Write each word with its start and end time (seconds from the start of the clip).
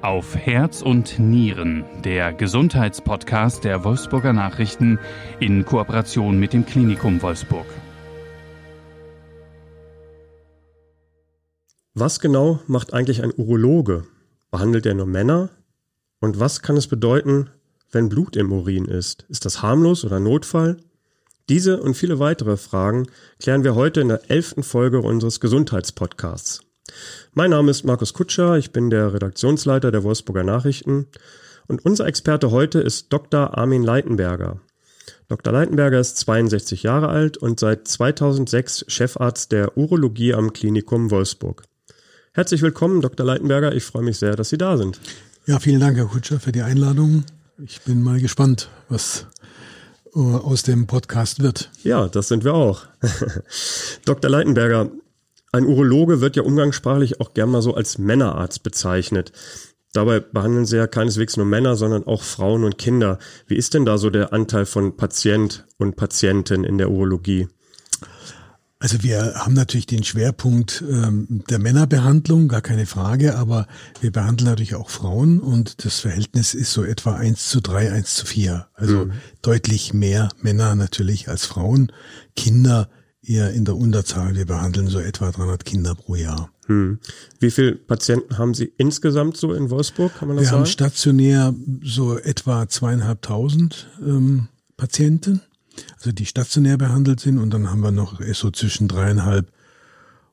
Auf 0.00 0.36
Herz 0.36 0.80
und 0.80 1.18
Nieren, 1.18 1.84
der 2.04 2.32
Gesundheitspodcast 2.32 3.64
der 3.64 3.82
Wolfsburger 3.82 4.32
Nachrichten 4.32 5.00
in 5.40 5.64
Kooperation 5.64 6.38
mit 6.38 6.52
dem 6.52 6.64
Klinikum 6.64 7.20
Wolfsburg. 7.20 7.66
Was 11.94 12.20
genau 12.20 12.60
macht 12.68 12.94
eigentlich 12.94 13.24
ein 13.24 13.32
Urologe? 13.36 14.04
Behandelt 14.52 14.86
er 14.86 14.94
nur 14.94 15.06
Männer? 15.06 15.50
Und 16.20 16.38
was 16.38 16.62
kann 16.62 16.76
es 16.76 16.86
bedeuten, 16.86 17.50
wenn 17.90 18.08
Blut 18.08 18.36
im 18.36 18.52
Urin 18.52 18.84
ist? 18.84 19.26
Ist 19.28 19.46
das 19.46 19.62
harmlos 19.62 20.04
oder 20.04 20.20
Notfall? 20.20 20.76
Diese 21.48 21.82
und 21.82 21.94
viele 21.94 22.20
weitere 22.20 22.56
Fragen 22.56 23.08
klären 23.40 23.64
wir 23.64 23.74
heute 23.74 24.00
in 24.00 24.08
der 24.08 24.30
elften 24.30 24.62
Folge 24.62 25.00
unseres 25.00 25.40
Gesundheitspodcasts. 25.40 26.67
Mein 27.34 27.50
Name 27.50 27.70
ist 27.70 27.84
Markus 27.84 28.14
Kutscher, 28.14 28.56
ich 28.56 28.72
bin 28.72 28.90
der 28.90 29.12
Redaktionsleiter 29.12 29.90
der 29.90 30.02
Wolfsburger 30.02 30.44
Nachrichten 30.44 31.06
und 31.66 31.84
unser 31.84 32.06
Experte 32.06 32.50
heute 32.50 32.80
ist 32.80 33.12
Dr. 33.12 33.56
Armin 33.56 33.82
Leitenberger. 33.82 34.60
Dr. 35.28 35.52
Leitenberger 35.52 36.00
ist 36.00 36.16
62 36.16 36.82
Jahre 36.82 37.08
alt 37.08 37.36
und 37.36 37.60
seit 37.60 37.86
2006 37.86 38.86
Chefarzt 38.88 39.52
der 39.52 39.76
Urologie 39.76 40.34
am 40.34 40.52
Klinikum 40.52 41.10
Wolfsburg. 41.10 41.64
Herzlich 42.32 42.62
willkommen, 42.62 43.00
Dr. 43.00 43.26
Leitenberger. 43.26 43.74
Ich 43.74 43.84
freue 43.84 44.02
mich 44.02 44.18
sehr, 44.18 44.36
dass 44.36 44.48
Sie 44.48 44.58
da 44.58 44.76
sind. 44.76 45.00
Ja, 45.46 45.58
vielen 45.58 45.80
Dank, 45.80 45.96
Herr 45.96 46.06
Kutscher, 46.06 46.40
für 46.40 46.52
die 46.52 46.62
Einladung. 46.62 47.24
Ich 47.62 47.80
bin 47.82 48.02
mal 48.02 48.20
gespannt, 48.20 48.70
was 48.88 49.26
äh, 50.14 50.18
aus 50.18 50.62
dem 50.62 50.86
Podcast 50.86 51.42
wird. 51.42 51.70
Ja, 51.82 52.08
das 52.08 52.28
sind 52.28 52.44
wir 52.44 52.54
auch. 52.54 52.86
Dr. 54.04 54.30
Leitenberger, 54.30 54.90
ein 55.58 55.66
Urologe 55.66 56.20
wird 56.20 56.36
ja 56.36 56.42
umgangssprachlich 56.42 57.20
auch 57.20 57.34
gern 57.34 57.50
mal 57.50 57.62
so 57.62 57.74
als 57.74 57.98
Männerarzt 57.98 58.62
bezeichnet. 58.62 59.32
Dabei 59.92 60.20
behandeln 60.20 60.66
Sie 60.66 60.76
ja 60.76 60.86
keineswegs 60.86 61.36
nur 61.36 61.46
Männer, 61.46 61.76
sondern 61.76 62.06
auch 62.06 62.22
Frauen 62.22 62.64
und 62.64 62.78
Kinder. 62.78 63.18
Wie 63.46 63.56
ist 63.56 63.74
denn 63.74 63.84
da 63.84 63.98
so 63.98 64.10
der 64.10 64.32
Anteil 64.32 64.66
von 64.66 64.96
Patient 64.96 65.66
und 65.78 65.96
Patientin 65.96 66.64
in 66.64 66.78
der 66.78 66.90
Urologie? 66.90 67.48
Also 68.80 69.02
wir 69.02 69.34
haben 69.34 69.54
natürlich 69.54 69.86
den 69.86 70.04
Schwerpunkt 70.04 70.84
ähm, 70.88 71.42
der 71.50 71.58
Männerbehandlung, 71.58 72.46
gar 72.46 72.60
keine 72.60 72.86
Frage, 72.86 73.36
aber 73.36 73.66
wir 74.00 74.12
behandeln 74.12 74.48
natürlich 74.48 74.76
auch 74.76 74.88
Frauen 74.88 75.40
und 75.40 75.84
das 75.84 75.98
Verhältnis 75.98 76.54
ist 76.54 76.72
so 76.72 76.84
etwa 76.84 77.16
eins 77.16 77.48
zu 77.48 77.60
drei, 77.60 77.90
eins 77.90 78.14
zu 78.14 78.24
vier. 78.24 78.68
Also 78.74 79.06
mhm. 79.06 79.12
deutlich 79.42 79.94
mehr 79.94 80.28
Männer 80.40 80.76
natürlich 80.76 81.28
als 81.28 81.44
Frauen. 81.44 81.90
Kinder 82.36 82.88
eher 83.28 83.52
in 83.52 83.64
der 83.64 83.76
Unterzahl. 83.76 84.34
Wir 84.34 84.46
behandeln 84.46 84.88
so 84.88 84.98
etwa 84.98 85.30
300 85.30 85.64
Kinder 85.64 85.94
pro 85.94 86.14
Jahr. 86.14 86.50
Hm. 86.66 86.98
Wie 87.40 87.50
viele 87.50 87.72
Patienten 87.72 88.38
haben 88.38 88.54
Sie 88.54 88.72
insgesamt 88.76 89.36
so 89.36 89.52
in 89.52 89.70
Wolfsburg? 89.70 90.14
Kann 90.18 90.28
man 90.28 90.36
das 90.36 90.46
Wir 90.46 90.50
sagen? 90.50 90.60
haben 90.60 90.66
stationär 90.66 91.54
so 91.82 92.18
etwa 92.18 92.68
zweieinhalbtausend 92.68 93.88
ähm, 94.04 94.48
Patienten, 94.76 95.40
also 95.96 96.12
die 96.12 96.26
stationär 96.26 96.76
behandelt 96.76 97.20
sind, 97.20 97.38
und 97.38 97.52
dann 97.52 97.70
haben 97.70 97.80
wir 97.80 97.90
noch 97.90 98.20
so 98.32 98.50
zwischen 98.50 98.88
dreieinhalb 98.88 99.50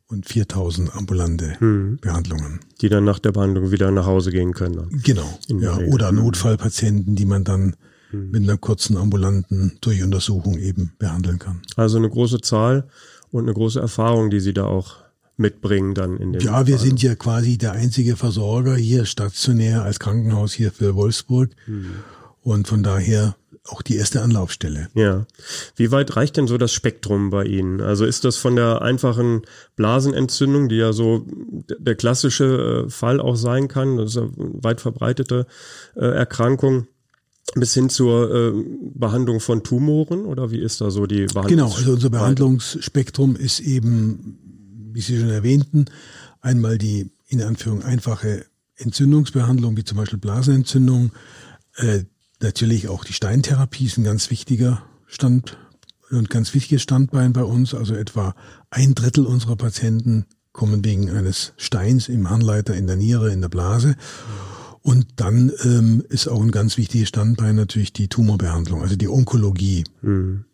und 0.08 0.26
4000 0.28 0.96
ambulante 0.96 1.60
hm. 1.60 1.98
Behandlungen. 2.02 2.60
Die 2.82 2.90
dann 2.90 3.06
nach 3.06 3.20
der 3.20 3.32
Behandlung 3.32 3.72
wieder 3.72 3.90
nach 3.92 4.06
Hause 4.06 4.32
gehen 4.32 4.54
können. 4.54 5.02
Genau. 5.04 5.40
Ja, 5.48 5.78
oder 5.78 6.10
hm. 6.10 6.18
Notfallpatienten, 6.18 7.16
die 7.16 7.26
man 7.26 7.44
dann 7.44 7.76
Mhm. 8.12 8.32
mit 8.32 8.44
einer 8.44 8.58
kurzen 8.58 8.98
ambulanten 8.98 9.78
Durchuntersuchung 9.82 10.58
eben 10.58 10.94
behandeln 11.00 11.40
kann. 11.40 11.62
Also 11.76 11.98
eine 11.98 12.10
große 12.10 12.42
Zahl 12.42 12.88
und 13.32 13.44
eine 13.44 13.54
große 13.54 13.80
Erfahrung, 13.80 14.30
die 14.30 14.40
Sie 14.40 14.54
da 14.54 14.66
auch 14.66 14.98
mitbringen 15.38 15.94
dann 15.94 16.18
in 16.18 16.34
den 16.34 16.42
Ja, 16.42 16.66
wir 16.66 16.78
sind 16.78 17.02
ja 17.02 17.16
quasi 17.16 17.58
der 17.58 17.74
einzige 17.74 18.16
Versorger 18.16 18.76
hier 18.76 19.06
stationär 19.06 19.84
als 19.84 20.00
Krankenhaus 20.00 20.54
hier 20.54 20.72
für 20.72 20.96
Wolfsburg 20.96 21.50
mhm. 21.68 21.92
und 22.42 22.68
von 22.68 22.84
daher 22.84 23.36
auch 23.68 23.82
die 23.82 23.96
erste 23.96 24.22
Anlaufstelle. 24.22 24.90
Ja. 24.94 25.26
Wie 25.76 25.92
weit 25.92 26.16
reicht 26.16 26.38
denn 26.38 26.48
so 26.48 26.58
das 26.58 26.72
Spektrum 26.72 27.32
bei 27.32 27.46
Ihnen? 27.46 27.82
Also 27.82 28.06
ist 28.06 28.24
das 28.24 28.38
von 28.38 28.56
der 28.56 28.82
einfachen 28.82 29.42
Blasenentzündung, 29.76 30.70
die 30.70 30.76
ja 30.76 30.94
so 30.94 31.26
der 31.80 31.96
klassische 31.96 32.86
äh, 32.86 32.90
Fall 32.90 33.20
auch 33.20 33.36
sein 33.36 33.68
kann, 33.68 33.98
das 33.98 34.12
ist 34.12 34.18
eine 34.18 34.32
weit 34.38 34.82
verbreitete 34.82 35.48
äh, 35.96 36.06
Erkrankung, 36.06 36.88
bis 37.54 37.74
hin 37.74 37.90
zur 37.90 38.34
äh, 38.34 38.64
Behandlung 38.96 39.40
von 39.40 39.64
Tumoren 39.64 40.26
oder 40.26 40.52
wie 40.52 40.60
ist 40.60 40.82
da 40.82 40.90
so 40.90 41.06
die 41.06 41.26
Behandlung? 41.26 41.48
Genau, 41.48 41.72
also 41.72 41.94
unser 41.94 42.10
Behandlungsspektrum 42.10 43.36
ist 43.36 43.60
eben, 43.60 44.40
wie 44.94 45.02
Sie 45.02 45.20
schon 45.20 45.30
erwähnten, 45.30 45.86
einmal 46.42 46.78
die 46.78 47.12
in 47.28 47.42
Anführung 47.42 47.84
einfache 47.84 48.46
Entzündungsbehandlung, 48.78 49.78
wie 49.78 49.84
zum 49.84 49.98
Beispiel 49.98 50.20
Blasenentzündung, 50.20 51.12
äh, 51.78 52.04
natürlich 52.42 52.88
auch 52.88 53.06
die 53.06 53.14
Steintherapie 53.14 53.86
ist 53.86 53.98
ein 53.98 54.04
ganz 54.04 54.30
wichtiger 54.30 54.84
Stand 55.08 55.58
und 56.10 56.30
ganz 56.30 56.54
wichtiges 56.54 56.82
Standbein 56.82 57.34
bei 57.34 57.44
uns. 57.44 57.74
Also 57.74 57.96
etwa 57.96 58.36
ein 58.70 58.96
Drittel 58.96 59.26
unserer 59.26 59.56
Patienten 59.56 60.26
kommen 60.52 60.84
wegen 60.84 61.10
eines 61.10 61.54
Steins 61.58 62.10
im 62.10 62.30
Harnleiter, 62.30 62.76
in 62.76 62.88
der 62.88 62.96
Niere, 62.96 63.32
in 63.32 63.42
der 63.42 63.50
Blase. 63.50 63.90
Mhm. 63.90 64.55
Und 64.86 65.08
dann 65.16 65.52
ähm, 65.64 66.04
ist 66.10 66.28
auch 66.28 66.40
ein 66.44 66.52
ganz 66.52 66.78
wichtiges 66.78 67.08
Standbein 67.08 67.56
natürlich 67.56 67.92
die 67.92 68.08
Tumorbehandlung, 68.08 68.84
also 68.84 68.96
die 68.96 69.08
Onkologie. 69.08 69.84
Mhm. 70.04 70.46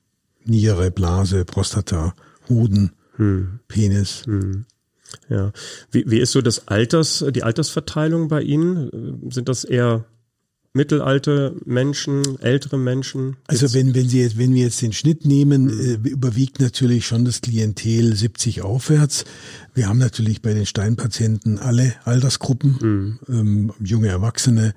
Niere, 0.45 0.89
Blase, 0.89 1.43
Prostata, 1.43 2.13
Hoden, 2.47 2.93
mhm. 3.17 3.59
Penis. 3.67 4.25
Mhm. 4.27 4.63
Ja. 5.27 5.51
Wie, 5.91 6.09
wie 6.09 6.19
ist 6.19 6.31
so 6.31 6.41
das 6.41 6.69
Alters, 6.69 7.25
die 7.31 7.43
Altersverteilung 7.43 8.29
bei 8.29 8.41
Ihnen? 8.41 9.29
Sind 9.29 9.49
das 9.49 9.65
eher 9.65 10.05
mittelalte 10.73 11.55
Menschen, 11.65 12.39
ältere 12.39 12.77
Menschen? 12.77 13.37
Also 13.47 13.73
wenn, 13.73 13.93
wenn 13.93 14.07
Sie 14.07 14.21
jetzt, 14.21 14.37
wenn 14.37 14.53
wir 14.53 14.63
jetzt 14.63 14.81
den 14.81 14.93
Schnitt 14.93 15.25
nehmen, 15.25 15.65
mhm. 15.65 16.05
äh, 16.05 16.09
überwiegt 16.09 16.59
natürlich 16.59 17.05
schon 17.05 17.25
das 17.25 17.41
Klientel 17.41 18.15
70 18.15 18.61
aufwärts. 18.61 19.25
Wir 19.73 19.87
haben 19.87 19.99
natürlich 19.99 20.41
bei 20.41 20.53
den 20.53 20.65
Steinpatienten 20.65 21.59
alle 21.59 21.93
Altersgruppen, 22.05 22.77
mhm. 22.81 23.19
ähm, 23.27 23.73
junge 23.83 24.07
Erwachsene, 24.07 24.73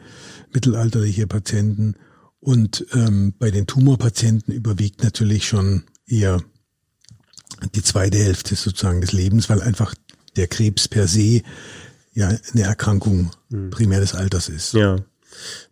mittelalterliche 0.52 1.26
Patienten 1.26 1.94
und 2.40 2.86
ähm, 2.92 3.34
bei 3.38 3.50
den 3.50 3.66
Tumorpatienten 3.66 4.52
überwiegt 4.52 5.02
natürlich 5.02 5.46
schon 5.46 5.84
eher 6.06 6.42
die 7.74 7.82
zweite 7.82 8.18
Hälfte 8.18 8.54
sozusagen 8.54 9.00
des 9.00 9.12
Lebens, 9.12 9.48
weil 9.48 9.62
einfach 9.62 9.94
der 10.36 10.48
Krebs 10.48 10.88
per 10.88 11.08
se 11.08 11.42
ja 12.12 12.28
eine 12.52 12.62
Erkrankung 12.62 13.30
mhm. 13.48 13.70
primär 13.70 14.00
des 14.00 14.14
Alters 14.14 14.48
ist. 14.48 14.74
Ja. 14.74 14.96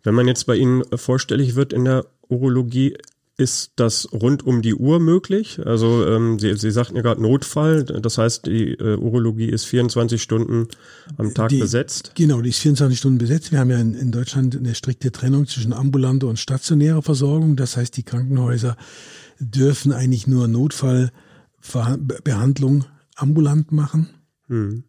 Wenn 0.03 0.15
man 0.15 0.27
jetzt 0.27 0.45
bei 0.45 0.55
Ihnen 0.55 0.83
vorstellig 0.95 1.55
wird 1.55 1.73
in 1.73 1.85
der 1.85 2.05
Urologie, 2.29 2.95
ist 3.35 3.71
das 3.77 4.07
rund 4.13 4.45
um 4.45 4.61
die 4.61 4.75
Uhr 4.75 4.99
möglich? 4.99 5.59
Also 5.65 6.07
ähm, 6.07 6.37
Sie, 6.37 6.55
Sie 6.55 6.69
sagten 6.69 6.95
ja 6.95 7.01
gerade 7.01 7.19
Notfall, 7.21 7.83
das 7.83 8.19
heißt, 8.19 8.45
die 8.45 8.73
äh, 8.73 8.95
Urologie 8.95 9.49
ist 9.49 9.65
24 9.65 10.21
Stunden 10.21 10.67
am 11.17 11.33
Tag 11.33 11.49
die, 11.49 11.57
besetzt? 11.57 12.11
Genau, 12.15 12.41
die 12.41 12.49
ist 12.49 12.59
24 12.59 12.95
Stunden 12.97 13.17
besetzt. 13.17 13.51
Wir 13.51 13.59
haben 13.59 13.71
ja 13.71 13.79
in, 13.79 13.95
in 13.95 14.11
Deutschland 14.11 14.55
eine 14.55 14.75
strikte 14.75 15.11
Trennung 15.11 15.47
zwischen 15.47 15.73
ambulanter 15.73 16.27
und 16.27 16.37
stationärer 16.37 17.01
Versorgung. 17.01 17.55
Das 17.55 17.75
heißt, 17.75 17.97
die 17.97 18.03
Krankenhäuser 18.03 18.77
dürfen 19.39 19.91
eigentlich 19.91 20.27
nur 20.27 20.47
Notfallbehandlung 20.47 22.85
ambulant 23.15 23.71
machen. 23.71 24.09
Hm. 24.47 24.83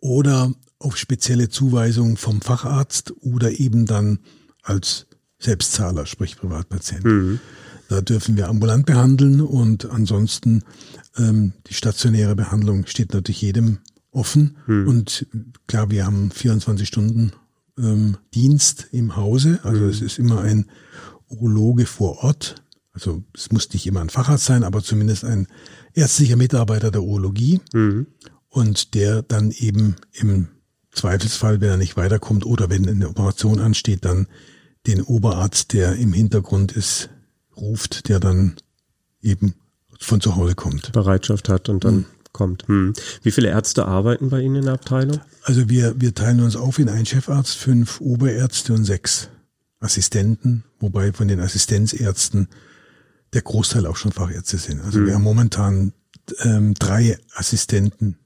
Oder 0.00 0.52
auf 0.80 0.96
spezielle 0.96 1.48
Zuweisung 1.48 2.16
vom 2.16 2.40
Facharzt 2.40 3.12
oder 3.20 3.60
eben 3.60 3.86
dann 3.86 4.18
als 4.62 5.06
Selbstzahler, 5.38 6.06
sprich 6.06 6.36
Privatpatient. 6.36 7.04
Mhm. 7.04 7.40
Da 7.88 8.00
dürfen 8.00 8.36
wir 8.36 8.48
ambulant 8.48 8.86
behandeln 8.86 9.40
und 9.40 9.90
ansonsten 9.90 10.64
ähm, 11.16 11.52
die 11.66 11.74
stationäre 11.74 12.36
Behandlung 12.36 12.86
steht 12.86 13.12
natürlich 13.12 13.42
jedem 13.42 13.78
offen. 14.10 14.56
Mhm. 14.66 14.88
Und 14.88 15.26
klar, 15.66 15.90
wir 15.90 16.06
haben 16.06 16.30
24 16.30 16.86
Stunden 16.86 17.32
ähm, 17.78 18.16
Dienst 18.34 18.88
im 18.92 19.16
Hause. 19.16 19.60
Also 19.62 19.82
mhm. 19.82 19.88
es 19.90 20.02
ist 20.02 20.18
immer 20.18 20.40
ein 20.40 20.66
Urologe 21.28 21.86
vor 21.86 22.22
Ort. 22.22 22.62
Also 22.92 23.22
es 23.34 23.52
muss 23.52 23.72
nicht 23.72 23.86
immer 23.86 24.00
ein 24.00 24.10
Facharzt 24.10 24.46
sein, 24.46 24.64
aber 24.64 24.82
zumindest 24.82 25.24
ein 25.24 25.46
ärztlicher 25.92 26.36
Mitarbeiter 26.36 26.90
der 26.90 27.02
Urologie. 27.02 27.60
Mhm. 27.72 28.06
Und 28.48 28.94
der 28.94 29.22
dann 29.22 29.52
eben 29.52 29.96
im 30.12 30.48
Zweifelsfall, 30.92 31.60
wenn 31.60 31.68
er 31.68 31.76
nicht 31.76 31.96
weiterkommt 31.96 32.44
oder 32.44 32.70
wenn 32.70 32.88
eine 32.88 33.08
Operation 33.08 33.60
ansteht, 33.60 34.04
dann 34.04 34.26
den 34.86 35.02
Oberarzt, 35.02 35.72
der 35.72 35.96
im 35.96 36.12
Hintergrund 36.12 36.72
ist, 36.72 37.10
ruft, 37.56 38.08
der 38.08 38.20
dann 38.20 38.56
eben 39.22 39.54
von 40.00 40.20
zu 40.20 40.36
Hause 40.36 40.54
kommt. 40.54 40.92
Bereitschaft 40.92 41.48
hat 41.48 41.68
und 41.68 41.84
dann 41.84 41.94
hm. 41.94 42.04
kommt. 42.32 42.66
Hm. 42.66 42.94
Wie 43.22 43.30
viele 43.30 43.48
Ärzte 43.48 43.86
arbeiten 43.86 44.30
bei 44.30 44.40
Ihnen 44.40 44.56
in 44.56 44.64
der 44.64 44.74
Abteilung? 44.74 45.20
Also 45.42 45.68
wir, 45.68 46.00
wir 46.00 46.14
teilen 46.14 46.40
uns 46.40 46.56
auf 46.56 46.78
in 46.78 46.88
einen 46.88 47.06
Chefarzt, 47.06 47.56
fünf 47.56 48.00
Oberärzte 48.00 48.72
und 48.72 48.84
sechs 48.84 49.28
Assistenten, 49.78 50.64
wobei 50.78 51.12
von 51.12 51.28
den 51.28 51.40
Assistenzärzten 51.40 52.48
der 53.32 53.42
Großteil 53.42 53.86
auch 53.86 53.96
schon 53.96 54.12
Fachärzte 54.12 54.58
sind. 54.58 54.80
Also 54.80 54.98
hm. 54.98 55.06
wir 55.06 55.14
haben 55.14 55.22
momentan 55.22 55.92
ähm, 56.42 56.74
drei 56.74 57.18
Assistenten 57.34 58.18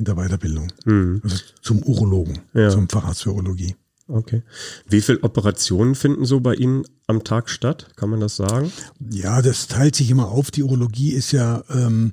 in 0.00 0.04
der 0.04 0.16
Weiterbildung. 0.16 0.72
Mhm. 0.84 1.20
Also 1.22 1.36
zum 1.62 1.82
Urologen, 1.82 2.40
ja. 2.54 2.70
zum 2.70 2.88
Facharzt 2.88 3.22
für 3.22 3.30
Urologie. 3.30 3.76
Okay. 4.08 4.42
Wie 4.88 5.00
viele 5.00 5.22
Operationen 5.22 5.94
finden 5.94 6.24
so 6.24 6.40
bei 6.40 6.54
Ihnen 6.54 6.82
am 7.06 7.22
Tag 7.22 7.48
statt? 7.48 7.90
Kann 7.94 8.10
man 8.10 8.18
das 8.18 8.34
sagen? 8.34 8.72
Ja, 9.08 9.40
das 9.40 9.68
teilt 9.68 9.94
sich 9.94 10.10
immer 10.10 10.28
auf. 10.28 10.50
Die 10.50 10.64
Urologie 10.64 11.12
ist 11.12 11.30
ja 11.30 11.62
ähm, 11.70 12.12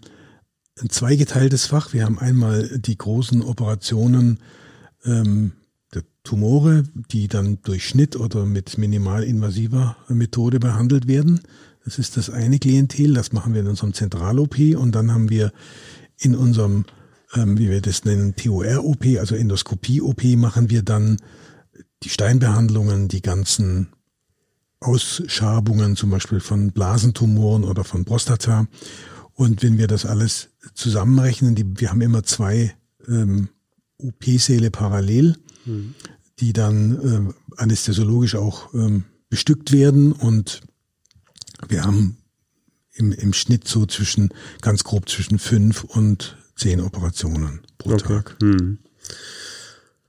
ein 0.79 0.89
zweigeteiltes 0.91 1.65
Fach. 1.65 1.93
Wir 1.93 2.05
haben 2.05 2.19
einmal 2.19 2.69
die 2.77 2.97
großen 2.97 3.41
Operationen 3.41 4.39
ähm, 5.05 5.53
der 5.95 6.03
Tumore, 6.23 6.83
die 7.11 7.27
dann 7.27 7.59
durch 7.63 7.87
Schnitt 7.87 8.15
oder 8.15 8.45
mit 8.45 8.77
minimalinvasiver 8.77 9.97
Methode 10.09 10.59
behandelt 10.59 11.07
werden. 11.07 11.41
Das 11.83 11.97
ist 11.97 12.17
das 12.17 12.29
eine 12.29 12.59
Klientel, 12.59 13.13
das 13.13 13.31
machen 13.31 13.53
wir 13.53 13.61
in 13.61 13.67
unserem 13.67 13.93
Zentral-OP 13.93 14.59
und 14.75 14.93
dann 14.93 15.13
haben 15.13 15.29
wir 15.29 15.51
in 16.17 16.35
unserem, 16.35 16.85
ähm, 17.33 17.57
wie 17.57 17.69
wir 17.69 17.81
das 17.81 18.06
nennen, 18.06 18.35
TOR-OP, 18.35 19.06
also 19.19 19.35
Endoskopie-OP, 19.35 20.24
machen 20.38 20.69
wir 20.69 20.83
dann 20.83 21.18
die 22.03 22.09
Steinbehandlungen, 22.09 23.07
die 23.07 23.21
ganzen 23.21 23.88
Ausschabungen, 24.79 25.95
zum 25.95 26.12
Beispiel 26.12 26.39
von 26.39 26.71
Blasentumoren 26.71 27.63
oder 27.63 27.83
von 27.83 28.06
Prostata. 28.06 28.68
Und 29.33 29.63
wenn 29.63 29.77
wir 29.77 29.88
das 29.88 30.06
alles 30.06 30.50
zusammenrechnen, 30.74 31.56
die, 31.56 31.79
wir 31.79 31.89
haben 31.89 32.01
immer 32.01 32.24
zwei 32.24 32.75
ähm, 33.07 33.50
OP-Säle 33.97 34.71
parallel, 34.71 35.35
mhm. 35.65 35.95
die 36.39 36.53
dann 36.53 37.30
äh, 37.30 37.33
anästhesiologisch 37.57 38.35
auch 38.35 38.73
ähm, 38.73 39.06
bestückt 39.30 39.71
werden 39.71 40.12
und 40.12 40.62
wir 41.68 41.83
haben 41.83 42.18
im, 42.94 43.12
im 43.12 43.33
Schnitt 43.33 43.68
so 43.68 43.85
zwischen, 43.85 44.30
ganz 44.62 44.83
grob 44.83 45.09
zwischen 45.09 45.39
fünf 45.39 45.83
und 45.83 46.38
zehn 46.57 46.81
Operationen 46.81 47.62
pro 47.77 47.94
okay. 47.94 48.04
Tag. 48.04 48.36
Hm. 48.42 48.80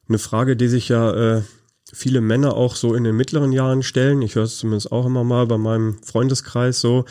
Eine 0.09 0.19
Frage, 0.19 0.57
die 0.57 0.69
sich 0.69 0.89
ja 0.89 1.37
äh, 1.37 1.43
viele 1.93 2.21
Männer 2.21 2.55
auch 2.55 2.77
so 2.77 2.95
in 2.95 3.05
den 3.05 3.17
mittleren 3.17 3.53
Jahren 3.53 3.83
stellen, 3.83 4.23
ich 4.23 4.35
höre 4.35 4.45
es 4.45 4.59
zumindest 4.59 4.91
auch 4.91 5.07
immer 5.07 5.25
mal 5.25 5.47
bei 5.47 5.59
meinem 5.59 6.03
Freundeskreis 6.03 6.81
so, 6.81 7.05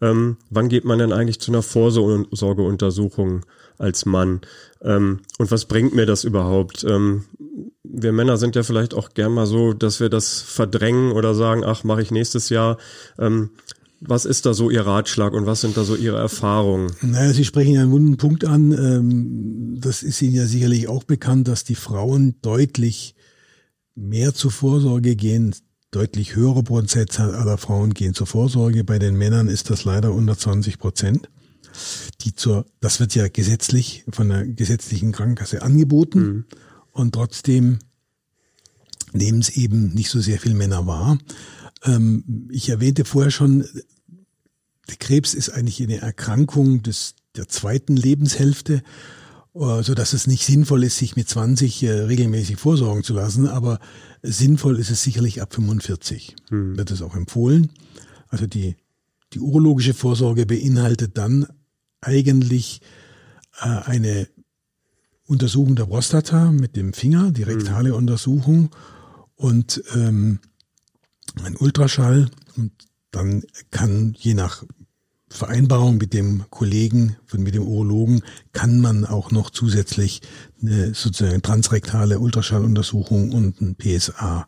ähm, 0.00 0.36
wann 0.50 0.68
geht 0.68 0.84
man 0.84 0.98
denn 0.98 1.12
eigentlich 1.12 1.40
zu 1.40 1.50
einer 1.50 1.62
Vorsorgeuntersuchung 1.62 3.44
als 3.78 4.06
Mann? 4.06 4.40
Ähm, 4.82 5.20
und 5.38 5.50
was 5.50 5.64
bringt 5.64 5.94
mir 5.94 6.06
das 6.06 6.24
überhaupt? 6.24 6.84
Ähm, 6.84 7.24
wir 7.82 8.12
Männer 8.12 8.36
sind 8.36 8.56
ja 8.56 8.62
vielleicht 8.62 8.94
auch 8.94 9.10
gern 9.14 9.32
mal 9.32 9.46
so, 9.46 9.72
dass 9.72 10.00
wir 10.00 10.08
das 10.08 10.40
verdrängen 10.40 11.12
oder 11.12 11.34
sagen, 11.34 11.64
ach, 11.64 11.84
mache 11.84 12.02
ich 12.02 12.10
nächstes 12.10 12.48
Jahr. 12.48 12.78
Ähm, 13.18 13.50
was 14.06 14.24
ist 14.24 14.46
da 14.46 14.54
so 14.54 14.70
Ihr 14.70 14.86
Ratschlag 14.86 15.32
und 15.32 15.46
was 15.46 15.60
sind 15.60 15.76
da 15.76 15.84
so 15.84 15.96
Ihre 15.96 16.18
Erfahrungen? 16.18 16.92
Naja, 17.02 17.32
Sie 17.32 17.44
sprechen 17.44 17.76
einen 17.78 17.90
wunden 17.90 18.16
Punkt 18.16 18.44
an. 18.44 18.72
Ähm, 18.72 19.80
das 19.80 20.02
ist 20.02 20.20
Ihnen 20.22 20.34
ja 20.34 20.46
sicherlich 20.46 20.88
auch 20.88 21.04
bekannt, 21.04 21.48
dass 21.48 21.64
die 21.64 21.74
Frauen 21.74 22.36
deutlich 22.42 23.14
mehr 23.94 24.34
zur 24.34 24.50
Vorsorge 24.50 25.16
gehen, 25.16 25.54
deutlich 25.90 26.34
höhere 26.34 26.62
Prozentzahl 26.62 27.34
aller 27.34 27.58
Frauen 27.58 27.94
gehen 27.94 28.14
zur 28.14 28.26
Vorsorge. 28.26 28.84
Bei 28.84 28.98
den 28.98 29.16
Männern 29.16 29.48
ist 29.48 29.70
das 29.70 29.84
leider 29.84 30.12
unter 30.12 30.36
20 30.36 30.78
Prozent. 30.78 31.30
Die 32.20 32.34
zur, 32.34 32.66
das 32.80 33.00
wird 33.00 33.14
ja 33.14 33.28
gesetzlich 33.28 34.04
von 34.10 34.28
der 34.28 34.46
gesetzlichen 34.46 35.12
Krankenkasse 35.12 35.62
angeboten 35.62 36.20
mhm. 36.20 36.44
und 36.92 37.14
trotzdem 37.14 37.78
nehmen 39.12 39.40
es 39.40 39.50
eben 39.50 39.92
nicht 39.94 40.10
so 40.10 40.20
sehr 40.20 40.38
viele 40.38 40.54
Männer 40.54 40.86
wahr. 40.86 41.18
Ähm, 41.84 42.48
ich 42.50 42.68
erwähnte 42.68 43.04
vorher 43.04 43.30
schon, 43.30 43.64
der 44.88 44.96
Krebs 44.96 45.34
ist 45.34 45.50
eigentlich 45.50 45.82
eine 45.82 46.00
Erkrankung 46.00 46.82
des, 46.82 47.14
der 47.36 47.48
zweiten 47.48 47.96
Lebenshälfte, 47.96 48.82
äh, 49.54 49.82
so 49.82 49.94
dass 49.94 50.12
es 50.12 50.26
nicht 50.26 50.44
sinnvoll 50.44 50.84
ist, 50.84 50.98
sich 50.98 51.16
mit 51.16 51.28
20 51.28 51.82
äh, 51.82 51.90
regelmäßig 51.90 52.56
vorsorgen 52.56 53.02
zu 53.02 53.14
lassen, 53.14 53.46
aber 53.46 53.78
sinnvoll 54.22 54.78
ist 54.78 54.90
es 54.90 55.02
sicherlich 55.02 55.40
ab 55.42 55.54
45, 55.54 56.36
hm. 56.48 56.76
wird 56.76 56.90
es 56.90 57.02
auch 57.02 57.14
empfohlen. 57.14 57.70
Also 58.28 58.46
die, 58.46 58.76
die 59.32 59.40
urologische 59.40 59.94
Vorsorge 59.94 60.46
beinhaltet 60.46 61.16
dann 61.16 61.46
eigentlich 62.00 62.80
äh, 63.60 63.66
eine 63.66 64.28
Untersuchung 65.26 65.76
der 65.76 65.86
Prostata 65.86 66.52
mit 66.52 66.76
dem 66.76 66.92
Finger, 66.92 67.30
die 67.30 67.44
rektale 67.44 67.90
hm. 67.90 67.96
Untersuchung 67.96 68.70
und 69.36 69.82
ähm, 69.94 70.40
ein 71.42 71.56
Ultraschall 71.56 72.30
und 72.56 72.72
dann 73.14 73.44
kann 73.70 74.14
je 74.18 74.34
nach 74.34 74.64
Vereinbarung 75.28 75.96
mit 75.96 76.12
dem 76.12 76.44
Kollegen, 76.50 77.16
mit 77.32 77.54
dem 77.54 77.66
Urologen, 77.66 78.22
kann 78.52 78.80
man 78.80 79.04
auch 79.04 79.30
noch 79.30 79.50
zusätzlich 79.50 80.20
eine 80.62 80.94
sozusagen 80.94 81.42
transrektale 81.42 82.20
Ultraschalluntersuchung 82.20 83.32
und 83.32 83.60
ein 83.60 83.74
PSA 83.74 84.46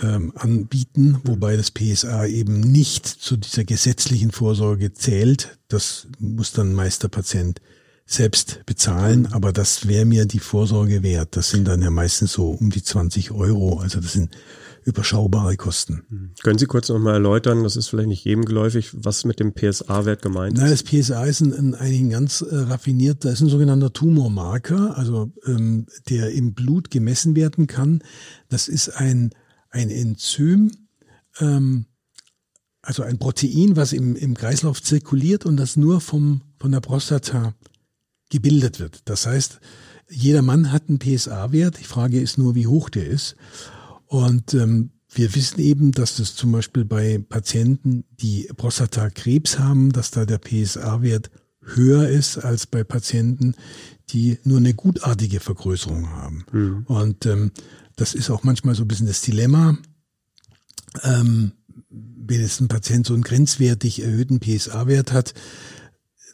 ähm, 0.00 0.32
anbieten, 0.36 1.18
wobei 1.24 1.56
das 1.56 1.70
PSA 1.70 2.26
eben 2.26 2.60
nicht 2.60 3.06
zu 3.06 3.36
dieser 3.36 3.64
gesetzlichen 3.64 4.30
Vorsorge 4.30 4.92
zählt. 4.92 5.58
Das 5.68 6.06
muss 6.18 6.52
dann 6.52 6.72
meist 6.72 7.02
der 7.02 7.08
Patient 7.08 7.60
selbst 8.04 8.60
bezahlen, 8.66 9.26
aber 9.32 9.52
das 9.52 9.88
wäre 9.88 10.04
mir 10.04 10.26
die 10.26 10.38
Vorsorge 10.38 11.02
wert. 11.02 11.36
Das 11.36 11.50
sind 11.50 11.66
dann 11.66 11.82
ja 11.82 11.90
meistens 11.90 12.32
so 12.32 12.50
um 12.50 12.70
die 12.70 12.82
20 12.82 13.32
Euro. 13.32 13.80
Also 13.80 14.00
das 14.00 14.12
sind 14.12 14.30
überschaubare 14.86 15.56
Kosten. 15.56 16.04
Hm. 16.08 16.30
Können 16.42 16.58
Sie 16.58 16.66
kurz 16.66 16.88
nochmal 16.88 17.14
erläutern, 17.14 17.64
das 17.64 17.76
ist 17.76 17.88
vielleicht 17.88 18.08
nicht 18.08 18.24
jedem 18.24 18.44
geläufig, 18.44 18.90
was 18.94 19.24
mit 19.24 19.40
dem 19.40 19.52
PSA-Wert 19.52 20.22
gemeint 20.22 20.56
ist? 20.56 20.62
Na, 20.62 20.70
das 20.70 20.84
PSA 20.84 21.24
ist 21.24 21.40
ein, 21.40 21.52
ein, 21.52 21.74
ein 21.74 22.10
ganz 22.10 22.40
äh, 22.40 22.54
raffinierter, 22.54 23.32
ist 23.32 23.40
ein 23.40 23.48
sogenannter 23.48 23.92
Tumormarker, 23.92 24.96
also 24.96 25.32
ähm, 25.44 25.86
der 26.08 26.30
im 26.30 26.54
Blut 26.54 26.90
gemessen 26.90 27.34
werden 27.34 27.66
kann. 27.66 28.00
Das 28.48 28.68
ist 28.68 28.90
ein, 28.90 29.30
ein 29.70 29.90
Enzym, 29.90 30.70
ähm, 31.40 31.86
also 32.80 33.02
ein 33.02 33.18
Protein, 33.18 33.74
was 33.74 33.92
im, 33.92 34.14
im 34.14 34.36
Kreislauf 34.36 34.80
zirkuliert 34.80 35.46
und 35.46 35.56
das 35.56 35.76
nur 35.76 36.00
vom, 36.00 36.42
von 36.60 36.70
der 36.70 36.80
Prostata 36.80 37.54
gebildet 38.30 38.78
wird. 38.78 39.00
Das 39.06 39.26
heißt, 39.26 39.58
jeder 40.08 40.42
Mann 40.42 40.70
hat 40.70 40.88
einen 40.88 41.00
PSA-Wert. 41.00 41.80
Die 41.80 41.84
Frage 41.84 42.20
ist 42.20 42.38
nur, 42.38 42.54
wie 42.54 42.68
hoch 42.68 42.88
der 42.88 43.08
ist. 43.08 43.34
Und 44.06 44.54
ähm, 44.54 44.90
wir 45.12 45.34
wissen 45.34 45.60
eben, 45.60 45.92
dass 45.92 46.16
das 46.16 46.34
zum 46.34 46.52
Beispiel 46.52 46.84
bei 46.84 47.18
Patienten, 47.18 48.04
die 48.20 48.48
Prostatakrebs 48.56 49.58
haben, 49.58 49.92
dass 49.92 50.10
da 50.10 50.26
der 50.26 50.38
PSA-Wert 50.38 51.30
höher 51.62 52.08
ist 52.08 52.38
als 52.38 52.66
bei 52.66 52.84
Patienten, 52.84 53.54
die 54.10 54.38
nur 54.44 54.58
eine 54.58 54.74
gutartige 54.74 55.40
Vergrößerung 55.40 56.10
haben. 56.10 56.44
Mhm. 56.52 56.82
Und 56.86 57.26
ähm, 57.26 57.50
das 57.96 58.14
ist 58.14 58.30
auch 58.30 58.44
manchmal 58.44 58.74
so 58.74 58.84
ein 58.84 58.88
bisschen 58.88 59.06
das 59.06 59.22
Dilemma. 59.22 59.76
Ähm, 61.02 61.52
wenn 61.88 62.40
jetzt 62.40 62.60
ein 62.60 62.68
Patient 62.68 63.06
so 63.06 63.14
einen 63.14 63.22
grenzwertig 63.22 64.02
erhöhten 64.02 64.40
PSA-Wert 64.40 65.12
hat, 65.12 65.34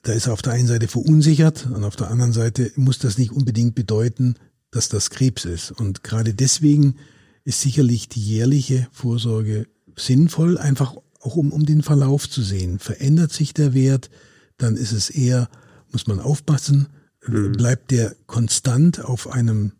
da 0.02 0.12
ist 0.12 0.26
er 0.26 0.32
auf 0.32 0.42
der 0.42 0.54
einen 0.54 0.66
Seite 0.66 0.88
verunsichert 0.88 1.66
und 1.66 1.84
auf 1.84 1.96
der 1.96 2.10
anderen 2.10 2.32
Seite 2.32 2.72
muss 2.76 2.98
das 2.98 3.18
nicht 3.18 3.30
unbedingt 3.30 3.74
bedeuten, 3.74 4.34
dass 4.70 4.88
das 4.88 5.10
Krebs 5.10 5.44
ist. 5.44 5.70
Und 5.70 6.02
gerade 6.02 6.34
deswegen 6.34 6.96
ist 7.44 7.60
sicherlich 7.60 8.08
die 8.08 8.22
jährliche 8.22 8.88
Vorsorge 8.92 9.66
sinnvoll, 9.96 10.58
einfach 10.58 10.96
auch 11.20 11.36
um, 11.36 11.52
um 11.52 11.66
den 11.66 11.82
Verlauf 11.82 12.28
zu 12.28 12.42
sehen. 12.42 12.78
Verändert 12.78 13.32
sich 13.32 13.54
der 13.54 13.74
Wert, 13.74 14.10
dann 14.58 14.76
ist 14.76 14.92
es 14.92 15.10
eher, 15.10 15.48
muss 15.90 16.06
man 16.06 16.20
aufpassen, 16.20 16.88
mhm. 17.26 17.52
bleibt 17.52 17.90
der 17.90 18.14
konstant 18.26 19.04
auf 19.04 19.28
einem 19.28 19.72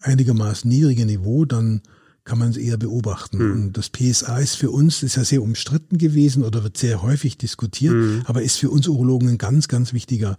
einigermaßen 0.00 0.68
niedrigen 0.68 1.06
Niveau, 1.06 1.44
dann 1.44 1.82
kann 2.24 2.38
man 2.38 2.50
es 2.50 2.56
eher 2.56 2.76
beobachten. 2.76 3.38
Mhm. 3.38 3.52
Und 3.52 3.76
das 3.78 3.90
PSA 3.90 4.38
ist 4.38 4.56
für 4.56 4.70
uns, 4.70 5.02
ist 5.02 5.16
ja 5.16 5.24
sehr 5.24 5.42
umstritten 5.42 5.98
gewesen 5.98 6.42
oder 6.42 6.62
wird 6.64 6.76
sehr 6.76 7.02
häufig 7.02 7.38
diskutiert, 7.38 7.94
mhm. 7.94 8.22
aber 8.26 8.42
ist 8.42 8.58
für 8.58 8.70
uns 8.70 8.88
Urologen 8.88 9.28
ein 9.28 9.38
ganz, 9.38 9.68
ganz 9.68 9.92
wichtiger 9.92 10.38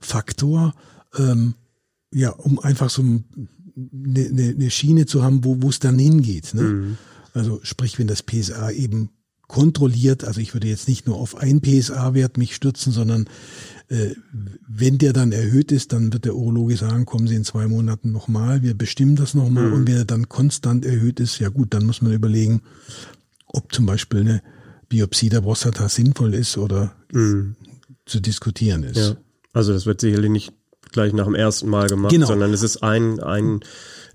Faktor, 0.00 0.74
ähm, 1.16 1.54
ja, 2.12 2.30
um 2.30 2.58
einfach 2.58 2.90
so 2.90 3.02
ein 3.02 3.48
eine, 3.92 4.26
eine 4.26 4.54
ne 4.54 4.70
Schiene 4.70 5.06
zu 5.06 5.22
haben, 5.22 5.44
wo 5.44 5.68
es 5.68 5.78
dann 5.78 5.98
hingeht. 5.98 6.54
Ne? 6.54 6.62
Mhm. 6.62 6.98
Also 7.34 7.60
sprich, 7.62 7.98
wenn 7.98 8.06
das 8.06 8.22
PSA 8.22 8.70
eben 8.70 9.10
kontrolliert, 9.46 10.24
also 10.24 10.40
ich 10.40 10.54
würde 10.54 10.68
jetzt 10.68 10.88
nicht 10.88 11.06
nur 11.06 11.16
auf 11.16 11.36
ein 11.36 11.60
PSA-Wert 11.60 12.38
mich 12.38 12.54
stürzen, 12.54 12.92
sondern 12.92 13.28
äh, 13.88 14.10
wenn 14.68 14.98
der 14.98 15.12
dann 15.12 15.32
erhöht 15.32 15.72
ist, 15.72 15.92
dann 15.92 16.12
wird 16.12 16.24
der 16.24 16.36
Urologe 16.36 16.76
sagen, 16.76 17.04
kommen 17.04 17.26
Sie 17.26 17.34
in 17.34 17.44
zwei 17.44 17.66
Monaten 17.66 18.12
nochmal, 18.12 18.62
wir 18.62 18.74
bestimmen 18.74 19.16
das 19.16 19.34
nochmal 19.34 19.66
mhm. 19.66 19.72
und 19.72 19.88
wenn 19.88 19.96
er 19.96 20.04
dann 20.04 20.28
konstant 20.28 20.84
erhöht 20.84 21.18
ist, 21.18 21.40
ja 21.40 21.48
gut, 21.48 21.74
dann 21.74 21.84
muss 21.84 22.00
man 22.00 22.12
überlegen, 22.12 22.62
ob 23.46 23.72
zum 23.72 23.86
Beispiel 23.86 24.20
eine 24.20 24.42
Biopsie 24.88 25.28
der 25.30 25.40
Prostata 25.40 25.88
sinnvoll 25.88 26.34
ist 26.34 26.56
oder 26.56 26.94
mhm. 27.12 27.56
zu 28.06 28.20
diskutieren 28.20 28.84
ist. 28.84 28.98
Ja. 28.98 29.16
Also 29.52 29.72
das 29.72 29.84
wird 29.84 30.00
sicherlich 30.00 30.30
nicht 30.30 30.52
gleich 30.92 31.12
nach 31.12 31.26
dem 31.26 31.34
ersten 31.34 31.68
Mal 31.68 31.88
gemacht, 31.88 32.12
genau. 32.12 32.26
sondern 32.26 32.52
es 32.52 32.62
ist 32.62 32.82
ein, 32.82 33.20
ein 33.20 33.60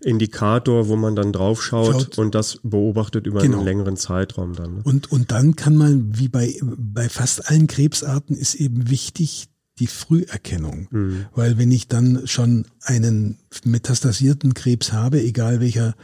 Indikator, 0.02 0.88
wo 0.88 0.96
man 0.96 1.16
dann 1.16 1.34
drauf 1.34 1.64
schaut 1.64 2.18
und 2.18 2.36
das 2.36 2.60
beobachtet 2.64 3.26
über 3.26 3.42
genau. 3.42 3.58
einen 3.58 3.66
längeren 3.66 3.98
Zeitraum 3.98 4.54
dann. 4.54 4.76
Ne? 4.76 4.82
Und, 4.84 5.12
und 5.12 5.32
dann 5.32 5.56
kann 5.56 5.76
man, 5.76 6.18
wie 6.18 6.28
bei, 6.28 6.56
bei 6.62 7.10
fast 7.10 7.50
allen 7.50 7.68
Krebsarten, 7.68 8.36
ist 8.36 8.56
eben 8.56 8.90
wichtig, 8.90 9.48
die 9.80 9.88
Früherkennung. 9.88 10.88
Mhm. 10.92 11.26
Weil 11.34 11.58
wenn 11.58 11.72
ich 11.72 11.88
dann 11.88 12.28
schon 12.28 12.66
einen 12.82 13.40
metastasierten 13.64 14.54
Krebs 14.54 14.94
habe, 14.94 15.22
egal 15.22 15.60
welcher, 15.60 15.96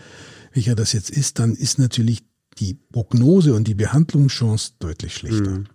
welcher 0.53 0.75
das 0.75 0.93
jetzt 0.93 1.09
ist, 1.09 1.39
dann 1.39 1.55
ist 1.55 1.79
natürlich 1.79 2.23
die 2.59 2.73
Prognose 2.91 3.53
und 3.53 3.67
die 3.67 3.75
Behandlungschance 3.75 4.73
deutlich 4.79 5.13
schlechter. 5.13 5.51
Mhm. 5.51 5.65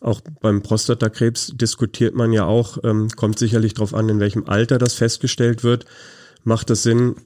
Auch 0.00 0.20
beim 0.40 0.62
Prostatakrebs 0.62 1.52
diskutiert 1.54 2.14
man 2.14 2.32
ja 2.32 2.44
auch, 2.44 2.78
ähm, 2.84 3.08
kommt 3.16 3.38
sicherlich 3.38 3.74
darauf 3.74 3.94
an, 3.94 4.08
in 4.08 4.20
welchem 4.20 4.48
Alter 4.48 4.78
das 4.78 4.94
festgestellt 4.94 5.64
wird. 5.64 5.84
Macht 6.44 6.70
es 6.70 6.82
Sinn, 6.82 7.16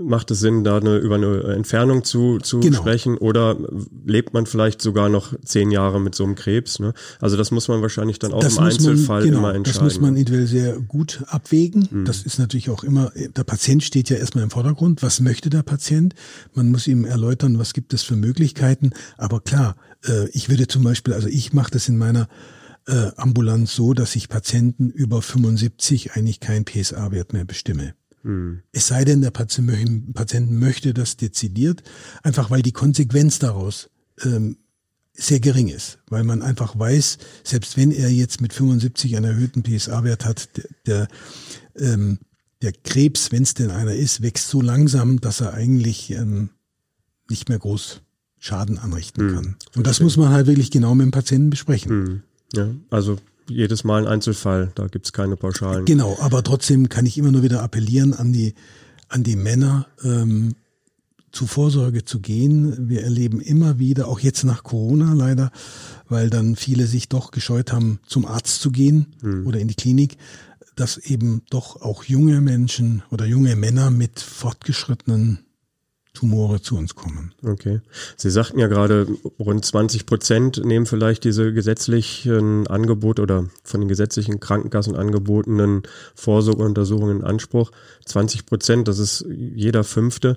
macht 0.00 0.30
es 0.30 0.40
Sinn, 0.40 0.64
da 0.64 0.78
eine, 0.78 0.96
über 0.96 1.16
eine 1.16 1.42
Entfernung 1.54 2.04
zu, 2.04 2.38
zu 2.38 2.60
genau. 2.60 2.78
sprechen 2.78 3.18
oder 3.18 3.56
lebt 4.06 4.32
man 4.32 4.46
vielleicht 4.46 4.80
sogar 4.80 5.08
noch 5.08 5.34
zehn 5.44 5.70
Jahre 5.70 6.00
mit 6.00 6.14
so 6.14 6.24
einem 6.24 6.34
Krebs? 6.34 6.78
Ne? 6.78 6.94
Also 7.20 7.36
das 7.36 7.50
muss 7.50 7.68
man 7.68 7.82
wahrscheinlich 7.82 8.18
dann 8.18 8.32
auch 8.32 8.40
das 8.40 8.56
im 8.56 8.64
Einzelfall 8.64 9.20
man, 9.20 9.28
genau, 9.28 9.38
immer 9.38 9.54
entscheiden. 9.54 9.84
Das 9.84 9.94
muss 9.94 10.00
man 10.00 10.16
individuell 10.16 10.46
sehr 10.46 10.80
gut 10.80 11.22
abwägen. 11.26 11.88
Mhm. 11.90 12.04
Das 12.04 12.22
ist 12.22 12.38
natürlich 12.38 12.70
auch 12.70 12.84
immer, 12.84 13.12
der 13.14 13.44
Patient 13.44 13.82
steht 13.82 14.08
ja 14.08 14.16
erstmal 14.16 14.44
im 14.44 14.50
Vordergrund. 14.50 15.02
Was 15.02 15.20
möchte 15.20 15.50
der 15.50 15.62
Patient? 15.62 16.14
Man 16.54 16.70
muss 16.70 16.86
ihm 16.86 17.04
erläutern, 17.04 17.58
was 17.58 17.74
gibt 17.74 17.92
es 17.92 18.02
für 18.02 18.16
Möglichkeiten. 18.16 18.92
Aber 19.16 19.40
klar, 19.40 19.76
äh, 20.06 20.28
ich 20.30 20.48
würde 20.48 20.66
zum 20.68 20.84
Beispiel, 20.84 21.14
also 21.14 21.28
ich 21.28 21.52
mache 21.52 21.70
das 21.70 21.88
in 21.88 21.98
meiner 21.98 22.28
äh, 22.86 23.10
Ambulanz 23.16 23.74
so, 23.74 23.94
dass 23.94 24.16
ich 24.16 24.28
Patienten 24.28 24.90
über 24.90 25.22
75 25.22 26.12
eigentlich 26.12 26.40
keinen 26.40 26.64
PSA-Wert 26.64 27.32
mehr 27.32 27.44
bestimme. 27.44 27.94
Mhm. 28.22 28.62
Es 28.72 28.88
sei 28.88 29.04
denn, 29.04 29.20
der 29.20 29.30
Patient, 29.30 30.14
Patient, 30.14 30.50
möchte 30.50 30.94
das 30.94 31.16
dezidiert, 31.16 31.82
einfach 32.22 32.50
weil 32.50 32.62
die 32.62 32.72
Konsequenz 32.72 33.38
daraus 33.38 33.90
ähm, 34.22 34.56
sehr 35.12 35.40
gering 35.40 35.68
ist, 35.68 35.98
weil 36.08 36.24
man 36.24 36.42
einfach 36.42 36.78
weiß, 36.78 37.18
selbst 37.42 37.76
wenn 37.76 37.90
er 37.90 38.10
jetzt 38.10 38.40
mit 38.40 38.52
75 38.52 39.16
einen 39.16 39.26
erhöhten 39.26 39.62
PSA-Wert 39.62 40.24
hat, 40.24 40.56
der, 40.56 40.64
der, 40.86 41.08
ähm, 41.76 42.18
der 42.62 42.72
Krebs, 42.72 43.32
wenn 43.32 43.42
es 43.42 43.54
denn 43.54 43.70
einer 43.70 43.94
ist, 43.94 44.22
wächst 44.22 44.48
so 44.48 44.60
langsam, 44.60 45.20
dass 45.20 45.40
er 45.40 45.54
eigentlich 45.54 46.10
ähm, 46.10 46.50
nicht 47.28 47.48
mehr 47.48 47.58
groß 47.58 48.00
Schaden 48.38 48.78
anrichten 48.78 49.26
mhm. 49.26 49.34
kann. 49.34 49.56
Und 49.76 49.86
das 49.86 50.00
muss 50.00 50.16
man 50.16 50.30
halt 50.30 50.46
wirklich 50.46 50.70
genau 50.70 50.94
mit 50.94 51.04
dem 51.04 51.10
Patienten 51.10 51.50
besprechen. 51.50 51.98
Mhm. 51.98 52.22
Ja, 52.54 52.68
also 52.90 53.18
jedes 53.48 53.84
Mal 53.84 54.02
ein 54.02 54.08
Einzelfall, 54.08 54.72
da 54.74 54.86
gibt's 54.86 55.12
keine 55.12 55.36
Pauschalen. 55.36 55.84
Genau, 55.84 56.18
aber 56.20 56.42
trotzdem 56.42 56.88
kann 56.88 57.06
ich 57.06 57.18
immer 57.18 57.32
nur 57.32 57.42
wieder 57.42 57.62
appellieren 57.62 58.14
an 58.14 58.32
die, 58.32 58.54
an 59.08 59.22
die 59.22 59.36
Männer, 59.36 59.86
ähm, 60.04 60.54
zu 61.32 61.46
Vorsorge 61.46 62.04
zu 62.04 62.20
gehen. 62.20 62.88
Wir 62.88 63.02
erleben 63.02 63.40
immer 63.40 63.78
wieder, 63.78 64.08
auch 64.08 64.20
jetzt 64.20 64.44
nach 64.44 64.62
Corona 64.62 65.12
leider, 65.12 65.50
weil 66.08 66.30
dann 66.30 66.56
viele 66.56 66.86
sich 66.86 67.08
doch 67.08 67.30
gescheut 67.30 67.72
haben, 67.72 68.00
zum 68.06 68.24
Arzt 68.24 68.60
zu 68.60 68.70
gehen 68.70 69.08
hm. 69.20 69.46
oder 69.46 69.60
in 69.60 69.68
die 69.68 69.74
Klinik, 69.74 70.16
dass 70.74 70.96
eben 70.96 71.42
doch 71.50 71.82
auch 71.82 72.04
junge 72.04 72.40
Menschen 72.40 73.02
oder 73.10 73.26
junge 73.26 73.56
Männer 73.56 73.90
mit 73.90 74.20
fortgeschrittenen 74.20 75.40
Tumore 76.18 76.60
zu 76.60 76.76
uns 76.76 76.96
kommen. 76.96 77.32
Okay. 77.44 77.80
Sie 78.16 78.30
sagten 78.30 78.58
ja 78.58 78.66
gerade, 78.66 79.06
rund 79.38 79.64
20 79.64 80.04
Prozent 80.04 80.64
nehmen 80.64 80.84
vielleicht 80.84 81.22
diese 81.22 81.52
gesetzlichen 81.52 82.66
Angebote 82.66 83.22
oder 83.22 83.44
von 83.62 83.80
den 83.80 83.88
gesetzlichen 83.88 84.40
Krankenkassen 84.40 84.96
angebotenen 84.96 85.82
Vorsorgeuntersuchungen 86.16 87.18
in 87.18 87.24
Anspruch. 87.24 87.70
20 88.06 88.46
Prozent, 88.46 88.88
das 88.88 88.98
ist 88.98 89.26
jeder 89.30 89.84
Fünfte. 89.84 90.36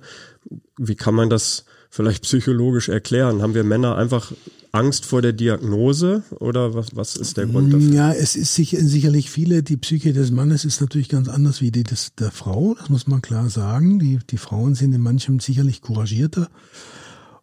Wie 0.78 0.96
kann 0.96 1.16
man 1.16 1.32
das 1.32 1.66
vielleicht 1.90 2.24
psychologisch 2.24 2.88
erklären? 2.88 3.42
Haben 3.42 3.56
wir 3.56 3.64
Männer 3.64 3.98
einfach 3.98 4.32
Angst 4.72 5.06
vor 5.06 5.22
der 5.22 5.34
Diagnose 5.34 6.24
oder 6.40 6.74
was, 6.74 6.96
was 6.96 7.16
ist 7.16 7.38
der 7.38 7.46
Grund 7.46 7.74
dafür? 7.74 7.94
Ja, 7.94 8.14
es 8.14 8.36
ist 8.36 8.56
sicher, 8.56 8.80
sicherlich 8.80 9.30
viele, 9.30 9.64
die 9.64 9.78
Psyche 9.78 10.14
des 10.14 10.32
Mannes 10.32 10.64
ist 10.64 10.80
natürlich 10.80 11.10
ganz 11.10 11.28
anders 11.28 11.62
wie 11.62 11.72
die 11.72 11.84
des, 11.84 12.16
der 12.16 12.32
Frau, 12.32 12.76
das 12.80 12.90
muss 12.90 13.08
man 13.08 13.22
klar 13.22 13.50
sagen. 13.50 14.00
Die, 14.00 14.20
die 14.30 14.38
Frauen 14.38 14.76
sind 14.76 14.94
in 14.94 15.02
manchem 15.02 15.40
sicherlich 15.40 15.82
couragierter. 15.82 16.50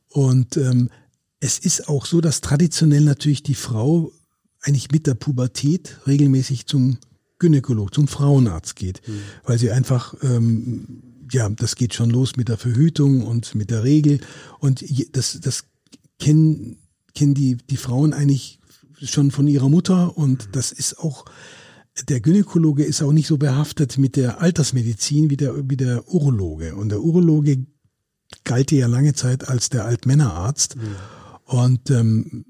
Und 0.08 0.56
ähm, 0.56 0.88
es 1.40 1.58
ist 1.58 1.88
auch 1.88 2.06
so, 2.06 2.20
dass 2.20 2.40
traditionell 2.40 3.02
natürlich 3.02 3.42
die 3.42 3.54
Frau 3.54 4.10
eigentlich 4.62 4.90
mit 4.90 5.06
der 5.06 5.14
Pubertät 5.14 5.98
regelmäßig 6.06 6.66
zum 6.66 6.98
Gynäkolog, 7.38 7.94
zum 7.94 8.08
Frauenarzt 8.08 8.74
geht, 8.74 9.06
mhm. 9.06 9.20
weil 9.44 9.58
sie 9.58 9.70
einfach 9.70 10.14
ähm, 10.22 11.02
ja, 11.30 11.48
das 11.48 11.76
geht 11.76 11.94
schon 11.94 12.10
los 12.10 12.36
mit 12.36 12.48
der 12.48 12.56
Verhütung 12.56 13.22
und 13.22 13.54
mit 13.54 13.70
der 13.70 13.84
Regel. 13.84 14.20
Und 14.60 14.84
das, 15.12 15.38
das 15.40 15.64
kennen, 16.18 16.78
kennen 17.14 17.34
die, 17.34 17.56
die 17.56 17.76
Frauen 17.76 18.12
eigentlich 18.12 18.58
schon 19.02 19.30
von 19.30 19.46
ihrer 19.46 19.68
Mutter. 19.68 20.16
Und 20.16 20.50
das 20.52 20.72
ist 20.72 20.98
auch, 20.98 21.24
der 22.08 22.20
Gynäkologe 22.20 22.84
ist 22.84 23.02
auch 23.02 23.12
nicht 23.12 23.26
so 23.26 23.38
behaftet 23.38 23.98
mit 23.98 24.16
der 24.16 24.40
Altersmedizin 24.40 25.30
wie 25.30 25.36
der, 25.36 25.68
wie 25.68 25.76
der 25.76 26.08
Urologe. 26.08 26.74
Und 26.74 26.90
der 26.90 27.02
Urologe 27.02 27.66
galt 28.44 28.72
ja 28.72 28.86
lange 28.86 29.14
Zeit 29.14 29.48
als 29.48 29.68
der 29.68 29.84
Altmännerarzt. 29.84 30.76
Mhm. 30.76 30.82
Und 31.44 31.90
ähm, 31.90 32.44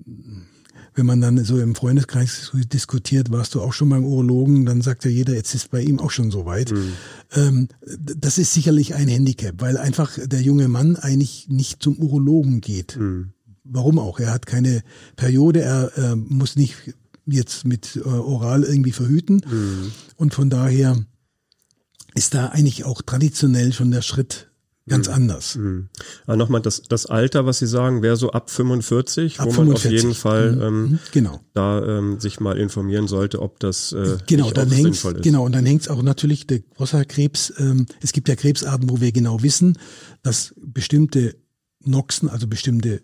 wenn 0.94 1.06
man 1.06 1.20
dann 1.20 1.42
so 1.44 1.60
im 1.60 1.76
Freundeskreis 1.76 2.50
diskutiert, 2.72 3.30
warst 3.30 3.54
du 3.54 3.62
auch 3.62 3.72
schon 3.72 3.88
beim 3.88 4.04
Urologen, 4.04 4.66
dann 4.66 4.82
sagt 4.82 5.04
ja 5.04 5.10
jeder, 5.10 5.34
jetzt 5.34 5.54
ist 5.54 5.70
bei 5.70 5.80
ihm 5.80 6.00
auch 6.00 6.10
schon 6.10 6.32
so 6.32 6.44
weit. 6.44 6.72
Mhm. 6.72 6.92
Ähm, 7.34 7.68
das 7.96 8.38
ist 8.38 8.52
sicherlich 8.52 8.96
ein 8.96 9.06
Handicap, 9.06 9.60
weil 9.60 9.76
einfach 9.76 10.18
der 10.20 10.42
junge 10.42 10.66
Mann 10.66 10.96
eigentlich 10.96 11.46
nicht 11.48 11.80
zum 11.82 11.96
Urologen 11.98 12.60
geht. 12.60 12.96
Mhm. 12.98 13.32
Warum 13.70 13.98
auch? 13.98 14.18
Er 14.18 14.32
hat 14.32 14.46
keine 14.46 14.82
Periode, 15.16 15.60
er 15.62 15.96
äh, 15.96 16.16
muss 16.16 16.56
nicht 16.56 16.94
jetzt 17.26 17.66
mit 17.66 17.96
äh, 17.96 18.08
oral 18.08 18.64
irgendwie 18.64 18.92
verhüten. 18.92 19.42
Mhm. 19.48 19.92
Und 20.16 20.34
von 20.34 20.50
daher 20.50 20.96
ist 22.14 22.34
da 22.34 22.46
eigentlich 22.46 22.84
auch 22.84 23.02
traditionell 23.02 23.72
schon 23.72 23.90
der 23.90 24.02
Schritt 24.02 24.48
ganz 24.88 25.08
mhm. 25.08 25.14
anders. 25.14 25.56
Mhm. 25.56 25.88
Aber 26.26 26.36
nochmal, 26.36 26.62
das, 26.62 26.82
das 26.82 27.06
Alter, 27.06 27.46
was 27.46 27.58
Sie 27.58 27.66
sagen, 27.66 28.02
wäre 28.02 28.16
so 28.16 28.30
ab 28.30 28.50
45, 28.50 29.38
ab 29.38 29.46
wo 29.46 29.50
45. 29.52 29.56
man 29.56 29.74
auf 29.76 30.02
jeden 30.02 30.14
Fall 30.14 30.52
mhm. 30.52 30.62
ähm, 30.62 30.82
mhm. 30.82 30.98
genau. 31.12 31.40
da 31.54 31.98
ähm, 31.98 32.18
sich 32.20 32.40
mal 32.40 32.58
informieren 32.58 33.06
sollte, 33.06 33.40
ob 33.40 33.60
das 33.60 33.92
äh, 33.92 34.16
genau, 34.26 34.50
dann 34.50 34.70
sinnvoll 34.70 35.16
ist. 35.16 35.22
Genau, 35.22 35.44
und 35.44 35.54
dann 35.54 35.66
hängt 35.66 35.82
es 35.82 35.88
auch 35.88 36.02
natürlich 36.02 36.46
der 36.46 36.60
Prostatakrebs. 36.74 37.52
Ähm, 37.58 37.86
es 38.00 38.12
gibt 38.12 38.28
ja 38.28 38.36
Krebsarten, 38.36 38.90
wo 38.90 39.00
wir 39.00 39.12
genau 39.12 39.42
wissen, 39.42 39.78
dass 40.22 40.54
bestimmte 40.56 41.36
Noxen, 41.84 42.28
also 42.28 42.48
bestimmte 42.48 43.02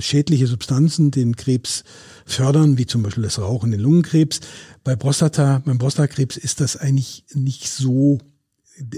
schädliche 0.00 0.46
Substanzen 0.46 1.10
den 1.10 1.36
Krebs 1.36 1.84
fördern, 2.26 2.78
wie 2.78 2.86
zum 2.86 3.02
Beispiel 3.02 3.24
das 3.24 3.38
Rauchen, 3.38 3.70
den 3.70 3.80
Lungenkrebs. 3.80 4.40
Bei 4.82 4.96
Prostata, 4.96 5.62
beim 5.64 5.78
Prostatakrebs 5.78 6.36
ist 6.36 6.60
das 6.60 6.76
eigentlich 6.76 7.24
nicht 7.34 7.68
so 7.68 8.18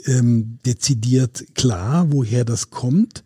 ähm, 0.06 0.58
dezidiert 0.64 1.44
klar, 1.54 2.12
woher 2.12 2.44
das 2.44 2.70
kommt. 2.70 3.24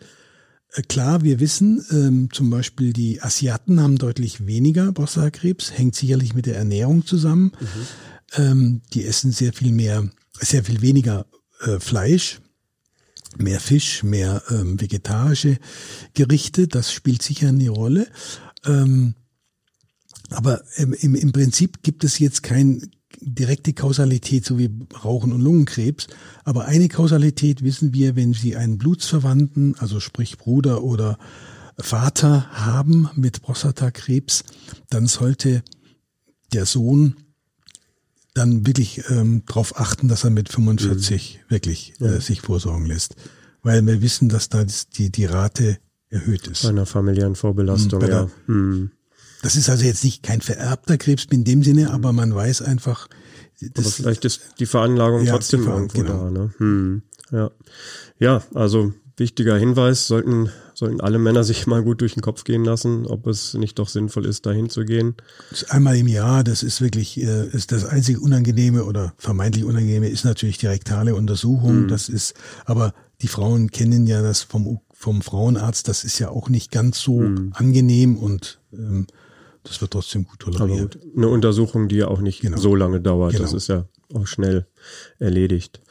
Äh, 0.73 0.83
klar, 0.83 1.23
wir 1.23 1.41
wissen, 1.41 1.85
ähm, 1.91 2.29
zum 2.33 2.51
Beispiel 2.51 2.93
die 2.93 3.23
Asiaten 3.23 3.81
haben 3.81 3.99
deutlich 3.99 4.47
weniger 4.47 4.93
Prostatakrebs, 4.93 5.73
hängt 5.73 5.95
sicherlich 5.95 6.35
mit 6.35 6.47
der 6.47 6.57
Ernährung 6.57 7.07
zusammen. 7.07 7.53
Mhm. 7.61 8.43
Ähm, 8.43 8.83
die 8.93 9.05
essen 9.05 9.33
sehr 9.33 9.53
viel 9.53 9.73
mehr, 9.73 10.09
sehr 10.39 10.65
viel 10.65 10.83
weniger 10.83 11.27
äh, 11.61 11.81
Fleisch, 11.81 12.41
mehr 13.39 13.61
Fisch, 13.61 14.03
mehr 14.03 14.43
ähm, 14.51 14.81
vegetarische 14.81 15.59
Gerichte. 16.15 16.69
Das 16.69 16.93
spielt 16.93 17.23
sicher 17.23 17.49
eine 17.49 17.71
Rolle. 17.71 18.09
Ähm, 18.65 19.15
aber 20.31 20.63
im, 20.77 21.15
im 21.15 21.33
Prinzip 21.33 21.83
gibt 21.83 22.05
es 22.05 22.19
jetzt 22.19 22.43
kein 22.43 22.91
direkte 23.21 23.73
Kausalität, 23.73 24.45
so 24.45 24.59
wie 24.59 24.71
Rauchen 25.05 25.33
und 25.33 25.41
Lungenkrebs. 25.41 26.07
Aber 26.45 26.67
eine 26.67 26.89
Kausalität 26.89 27.63
wissen 27.63 27.93
wir, 27.93 28.17
wenn 28.17 28.33
Sie 28.33 28.57
einen 28.57 28.79
Blutsverwandten, 28.79 29.75
also 29.79 30.01
sprich 30.01 30.39
Bruder 30.39 30.83
oder 30.83 31.19
Vater 31.79 32.51
haben 32.51 33.09
mit 33.15 33.43
Prostatakrebs, 33.43 34.45
dann 34.91 35.07
sollte 35.07 35.63
der 36.53 36.67
Sohn 36.67 37.17
dann 38.35 38.67
wirklich 38.67 39.03
ähm, 39.09 39.43
darauf 39.47 39.79
achten, 39.79 40.09
dass 40.09 40.25
er 40.25 40.31
mit 40.31 40.49
45 40.49 41.41
mhm. 41.43 41.53
wirklich 41.53 41.95
äh, 42.01 42.05
ja. 42.05 42.21
sich 42.21 42.41
vorsorgen 42.41 42.87
lässt. 42.87 43.17
Weil 43.63 43.85
wir 43.87 44.01
wissen, 44.01 44.29
dass 44.29 44.49
da 44.49 44.65
die, 44.65 45.11
die 45.11 45.25
Rate 45.27 45.79
erhöht 46.09 46.47
ist. 46.47 46.63
Bei 46.63 46.71
einer 46.71 46.87
familiären 46.87 47.35
Vorbelastung, 47.35 48.01
ja. 48.03 48.29
Mhm. 48.47 48.91
Das 49.43 49.57
ist 49.57 49.71
also 49.71 49.85
jetzt 49.85 50.05
nicht 50.05 50.23
kein 50.23 50.41
vererbter 50.41 50.99
Krebs 50.99 51.27
in 51.31 51.45
dem 51.45 51.63
Sinne, 51.63 51.83
mhm. 51.83 51.91
aber 51.91 52.13
man 52.13 52.35
weiß 52.35 52.63
einfach. 52.63 53.09
Das, 53.61 53.85
aber 53.85 53.95
vielleicht 53.95 54.25
ist 54.25 54.41
die 54.59 54.67
Veranlagung 54.67 55.25
ja, 55.25 55.33
trotzdem 55.33 55.65
Ver 55.65 55.75
irgendwo 55.75 56.01
genau. 56.01 56.25
da. 56.25 56.31
Ne? 56.31 56.55
Hm. 56.59 57.03
Ja. 57.31 57.51
ja, 58.19 58.43
also 58.55 58.95
wichtiger 59.19 59.57
Hinweis, 59.57 60.07
sollten, 60.07 60.51
sollten 60.81 61.01
alle 61.03 61.19
Männer 61.19 61.45
sich 61.45 61.67
mal 61.67 61.83
gut 61.83 62.01
durch 62.01 62.15
den 62.15 62.23
Kopf 62.23 62.43
gehen 62.43 62.65
lassen, 62.65 63.07
ob 63.07 63.27
es 63.27 63.53
nicht 63.53 63.79
doch 63.79 63.89
sinnvoll 63.89 64.25
ist, 64.25 64.47
dahin 64.47 64.71
zu 64.71 64.87
gehen. 64.87 65.15
Einmal 65.69 65.97
im 65.97 66.09
Jahr, 66.09 66.43
das 66.43 66.63
ist 66.63 66.81
wirklich, 66.81 67.21
äh, 67.21 67.49
ist 67.49 67.71
das 67.71 67.85
einzige 67.85 68.19
Unangenehme 68.19 68.85
oder 68.85 69.13
vermeintlich 69.19 69.65
Unangenehme 69.65 70.09
ist 70.09 70.25
natürlich 70.25 70.57
die 70.57 70.69
rektale 70.69 71.15
Untersuchung. 71.15 71.83
Mhm. 71.83 71.89
Das 71.89 72.09
ist, 72.09 72.35
aber 72.65 72.95
die 73.21 73.29
Frauen 73.29 73.71
kennen 73.71 74.07
ja 74.07 74.23
das 74.23 74.43
vom, 74.43 74.81
vom 74.91 75.21
Frauenarzt, 75.21 75.87
das 75.87 76.03
ist 76.03 76.19
ja 76.19 76.31
auch 76.31 76.49
nicht 76.49 76.71
ganz 76.71 76.99
so 76.99 77.21
mhm. 77.21 77.53
angenehm 77.55 78.17
und 78.17 78.59
ähm, 78.73 79.07
das 79.63 79.83
wird 79.83 79.91
trotzdem 79.91 80.25
gut 80.25 80.39
toleriert. 80.41 80.99
Gut, 80.99 81.13
eine 81.15 81.29
Untersuchung, 81.29 81.89
die 81.89 81.97
ja 81.97 82.09
auch 82.09 82.23
nicht 82.23 82.41
genau. 82.41 82.57
so 82.57 82.75
lange 82.75 83.03
dauert. 83.03 83.33
Genau. 83.33 83.45
Das 83.45 83.53
ist 83.53 83.69
ja 83.69 83.85
auch 84.15 84.27
schnell 84.27 84.67
erledigt. 85.19 85.83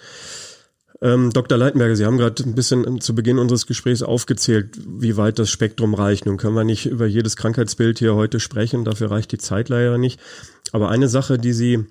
Ähm, 1.02 1.32
Dr. 1.32 1.58
Leitenberger, 1.58 1.96
Sie 1.96 2.06
haben 2.06 2.18
gerade 2.18 2.44
ein 2.44 2.56
bisschen 2.56 3.00
zu 3.00 3.16
Beginn 3.16 3.40
unseres 3.40 3.66
Gesprächs 3.68 4.02
aufgezählt, 4.02 4.78
wie 4.86 5.16
weit 5.18 5.40
das 5.40 5.50
Spektrum 5.50 5.94
reicht. 5.94 6.26
Nun 6.26 6.38
können 6.38 6.56
wir 6.56 6.66
nicht 6.66 6.86
über 6.86 7.06
jedes 7.06 7.38
Krankheitsbild 7.38 8.00
hier 8.00 8.16
heute 8.16 8.40
sprechen, 8.40 8.84
dafür 8.84 9.12
reicht 9.12 9.32
die 9.32 9.38
Zeit 9.38 9.70
leider 9.70 9.98
nicht. 9.98 10.20
Aber 10.72 10.90
eine 10.90 11.08
Sache, 11.08 11.38
die 11.38 11.54
Sie 11.54 11.86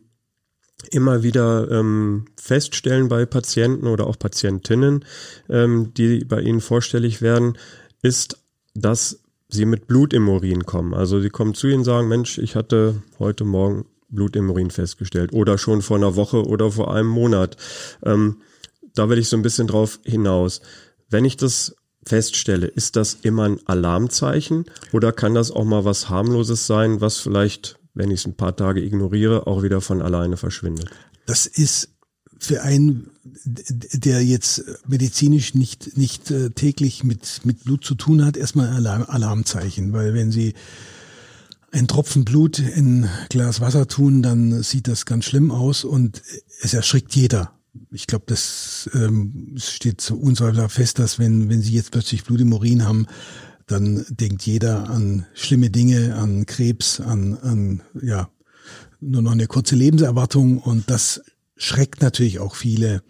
immer 0.90 1.22
wieder 1.22 1.70
ähm, 1.70 2.26
feststellen 2.40 3.08
bei 3.08 3.26
Patienten 3.26 3.86
oder 3.86 4.06
auch 4.06 4.18
Patientinnen, 4.18 5.04
ähm, 5.48 5.92
die 5.96 6.24
bei 6.24 6.40
Ihnen 6.40 6.60
vorstellig 6.60 7.20
werden, 7.20 7.58
ist, 8.02 8.38
dass 8.74 9.20
sie 9.48 9.64
mit 9.64 9.86
Blut 9.86 10.12
im 10.12 10.28
Urin 10.28 10.66
kommen. 10.66 10.94
Also 10.94 11.20
sie 11.20 11.30
kommen 11.30 11.54
zu 11.54 11.66
Ihnen 11.66 11.78
und 11.78 11.84
sagen, 11.84 12.08
Mensch, 12.08 12.38
ich 12.38 12.54
hatte 12.54 13.02
heute 13.18 13.44
Morgen 13.44 13.86
Blut 14.10 14.36
im 14.36 14.50
Urin 14.50 14.70
festgestellt 14.70 15.32
oder 15.32 15.58
schon 15.58 15.82
vor 15.82 15.96
einer 15.96 16.16
Woche 16.16 16.46
oder 16.46 16.70
vor 16.70 16.94
einem 16.94 17.08
Monat. 17.08 17.56
Ähm, 18.04 18.36
da 18.95 19.09
will 19.09 19.18
ich 19.18 19.28
so 19.28 19.37
ein 19.37 19.42
bisschen 19.42 19.66
drauf 19.66 20.00
hinaus. 20.04 20.61
Wenn 21.09 21.25
ich 21.25 21.37
das 21.37 21.75
feststelle, 22.04 22.66
ist 22.66 22.97
das 22.97 23.14
immer 23.23 23.45
ein 23.45 23.61
Alarmzeichen 23.66 24.64
oder 24.92 25.12
kann 25.12 25.35
das 25.35 25.50
auch 25.50 25.64
mal 25.64 25.85
was 25.85 26.09
harmloses 26.09 26.66
sein, 26.66 27.00
was 27.00 27.18
vielleicht, 27.18 27.78
wenn 27.95 28.11
ich 28.11 28.21
es 28.21 28.26
ein 28.26 28.37
paar 28.37 28.57
Tage 28.57 28.83
ignoriere, 28.83 29.47
auch 29.47 29.62
wieder 29.62 29.80
von 29.80 30.02
alleine 30.02 30.37
verschwindet? 30.37 30.90
Das 31.26 31.47
ist 31.47 31.90
für 32.38 32.62
einen, 32.62 33.11
der 33.35 34.25
jetzt 34.25 34.64
medizinisch 34.87 35.54
nicht, 35.54 35.97
nicht 35.97 36.30
äh, 36.30 36.50
täglich 36.50 37.04
mit, 37.04 37.40
mit 37.45 37.64
Blut 37.64 37.85
zu 37.85 37.95
tun 37.95 38.25
hat, 38.25 38.37
erstmal 38.37 38.68
ein 38.68 38.76
Alarm, 38.76 39.04
Alarmzeichen, 39.09 39.92
weil 39.92 40.14
wenn 40.14 40.30
Sie 40.30 40.54
ein 41.71 41.88
Tropfen 41.88 42.25
Blut 42.25 42.61
in 42.61 43.04
ein 43.04 43.11
Glas 43.28 43.61
Wasser 43.61 43.88
tun, 43.88 44.23
dann 44.23 44.62
sieht 44.62 44.88
das 44.88 45.04
ganz 45.04 45.25
schlimm 45.25 45.50
aus 45.50 45.85
und 45.85 46.23
es 46.62 46.73
erschrickt 46.73 47.14
jeder 47.14 47.57
ich 47.90 48.06
glaube, 48.06 48.25
das 48.26 48.88
ähm, 48.94 49.54
steht 49.56 50.00
so 50.00 50.14
unzweifelhaft 50.14 50.75
fest, 50.75 50.99
dass 50.99 51.18
wenn, 51.18 51.49
wenn 51.49 51.62
Sie 51.62 51.75
jetzt 51.75 51.90
plötzlich 51.90 52.25
Blut 52.25 52.40
im 52.40 52.52
Urin 52.52 52.85
haben, 52.85 53.06
dann 53.66 54.04
denkt 54.08 54.42
jeder 54.42 54.88
an 54.88 55.26
schlimme 55.35 55.70
Dinge, 55.70 56.16
an 56.16 56.47
Krebs, 56.47 57.00
an, 57.00 57.37
an 57.38 57.82
ja, 58.00 58.30
nur 59.00 59.23
noch 59.23 59.32
eine 59.32 59.47
kurze 59.47 59.76
Lebenserwartung 59.76 60.58
und 60.58 60.90
das 60.90 61.23
schreckt 61.56 62.02
natürlich 62.02 62.38
auch 62.38 62.54
viele, 62.54 63.02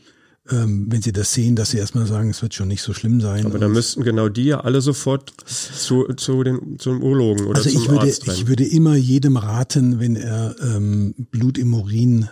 ähm, 0.50 0.86
wenn 0.88 1.02
sie 1.02 1.12
das 1.12 1.32
sehen, 1.32 1.56
dass 1.56 1.70
sie 1.70 1.78
erstmal 1.78 2.06
sagen, 2.06 2.30
es 2.30 2.42
wird 2.42 2.54
schon 2.54 2.68
nicht 2.68 2.82
so 2.82 2.94
schlimm 2.94 3.20
sein. 3.20 3.46
Aber 3.46 3.58
dann 3.58 3.72
müssten 3.72 4.02
genau 4.02 4.28
die 4.28 4.44
ja 4.44 4.60
alle 4.60 4.80
sofort 4.80 5.32
zu, 5.46 6.04
zu 6.14 6.42
den, 6.42 6.78
zum 6.78 7.02
Urologen 7.02 7.46
oder 7.46 7.58
also 7.58 7.70
zum 7.70 7.82
ich 7.82 7.88
würde, 7.88 8.06
Arzt 8.06 8.26
rennen. 8.26 8.38
Ich 8.38 8.48
würde 8.48 8.64
immer 8.64 8.96
jedem 8.96 9.36
raten, 9.36 10.00
wenn 10.00 10.16
er 10.16 10.56
ähm, 10.62 11.14
Blut 11.30 11.58
im 11.58 11.74
Urin 11.74 12.28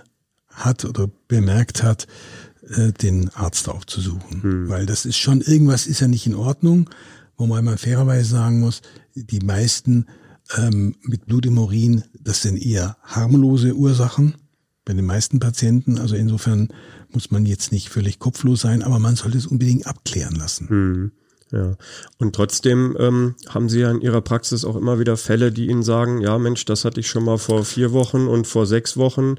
hat 0.56 0.84
oder 0.84 1.08
bemerkt 1.28 1.82
hat, 1.82 2.06
äh, 2.68 2.92
den 2.92 3.30
Arzt 3.34 3.68
aufzusuchen. 3.68 4.42
Hm. 4.42 4.68
Weil 4.68 4.86
das 4.86 5.04
ist 5.04 5.16
schon, 5.16 5.40
irgendwas 5.40 5.86
ist 5.86 6.00
ja 6.00 6.08
nicht 6.08 6.26
in 6.26 6.34
Ordnung, 6.34 6.90
wo 7.36 7.46
man 7.46 7.64
mal 7.64 7.78
fairerweise 7.78 8.30
sagen 8.30 8.60
muss, 8.60 8.82
die 9.14 9.40
meisten 9.40 10.06
ähm, 10.56 10.96
mit 11.02 11.26
Blut 11.26 11.46
im 11.46 11.58
Urin, 11.58 12.04
das 12.20 12.42
sind 12.42 12.56
eher 12.56 12.96
harmlose 13.02 13.74
Ursachen 13.74 14.34
bei 14.84 14.94
den 14.94 15.04
meisten 15.04 15.38
Patienten. 15.38 15.98
Also 15.98 16.16
insofern 16.16 16.68
muss 17.10 17.30
man 17.30 17.46
jetzt 17.46 17.72
nicht 17.72 17.88
völlig 17.88 18.18
kopflos 18.18 18.62
sein, 18.62 18.82
aber 18.82 18.98
man 18.98 19.16
sollte 19.16 19.38
es 19.38 19.46
unbedingt 19.46 19.86
abklären 19.86 20.34
lassen. 20.34 20.68
Hm. 20.68 21.12
Ja, 21.52 21.76
und 22.18 22.34
trotzdem 22.34 22.96
ähm, 22.98 23.36
haben 23.48 23.68
Sie 23.68 23.78
ja 23.78 23.90
in 23.92 24.00
Ihrer 24.00 24.20
Praxis 24.20 24.64
auch 24.64 24.74
immer 24.74 24.98
wieder 24.98 25.16
Fälle, 25.16 25.52
die 25.52 25.68
Ihnen 25.68 25.84
sagen, 25.84 26.20
ja 26.20 26.38
Mensch, 26.38 26.64
das 26.64 26.84
hatte 26.84 26.98
ich 26.98 27.06
schon 27.08 27.24
mal 27.24 27.38
vor 27.38 27.64
vier 27.64 27.92
Wochen 27.92 28.26
und 28.26 28.48
vor 28.48 28.66
sechs 28.66 28.96
Wochen 28.96 29.36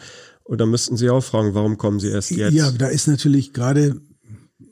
und 0.47 0.59
da 0.59 0.65
müssten 0.65 0.95
Sie 0.95 1.09
auch 1.09 1.23
fragen, 1.23 1.53
warum 1.53 1.77
kommen 1.77 1.99
Sie 1.99 2.07
erst 2.07 2.31
jetzt? 2.31 2.53
Ja, 2.53 2.71
da 2.71 2.87
ist 2.87 3.07
natürlich 3.07 3.51
gerade 3.51 3.99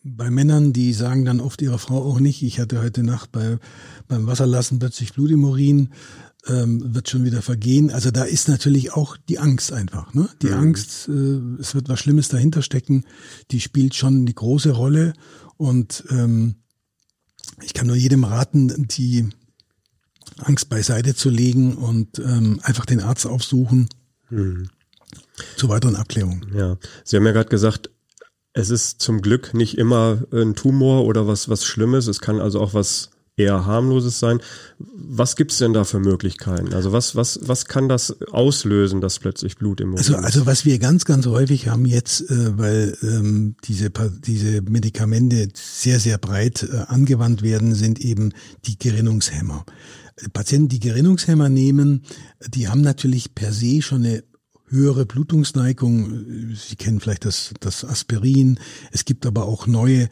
bei 0.03 0.29
Männern, 0.29 0.71
die 0.71 0.93
sagen 0.93 1.25
dann 1.25 1.41
oft 1.41 1.61
ihrer 1.61 1.79
Frau 1.79 2.01
auch 2.03 2.19
nicht, 2.19 2.43
ich 2.43 2.59
hatte 2.59 2.81
heute 2.81 3.03
Nacht 3.03 3.31
bei, 3.33 3.57
beim 4.07 4.25
Wasserlassen 4.25 4.79
plötzlich 4.79 5.13
Blut 5.13 5.31
im 5.31 5.43
Urin, 5.43 5.89
ähm, 6.47 6.93
wird 6.93 7.09
schon 7.09 7.25
wieder 7.25 7.41
vergehen. 7.41 7.89
Also 7.89 8.11
da 8.11 8.23
ist 8.23 8.47
natürlich 8.47 8.93
auch 8.93 9.17
die 9.17 9.39
Angst 9.39 9.73
einfach. 9.73 10.13
Ne? 10.13 10.29
Die 10.41 10.47
mhm. 10.47 10.53
Angst, 10.53 11.09
äh, 11.09 11.39
es 11.59 11.75
wird 11.75 11.89
was 11.89 11.99
Schlimmes 11.99 12.29
dahinter 12.29 12.61
stecken, 12.61 13.03
die 13.51 13.59
spielt 13.59 13.95
schon 13.95 14.19
eine 14.19 14.33
große 14.33 14.71
Rolle. 14.71 15.13
Und 15.57 16.05
ähm, 16.09 16.55
ich 17.63 17.73
kann 17.73 17.87
nur 17.87 17.97
jedem 17.97 18.23
raten, 18.23 18.87
die 18.87 19.27
Angst 20.37 20.69
beiseite 20.69 21.15
zu 21.15 21.29
legen 21.29 21.73
und 21.75 22.19
ähm, 22.19 22.59
einfach 22.63 22.85
den 22.85 23.01
Arzt 23.01 23.25
aufsuchen. 23.25 23.89
Mhm. 24.29 24.69
Zur 25.57 25.69
weiteren 25.69 25.95
Abklärung. 25.95 26.45
Ja, 26.55 26.77
Sie 27.03 27.15
haben 27.17 27.25
ja 27.25 27.31
gerade 27.31 27.49
gesagt, 27.49 27.89
es 28.53 28.69
ist 28.69 29.01
zum 29.01 29.21
Glück 29.21 29.53
nicht 29.53 29.77
immer 29.77 30.23
ein 30.31 30.55
Tumor 30.55 31.05
oder 31.05 31.27
was, 31.27 31.49
was 31.49 31.65
Schlimmes. 31.65 32.07
Es 32.07 32.21
kann 32.21 32.39
also 32.39 32.61
auch 32.61 32.73
was 32.73 33.09
eher 33.37 33.65
harmloses 33.65 34.19
sein. 34.19 34.39
Was 34.79 35.35
gibt's 35.35 35.57
denn 35.57 35.73
da 35.73 35.83
für 35.83 35.99
Möglichkeiten? 35.99 36.73
Also 36.73 36.91
was, 36.91 37.15
was, 37.15 37.39
was 37.43 37.65
kann 37.65 37.89
das 37.89 38.21
auslösen, 38.31 39.01
dass 39.01 39.19
plötzlich 39.19 39.57
Blut 39.57 39.81
im 39.81 39.89
Mund 39.89 39.99
also, 39.99 40.15
Also 40.15 40.45
was 40.45 40.65
wir 40.65 40.79
ganz, 40.79 41.05
ganz 41.05 41.25
häufig 41.25 41.67
haben 41.67 41.85
jetzt, 41.85 42.21
äh, 42.29 42.57
weil 42.57 42.97
ähm, 43.01 43.55
diese, 43.65 43.91
diese 44.25 44.61
Medikamente 44.61 45.49
sehr, 45.53 45.99
sehr 45.99 46.17
breit 46.17 46.63
äh, 46.63 46.77
angewandt 46.87 47.41
werden, 47.41 47.75
sind 47.75 47.99
eben 47.99 48.31
die 48.65 48.79
Gerinnungshemmer. 48.79 49.65
Patienten, 50.31 50.69
die 50.69 50.79
Gerinnungshemmer 50.79 51.49
nehmen, 51.49 52.03
die 52.47 52.69
haben 52.69 52.79
natürlich 52.79 53.35
per 53.35 53.51
se 53.51 53.81
schon 53.81 54.05
eine 54.05 54.23
höhere 54.75 55.05
Blutungsneigung. 55.05 56.53
Sie 56.55 56.75
kennen 56.75 56.99
vielleicht 56.99 57.25
das, 57.25 57.53
das 57.59 57.83
Aspirin. 57.83 58.59
Es 58.91 59.05
gibt 59.05 59.25
aber 59.25 59.45
auch 59.45 59.67
neue, 59.67 60.09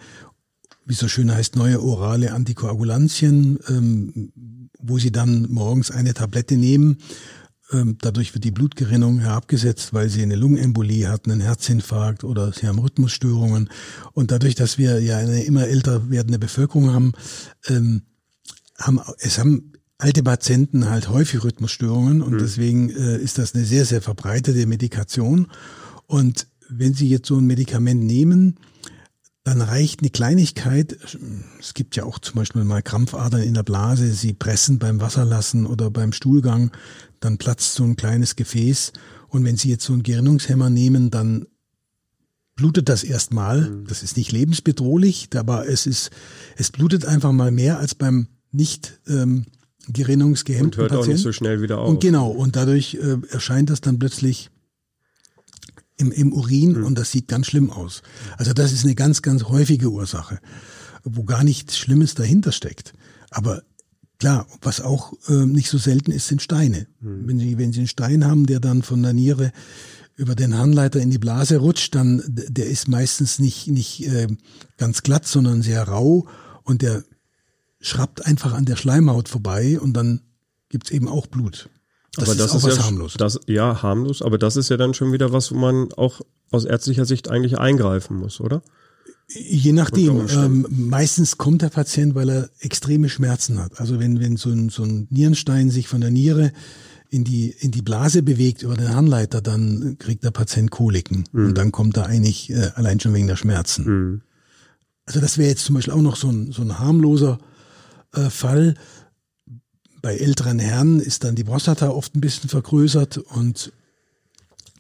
wie 0.85 0.95
so 0.95 1.07
schön 1.07 1.33
heißt, 1.33 1.55
neue 1.55 1.81
orale 1.81 2.33
Antikoagulantien, 2.33 3.59
ähm, 3.67 4.31
wo 4.79 4.97
Sie 4.97 5.11
dann 5.11 5.47
morgens 5.49 5.91
eine 5.91 6.13
Tablette 6.13 6.57
nehmen. 6.57 6.97
Ähm, 7.71 7.97
dadurch 8.01 8.33
wird 8.33 8.43
die 8.43 8.51
Blutgerinnung 8.51 9.19
herabgesetzt, 9.19 9.93
weil 9.93 10.09
Sie 10.09 10.21
eine 10.21 10.35
Lungenembolie 10.35 11.09
hatten, 11.09 11.31
einen 11.31 11.41
Herzinfarkt 11.41 12.23
oder 12.23 12.51
Sie 12.51 12.67
haben 12.67 12.79
Rhythmusstörungen. 12.79 13.69
Und 14.13 14.31
dadurch, 14.31 14.55
dass 14.55 14.77
wir 14.77 14.99
ja 15.01 15.17
eine 15.17 15.43
immer 15.43 15.67
älter 15.67 16.09
werdende 16.09 16.39
Bevölkerung 16.39 16.93
haben, 16.93 17.13
ähm, 17.67 18.03
haben 18.77 18.99
es 19.19 19.37
haben 19.37 19.72
alte 20.03 20.21
Patienten 20.21 20.89
halt 20.89 21.07
häufig 21.07 21.45
Rhythmusstörungen 21.45 22.21
und 22.21 22.33
mhm. 22.33 22.37
deswegen 22.39 22.89
äh, 22.89 23.17
ist 23.17 23.37
das 23.37 23.55
eine 23.55 23.63
sehr, 23.63 23.85
sehr 23.85 24.01
verbreitete 24.01 24.65
Medikation. 24.67 25.47
Und 26.07 26.47
wenn 26.67 26.93
Sie 26.93 27.07
jetzt 27.07 27.27
so 27.27 27.37
ein 27.37 27.45
Medikament 27.45 28.03
nehmen, 28.03 28.57
dann 29.45 29.61
reicht 29.61 30.01
eine 30.01 30.09
Kleinigkeit. 30.09 30.97
Es 31.57 31.73
gibt 31.73 31.95
ja 31.95 32.03
auch 32.03 32.19
zum 32.19 32.35
Beispiel 32.35 32.65
mal 32.65 32.81
Krampfadern 32.81 33.43
in 33.43 33.53
der 33.53 33.63
Blase. 33.63 34.11
Sie 34.11 34.33
pressen 34.33 34.77
beim 34.77 34.99
Wasserlassen 34.99 35.65
oder 35.65 35.89
beim 35.89 36.11
Stuhlgang, 36.11 36.71
dann 37.21 37.37
platzt 37.37 37.73
so 37.73 37.85
ein 37.85 37.95
kleines 37.95 38.35
Gefäß. 38.35 38.91
Und 39.29 39.45
wenn 39.45 39.55
Sie 39.55 39.69
jetzt 39.69 39.85
so 39.85 39.93
einen 39.93 40.03
Gerinnungshemmer 40.03 40.69
nehmen, 40.69 41.11
dann 41.11 41.45
blutet 42.55 42.89
das 42.89 43.05
erstmal. 43.05 43.69
Mhm. 43.69 43.87
Das 43.87 44.03
ist 44.03 44.17
nicht 44.17 44.33
lebensbedrohlich, 44.33 45.29
aber 45.33 45.65
es 45.65 45.85
ist, 45.87 46.11
es 46.57 46.71
blutet 46.71 47.05
einfach 47.05 47.31
mal 47.31 47.51
mehr 47.51 47.79
als 47.79 47.95
beim 47.95 48.27
nicht 48.51 48.99
ähm, 49.07 49.45
gerinnungsgehemmten 49.87 50.67
Und 50.67 50.77
hört 50.77 50.89
Patienten. 50.89 51.09
auch 51.09 51.13
nicht 51.13 51.23
so 51.23 51.31
schnell 51.31 51.61
wieder 51.61 51.79
auf. 51.79 51.89
Und 51.89 52.01
genau, 52.01 52.29
und 52.29 52.55
dadurch 52.55 52.95
äh, 52.95 53.17
erscheint 53.29 53.69
das 53.69 53.81
dann 53.81 53.99
plötzlich 53.99 54.49
im, 55.97 56.11
im 56.11 56.33
Urin 56.33 56.79
mhm. 56.79 56.85
und 56.85 56.97
das 56.97 57.11
sieht 57.11 57.27
ganz 57.27 57.47
schlimm 57.47 57.69
aus. 57.69 58.01
Also 58.37 58.53
das 58.53 58.71
ist 58.71 58.83
eine 58.83 58.95
ganz, 58.95 59.21
ganz 59.21 59.43
häufige 59.43 59.91
Ursache, 59.91 60.39
wo 61.03 61.23
gar 61.23 61.43
nichts 61.43 61.77
Schlimmes 61.77 62.15
dahinter 62.15 62.51
steckt. 62.51 62.93
Aber 63.29 63.61
klar, 64.19 64.47
was 64.61 64.81
auch 64.81 65.13
äh, 65.27 65.45
nicht 65.45 65.69
so 65.69 65.77
selten 65.77 66.11
ist, 66.11 66.27
sind 66.27 66.41
Steine. 66.41 66.87
Mhm. 67.01 67.27
Wenn 67.27 67.39
Sie, 67.39 67.57
wenn 67.57 67.73
Sie 67.73 67.79
einen 67.79 67.87
Stein 67.87 68.25
haben, 68.25 68.45
der 68.45 68.59
dann 68.59 68.83
von 68.83 69.03
der 69.03 69.13
Niere 69.13 69.51
über 70.15 70.35
den 70.35 70.57
Harnleiter 70.57 70.99
in 70.99 71.09
die 71.09 71.17
Blase 71.17 71.57
rutscht, 71.57 71.95
dann 71.95 72.21
der 72.27 72.67
ist 72.67 72.87
meistens 72.87 73.39
nicht, 73.39 73.67
nicht 73.67 74.07
äh, 74.07 74.27
ganz 74.77 75.01
glatt, 75.01 75.25
sondern 75.25 75.61
sehr 75.61 75.83
rau 75.83 76.27
und 76.63 76.83
der 76.83 77.03
schrappt 77.83 78.25
einfach 78.25 78.53
an 78.53 78.65
der 78.65 78.77
Schleimhaut 78.77 79.29
vorbei 79.29 79.79
und 79.79 79.93
dann 79.93 80.21
gibt's 80.69 80.89
eben 80.89 81.07
auch 81.07 81.27
Blut. 81.27 81.69
Das 82.15 82.29
aber 82.29 82.37
das 82.37 82.55
ist, 82.55 82.65
ist 82.65 82.77
ja 82.77 82.83
harmlos. 82.83 83.15
Das, 83.17 83.39
ja, 83.47 83.83
harmlos, 83.83 84.21
aber 84.21 84.37
das 84.37 84.55
ist 84.55 84.69
ja 84.69 84.77
dann 84.77 84.93
schon 84.93 85.11
wieder 85.11 85.31
was, 85.33 85.51
wo 85.51 85.55
man 85.55 85.91
auch 85.93 86.21
aus 86.51 86.65
ärztlicher 86.65 87.05
Sicht 87.05 87.29
eigentlich 87.29 87.59
eingreifen 87.59 88.17
muss, 88.17 88.39
oder? 88.39 88.63
Je 89.27 89.71
nachdem. 89.71 90.27
Ähm, 90.29 90.65
meistens 90.69 91.37
kommt 91.37 91.61
der 91.61 91.69
Patient, 91.69 92.13
weil 92.15 92.29
er 92.29 92.49
extreme 92.59 93.09
Schmerzen 93.09 93.59
hat. 93.59 93.79
Also 93.79 93.99
wenn, 93.99 94.19
wenn 94.19 94.37
so 94.37 94.49
ein, 94.49 94.69
so 94.69 94.83
ein 94.83 95.07
Nierenstein 95.09 95.69
sich 95.69 95.87
von 95.87 96.01
der 96.01 96.11
Niere 96.11 96.51
in 97.09 97.23
die, 97.23 97.53
in 97.59 97.71
die 97.71 97.81
Blase 97.81 98.21
bewegt 98.21 98.63
über 98.63 98.75
den 98.75 98.93
Harnleiter, 98.93 99.41
dann 99.41 99.97
kriegt 99.97 100.23
der 100.23 100.31
Patient 100.31 100.71
Koliken. 100.71 101.25
Mhm. 101.31 101.47
Und 101.47 101.57
dann 101.57 101.71
kommt 101.71 101.97
er 101.97 102.05
eigentlich 102.05 102.51
äh, 102.51 102.71
allein 102.75 102.99
schon 102.99 103.13
wegen 103.13 103.27
der 103.27 103.35
Schmerzen. 103.35 103.85
Mhm. 103.85 104.21
Also 105.05 105.19
das 105.19 105.37
wäre 105.37 105.49
jetzt 105.49 105.65
zum 105.65 105.75
Beispiel 105.75 105.93
auch 105.93 106.01
noch 106.01 106.15
so 106.15 106.29
ein, 106.29 106.51
so 106.51 106.61
ein 106.61 106.79
harmloser 106.79 107.39
Fall. 108.29 108.75
bei 110.01 110.17
älteren 110.17 110.59
Herren 110.59 110.99
ist 110.99 111.23
dann 111.23 111.35
die 111.35 111.43
Prostata 111.45 111.89
oft 111.89 112.15
ein 112.15 112.21
bisschen 112.21 112.49
vergrößert 112.49 113.17
und 113.17 113.71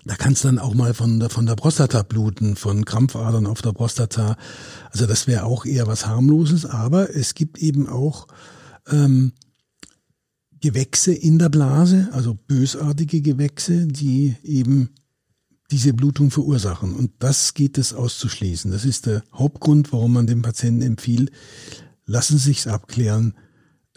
da 0.05 0.15
kann 0.15 0.33
es 0.33 0.41
dann 0.41 0.59
auch 0.59 0.73
mal 0.73 0.93
von 0.93 1.19
der, 1.19 1.29
von 1.29 1.45
der 1.45 1.55
Prostata 1.55 2.03
bluten, 2.03 2.57
von 2.57 2.83
Krampfadern 2.83 3.47
auf 3.47 3.61
der 3.61 3.71
Prostata. 3.71 4.35
Also 4.91 5.05
das 5.05 5.27
wäre 5.27 5.45
auch 5.45 5.65
eher 5.65 5.87
was 5.87 6.05
harmloses, 6.05 6.65
aber 6.65 7.15
es 7.15 7.35
gibt 7.35 7.57
eben 7.59 7.87
auch 7.87 8.27
ähm, 8.89 9.31
Gewächse 10.59 11.13
in 11.13 11.39
der 11.39 11.49
Blase, 11.49 12.09
also 12.11 12.33
bösartige 12.35 13.21
Gewächse, 13.21 13.87
die 13.87 14.35
eben 14.43 14.89
diese 15.71 15.93
Blutung 15.93 16.31
verursachen. 16.31 16.93
Und 16.93 17.11
das 17.19 17.53
geht 17.53 17.77
es 17.77 17.93
auszuschließen. 17.93 18.71
Das 18.71 18.83
ist 18.83 19.05
der 19.05 19.23
Hauptgrund, 19.33 19.93
warum 19.93 20.13
man 20.13 20.27
dem 20.27 20.41
Patienten 20.41 20.81
empfiehlt, 20.81 21.31
lassen 22.05 22.37
Sie 22.37 22.45
sich's 22.45 22.67
abklären. 22.67 23.35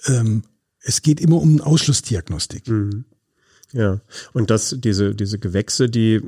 Ähm, 0.06 0.42
es 0.80 1.02
geht 1.02 1.20
immer 1.20 1.36
um 1.36 1.60
Ausschlussdiagnostik. 1.60 2.68
Mhm. 2.68 3.04
Ja, 3.72 4.00
und 4.32 4.50
das, 4.50 4.76
diese, 4.78 5.14
diese 5.14 5.38
Gewächse, 5.38 5.88
die 5.88 6.22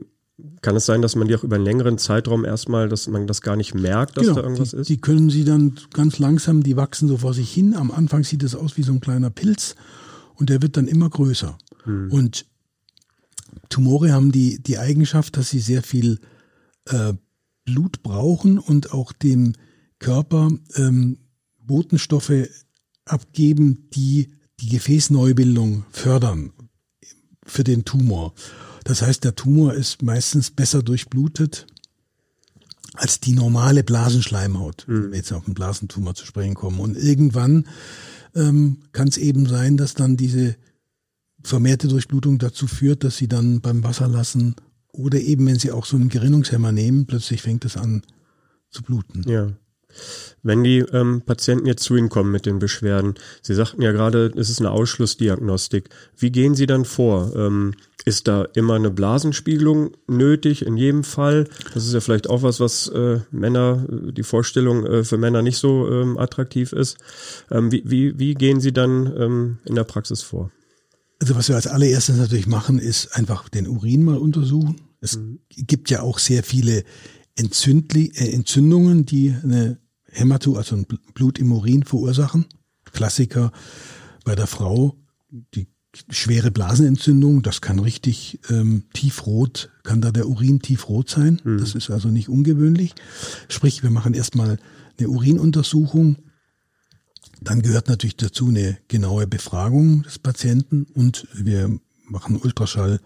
kann 0.61 0.77
es 0.77 0.87
sein, 0.87 1.03
dass 1.03 1.17
man 1.17 1.29
die 1.29 1.35
auch 1.35 1.45
über 1.45 1.57
einen 1.57 1.65
längeren 1.65 1.99
Zeitraum 1.99 2.45
erstmal, 2.45 2.89
dass 2.89 3.09
man 3.09 3.27
das 3.27 3.43
gar 3.43 3.57
nicht 3.57 3.75
merkt, 3.75 4.17
dass 4.17 4.25
genau, 4.25 4.37
da 4.37 4.43
irgendwas 4.43 4.71
die, 4.71 4.77
ist? 4.77 4.89
Die 4.89 5.01
können 5.01 5.31
sie 5.31 5.45
dann 5.45 5.75
ganz 5.93 6.19
langsam, 6.19 6.63
die 6.63 6.77
wachsen 6.77 7.09
so 7.09 7.19
vor 7.19 7.35
sich 7.35 7.53
hin. 7.53 7.75
Am 7.75 7.91
Anfang 7.91 8.25
sieht 8.25 8.43
es 8.43 8.55
aus 8.55 8.77
wie 8.77 8.83
so 8.83 8.93
ein 8.93 9.01
kleiner 9.01 9.31
Pilz 9.31 9.75
und 10.35 10.51
der 10.51 10.63
wird 10.63 10.77
dann 10.77 10.87
immer 10.87 11.11
größer. 11.11 11.59
Hm. 11.85 12.13
Und 12.13 12.47
Tumore 13.69 14.13
haben 14.13 14.33
die, 14.33 14.63
die 14.63 14.79
Eigenschaft, 14.79 15.37
dass 15.37 15.51
sie 15.51 15.61
sehr 15.61 15.83
viel 15.83 16.21
äh, 16.87 17.15
Blut 17.65 18.03
brauchen 18.03 18.59
und 18.59 18.93
auch 18.93 19.13
dem 19.13 19.55
Körper 19.99 20.51
ähm, 20.77 21.19
Botenstoffe 21.69 22.49
abgeben, 23.05 23.89
die 23.95 24.33
die 24.61 24.71
Gefäßneubildung 24.71 25.85
fördern 25.91 26.53
für 27.45 27.63
den 27.63 27.85
Tumor. 27.85 28.35
Das 28.83 29.03
heißt, 29.03 29.23
der 29.23 29.37
Tumor 29.37 29.75
ist 29.75 30.03
meistens 30.03 30.51
besser 30.51 30.83
durchblutet 30.83 31.67
als 32.95 33.21
die 33.21 33.35
normale 33.35 33.85
Blasenschleimhaut, 33.85 34.87
mhm. 34.89 35.05
wenn 35.05 35.11
wir 35.13 35.19
jetzt 35.19 35.33
auf 35.33 35.45
den 35.45 35.55
Blasentumor 35.55 36.17
zu 36.17 36.27
sprechen 36.27 36.55
kommen. 36.55 36.81
Und 36.81 36.97
irgendwann 36.97 37.69
ähm, 38.35 38.79
kann 38.93 39.09
es 39.09 39.17
eben 39.17 39.47
sein, 39.47 39.77
dass 39.77 39.95
dann 39.95 40.17
diese 40.17 40.57
vermehrte 41.45 41.87
Durchblutung 41.87 42.39
dazu 42.39 42.67
führt, 42.67 43.05
dass 43.05 43.17
sie 43.17 43.29
dann 43.29 43.61
beim 43.61 43.85
Wasserlassen 43.85 44.57
oder 44.93 45.21
eben, 45.21 45.47
wenn 45.47 45.59
sie 45.59 45.71
auch 45.71 45.85
so 45.85 45.97
einen 45.97 46.09
Gerinnungshemmer 46.09 46.73
nehmen, 46.73 47.07
plötzlich 47.07 47.43
fängt 47.43 47.65
es 47.65 47.77
an 47.77 48.03
zu 48.71 48.83
bluten. 48.83 49.23
Ja. 49.29 49.53
Wenn 50.43 50.63
die 50.63 50.79
ähm, 50.79 51.23
Patienten 51.25 51.67
jetzt 51.67 51.83
zu 51.83 51.97
Ihnen 51.97 52.09
kommen 52.09 52.31
mit 52.31 52.47
den 52.47 52.59
Beschwerden, 52.59 53.15
Sie 53.43 53.55
sagten 53.55 53.83
ja 53.83 53.93
gerade, 53.93 54.33
es 54.37 54.51
ist 54.51 54.61
eine 54.61 54.71
Ausschlussdiagnostik. 54.71 55.89
Wie 56.17 56.31
gehen 56.31 56.55
Sie 56.55 56.67
dann 56.67 56.85
vor? 56.85 57.33
Ähm, 57.35 57.75
ist 58.05 58.29
da 58.29 58.45
immer 58.55 58.75
eine 58.75 58.91
Blasenspiegelung 58.91 59.91
nötig 60.07 60.65
in 60.65 60.77
jedem 60.77 61.05
Fall? 61.05 61.47
Das 61.75 61.85
ist 61.87 61.93
ja 61.93 62.01
vielleicht 62.01 62.31
auch 62.31 62.43
was, 62.43 62.61
was 62.61 62.89
äh, 62.89 63.21
Männer, 63.31 63.85
die 63.89 64.23
Vorstellung 64.23 64.87
äh, 64.87 65.05
für 65.05 65.19
Männer 65.19 65.43
nicht 65.43 65.59
so 65.59 65.91
ähm, 65.91 66.17
attraktiv 66.17 66.73
ist. 66.73 66.97
Ähm, 67.51 67.71
wie, 67.73 67.83
wie, 67.85 68.19
wie 68.19 68.35
gehen 68.35 68.61
Sie 68.61 68.73
dann 68.73 69.13
ähm, 69.19 69.59
in 69.65 69.75
der 69.75 69.85
Praxis 69.85 70.23
vor? 70.23 70.51
Also 71.21 71.35
was 71.35 71.49
wir 71.49 71.57
als 71.57 71.67
allererstes 71.67 72.17
natürlich 72.17 72.47
machen, 72.47 72.79
ist 72.79 73.15
einfach 73.17 73.49
den 73.49 73.67
Urin 73.67 74.05
mal 74.05 74.19
untersuchen. 74.19 74.81
Es 75.01 75.19
mhm. 75.19 75.41
gibt 75.51 75.91
ja 75.91 76.03
auch 76.03 76.19
sehr 76.19 76.43
viele 76.43 76.85
Entzündli 77.39 78.13
äh, 78.15 78.33
Entzündungen, 78.33 79.07
die 79.07 79.35
eine 79.43 79.79
Hämato, 80.11 80.57
also 80.57 80.77
ein 80.77 80.87
Blut 81.15 81.39
im 81.39 81.53
Urin 81.53 81.85
verursachen. 81.85 82.47
Klassiker 82.93 83.53
bei 84.25 84.35
der 84.35 84.47
Frau, 84.47 84.97
die 85.55 85.69
schwere 86.11 86.51
Blasenentzündung, 86.51 87.43
das 87.43 87.61
kann 87.61 87.79
richtig 87.79 88.41
ähm, 88.51 88.85
tiefrot, 88.93 89.71
kann 89.85 90.01
da 90.01 90.11
der 90.11 90.29
Urin 90.29 90.61
tiefrot 90.61 91.09
sein. 91.09 91.41
Mhm. 91.45 91.59
Das 91.59 91.75
ist 91.75 91.91
also 91.91 92.09
nicht 92.09 92.29
ungewöhnlich. 92.29 92.95
Sprich, 93.49 93.83
wir 93.83 93.91
machen 93.91 94.15
erstmal 94.15 94.59
eine 94.99 95.09
Urinuntersuchung. 95.09 96.17
Dann 97.41 97.63
gehört 97.63 97.89
natürlich 97.89 98.17
dazu 98.17 98.49
eine 98.49 98.79
genaue 98.89 99.27
Befragung 99.27 100.03
des 100.03 100.19
Patienten 100.19 100.87
und 100.95 101.29
wir 101.33 101.79
machen 102.05 102.37
Ultraschall 102.37 103.01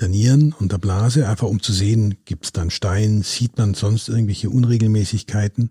der 0.00 0.08
Nieren 0.08 0.52
und 0.52 0.72
der 0.72 0.78
Blase, 0.78 1.28
einfach 1.28 1.48
um 1.48 1.62
zu 1.62 1.72
sehen, 1.72 2.16
gibt 2.24 2.46
es 2.46 2.52
da 2.52 2.62
einen 2.62 2.70
Stein, 2.70 3.22
sieht 3.22 3.56
man 3.58 3.74
sonst 3.74 4.08
irgendwelche 4.08 4.50
Unregelmäßigkeiten. 4.50 5.70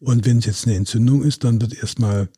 Und 0.00 0.26
wenn 0.26 0.38
es 0.38 0.46
jetzt 0.46 0.66
eine 0.66 0.76
Entzündung 0.76 1.22
ist, 1.22 1.44
dann 1.44 1.60
wird 1.60 1.74
erstmal 1.74 2.28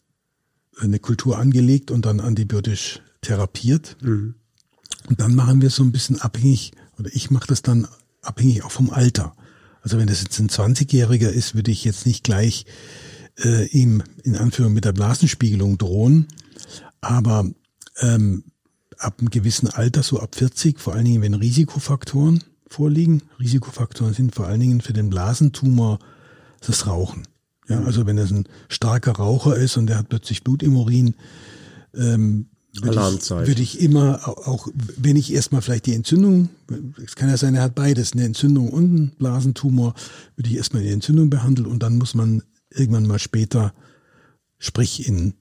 eine 0.79 0.99
Kultur 0.99 1.39
angelegt 1.39 1.91
und 1.91 2.05
dann 2.05 2.21
antibiotisch 2.21 3.01
therapiert. 3.23 3.97
Mhm. 4.03 4.35
Und 5.09 5.21
dann 5.21 5.35
machen 5.35 5.63
wir 5.63 5.71
so 5.71 5.83
ein 5.83 5.93
bisschen 5.93 6.21
abhängig, 6.21 6.73
oder 6.99 7.11
ich 7.13 7.31
mache 7.31 7.47
das 7.47 7.63
dann 7.63 7.89
abhängig 8.23 8.65
auch 8.65 8.71
vom 8.71 8.91
Alter. 8.91 9.35
Also 9.83 9.99
wenn 9.99 10.07
das 10.07 10.23
jetzt 10.23 10.39
ein 10.39 10.49
20-Jähriger 10.49 11.29
ist, 11.29 11.55
würde 11.55 11.71
ich 11.71 11.85
jetzt 11.85 12.07
nicht 12.07 12.25
gleich 12.25 12.65
äh, 13.43 13.67
ihm 13.69 14.03
in 14.23 14.37
Anführung 14.37 14.73
mit 14.73 14.85
der 14.85 14.93
Blasenspiegelung 14.93 15.79
drohen. 15.79 16.29
Aber 17.01 17.51
ähm, 18.01 18.45
ab 18.99 19.21
einem 19.21 19.31
gewissen 19.31 19.69
Alter, 19.69 20.03
so 20.03 20.21
ab 20.21 20.35
40, 20.35 20.81
vor 20.81 20.95
allen 20.95 21.05
Dingen, 21.05 21.23
wenn 21.23 21.35
Risikofaktoren 21.35 22.43
vorliegen. 22.69 23.23
Risikofaktoren 23.39 24.15
sind 24.15 24.35
vor 24.35 24.47
allen 24.47 24.61
Dingen 24.61 24.81
für 24.81 24.93
den 24.93 25.11
Blasentumor 25.11 25.99
das 26.67 26.87
Rauchen. 26.87 27.23
Ja, 27.69 27.83
also 27.83 28.07
wenn 28.07 28.19
es 28.19 28.31
ein 28.31 28.47
starker 28.69 29.13
Raucher 29.13 29.57
ist 29.57 29.77
und 29.77 29.87
der 29.87 29.99
hat 29.99 30.09
plötzlich 30.09 30.45
Blut 30.45 30.63
im 30.63 30.77
Urin, 30.77 31.15
ähm, 31.95 32.47
würde 32.83 33.19
ich, 33.19 33.31
würde 33.31 33.63
ich 33.63 33.81
immer, 33.81 34.27
auch 34.27 34.69
wenn 34.97 35.17
ich 35.17 35.33
erstmal 35.33 35.63
vielleicht 35.63 35.87
die 35.87 35.95
Entzündung, 35.95 36.49
es 37.05 37.15
kann 37.15 37.29
ja 37.29 37.37
sein, 37.37 37.55
er 37.55 37.63
hat 37.63 37.77
beides, 37.77 38.13
eine 38.13 38.25
Entzündung 38.25 38.71
und 38.71 38.85
einen 38.85 39.11
Blasentumor, 39.11 39.95
würde 40.35 40.51
ich 40.51 40.57
erstmal 40.57 40.83
die 40.83 40.91
Entzündung 40.91 41.31
behandeln 41.31 41.69
und 41.69 41.85
dann 41.85 41.99
muss 41.99 42.15
man 42.15 42.43
irgendwann 42.71 43.07
mal 43.07 43.21
später, 43.21 43.73
sprich 44.59 45.07
in 45.07 45.35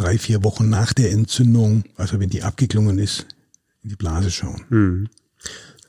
drei, 0.00 0.18
vier 0.18 0.42
Wochen 0.42 0.68
nach 0.68 0.92
der 0.92 1.12
Entzündung, 1.12 1.84
also 1.96 2.18
wenn 2.20 2.30
die 2.30 2.42
abgeklungen 2.42 2.98
ist, 2.98 3.26
in 3.82 3.90
die 3.90 3.96
Blase 3.96 4.30
schauen. 4.30 4.64
Hm. 4.68 5.08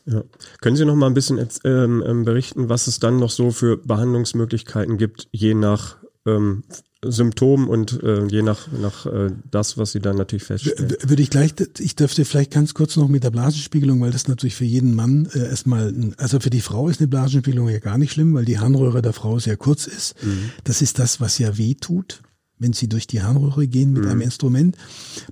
Ja. 0.06 0.24
Können 0.60 0.76
Sie 0.76 0.86
noch 0.86 0.96
mal 0.96 1.08
ein 1.08 1.14
bisschen 1.14 1.40
ähm, 1.64 2.04
ähm, 2.06 2.26
berichten, 2.26 2.70
was 2.70 2.88
es 2.88 3.00
dann 3.00 3.18
noch 3.18 3.30
so 3.30 3.52
für 3.52 3.78
Behandlungsmöglichkeiten 3.78 4.98
gibt, 4.98 5.28
je 5.32 5.54
nach 5.54 5.98
ähm, 6.26 6.64
Symptom 7.04 7.70
und 7.70 8.02
äh, 8.04 8.26
je 8.26 8.42
nach, 8.42 8.68
nach 8.72 9.06
äh, 9.06 9.32
das, 9.50 9.78
was 9.78 9.92
Sie 9.92 10.00
dann 10.00 10.18
natürlich 10.18 10.44
feststellen. 10.44 10.96
Würde 11.04 11.24
ich 11.24 11.30
gleich, 11.30 11.54
ich 11.80 11.96
dürfte 11.96 12.26
vielleicht 12.26 12.52
ganz 12.52 12.74
kurz 12.74 12.96
noch 12.98 13.08
mit 13.08 13.24
der 13.24 13.32
Blasenspiegelung, 13.32 14.02
weil 14.02 14.12
das 14.12 14.28
natürlich 14.28 14.56
für 14.56 14.66
jeden 14.66 14.96
Mann 14.96 15.28
äh, 15.34 15.50
erstmal, 15.50 15.94
also 16.18 16.40
für 16.40 16.50
die 16.50 16.62
Frau 16.62 16.90
ist 16.90 17.00
eine 17.00 17.08
Blasenspiegelung 17.08 17.70
ja 17.70 17.80
gar 17.80 17.98
nicht 17.98 18.12
schlimm, 18.12 18.34
weil 18.34 18.46
die 18.46 18.60
Harnröhre 18.60 19.02
der 19.02 19.14
Frau 19.14 19.40
sehr 19.40 19.58
kurz 19.58 19.88
ist. 19.88 20.22
Mhm. 20.24 20.52
Das 20.64 20.82
ist 20.82 21.00
das, 21.00 21.22
was 21.22 21.38
ja 21.38 21.58
weh 21.58 21.76
tut 21.76 22.22
wenn 22.62 22.74
sie 22.74 22.88
durch 22.88 23.08
die 23.08 23.24
Harnröhre 23.24 23.68
gehen 23.68 23.92
mit 23.92 24.04
mhm. 24.04 24.12
einem 24.12 24.22
Instrument. 24.22 24.78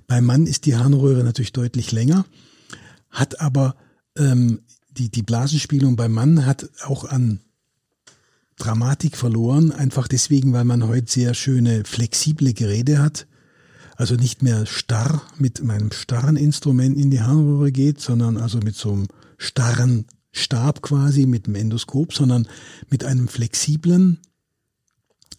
Beim 0.08 0.24
Mann 0.26 0.46
ist 0.46 0.66
die 0.66 0.76
Harnröhre 0.76 1.22
natürlich 1.22 1.52
deutlich 1.52 1.92
länger, 1.92 2.26
hat 3.08 3.40
aber 3.40 3.76
ähm, 4.18 4.60
die, 4.90 5.10
die 5.10 5.22
Blasenspielung 5.22 5.94
beim 5.94 6.12
Mann 6.12 6.44
hat 6.44 6.68
auch 6.82 7.04
an 7.04 7.40
Dramatik 8.58 9.16
verloren, 9.16 9.70
einfach 9.70 10.08
deswegen, 10.08 10.52
weil 10.52 10.64
man 10.64 10.86
heute 10.86 11.10
sehr 11.10 11.32
schöne, 11.32 11.84
flexible 11.84 12.52
Geräte 12.52 13.00
hat. 13.00 13.26
Also 13.96 14.16
nicht 14.16 14.42
mehr 14.42 14.66
starr 14.66 15.22
mit 15.38 15.62
meinem 15.62 15.92
starren 15.92 16.36
Instrument 16.36 16.98
in 16.98 17.10
die 17.10 17.20
Harnröhre 17.20 17.70
geht, 17.70 18.00
sondern 18.00 18.38
also 18.38 18.58
mit 18.58 18.74
so 18.74 18.92
einem 18.92 19.06
starren 19.38 20.06
Stab 20.32 20.82
quasi, 20.82 21.26
mit 21.26 21.46
dem 21.46 21.54
Endoskop, 21.54 22.12
sondern 22.12 22.48
mit 22.90 23.04
einem 23.04 23.28
flexiblen 23.28 24.18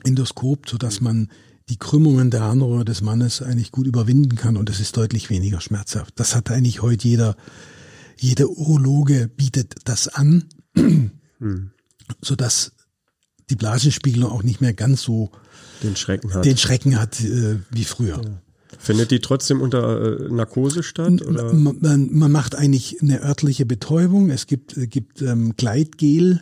Endoskop, 0.04 0.70
so 0.70 0.78
dass 0.78 1.02
man 1.02 1.30
die 1.72 1.78
Krümmungen 1.78 2.32
der 2.32 2.42
Harnröhre 2.42 2.84
des 2.84 3.02
Mannes 3.02 3.42
eigentlich 3.42 3.72
gut 3.72 3.88
überwinden 3.88 4.36
kann 4.36 4.58
und 4.58 4.70
es 4.70 4.82
ist 4.82 4.98
deutlich 4.98 5.30
weniger 5.30 5.62
schmerzhaft. 5.62 6.20
Das 6.20 6.36
hat 6.36 6.52
eigentlich 6.52 6.82
heute 6.82 7.08
jeder, 7.08 7.38
jeder 8.20 8.50
Urologe 8.50 9.30
bietet 9.30 9.76
das 9.86 10.10
an, 10.10 10.50
hm. 10.76 11.12
sodass 12.22 12.74
die 13.50 13.56
Blasenspiegelung 13.56 14.30
auch 14.30 14.44
nicht 14.44 14.60
mehr 14.60 14.74
ganz 14.74 15.02
so 15.02 15.32
den 15.82 15.96
Schrecken 15.96 16.34
hat, 16.34 16.44
den 16.44 16.58
Schrecken 16.58 17.00
hat 17.00 17.22
äh, 17.22 17.60
wie 17.72 17.86
früher. 17.86 18.22
Ja. 18.22 18.42
Findet 18.78 19.12
die 19.12 19.20
trotzdem 19.20 19.62
unter 19.62 20.20
äh, 20.20 20.30
Narkose 20.30 20.84
statt? 20.84 21.22
Oder? 21.22 21.54
Man, 21.54 22.10
man, 22.12 22.32
macht 22.34 22.56
eigentlich 22.56 23.02
eine 23.02 23.22
örtliche 23.22 23.66
Betäubung. 23.66 24.30
Es 24.30 24.46
gibt, 24.46 24.76
äh, 24.76 24.88
gibt 24.88 25.22
ähm, 25.22 25.56
Gleitgel, 25.56 26.42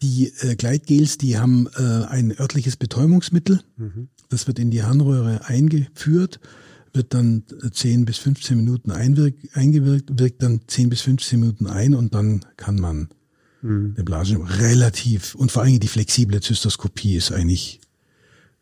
die 0.00 0.32
äh, 0.42 0.54
Gleitgels, 0.54 1.18
die 1.18 1.38
haben 1.38 1.68
äh, 1.76 1.82
ein 2.06 2.38
örtliches 2.38 2.76
Betäubungsmittel. 2.76 3.62
Mhm. 3.76 4.08
Das 4.28 4.46
wird 4.46 4.58
in 4.58 4.70
die 4.70 4.82
Harnröhre 4.82 5.46
eingeführt, 5.46 6.40
wird 6.92 7.14
dann 7.14 7.44
10 7.72 8.04
bis 8.04 8.18
15 8.18 8.56
Minuten 8.56 8.90
eingewirkt, 8.90 10.18
wirkt 10.18 10.42
dann 10.42 10.60
10 10.66 10.90
bis 10.90 11.02
15 11.02 11.40
Minuten 11.40 11.66
ein 11.66 11.94
und 11.94 12.14
dann 12.14 12.44
kann 12.56 12.76
man 12.76 13.08
mhm. 13.62 13.94
eine 13.96 14.04
Blase 14.04 14.38
relativ 14.60 15.34
und 15.34 15.52
vor 15.52 15.62
allem 15.62 15.80
die 15.80 15.88
flexible 15.88 16.40
Zystoskopie 16.40 17.16
ist 17.16 17.32
eigentlich 17.32 17.80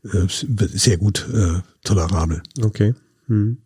äh, 0.05 0.27
sehr 0.29 0.99
gut 0.99 1.27
äh, 1.33 1.61
tolerabel. 1.83 2.43
Okay. 2.61 2.95
Hm. 3.27 3.59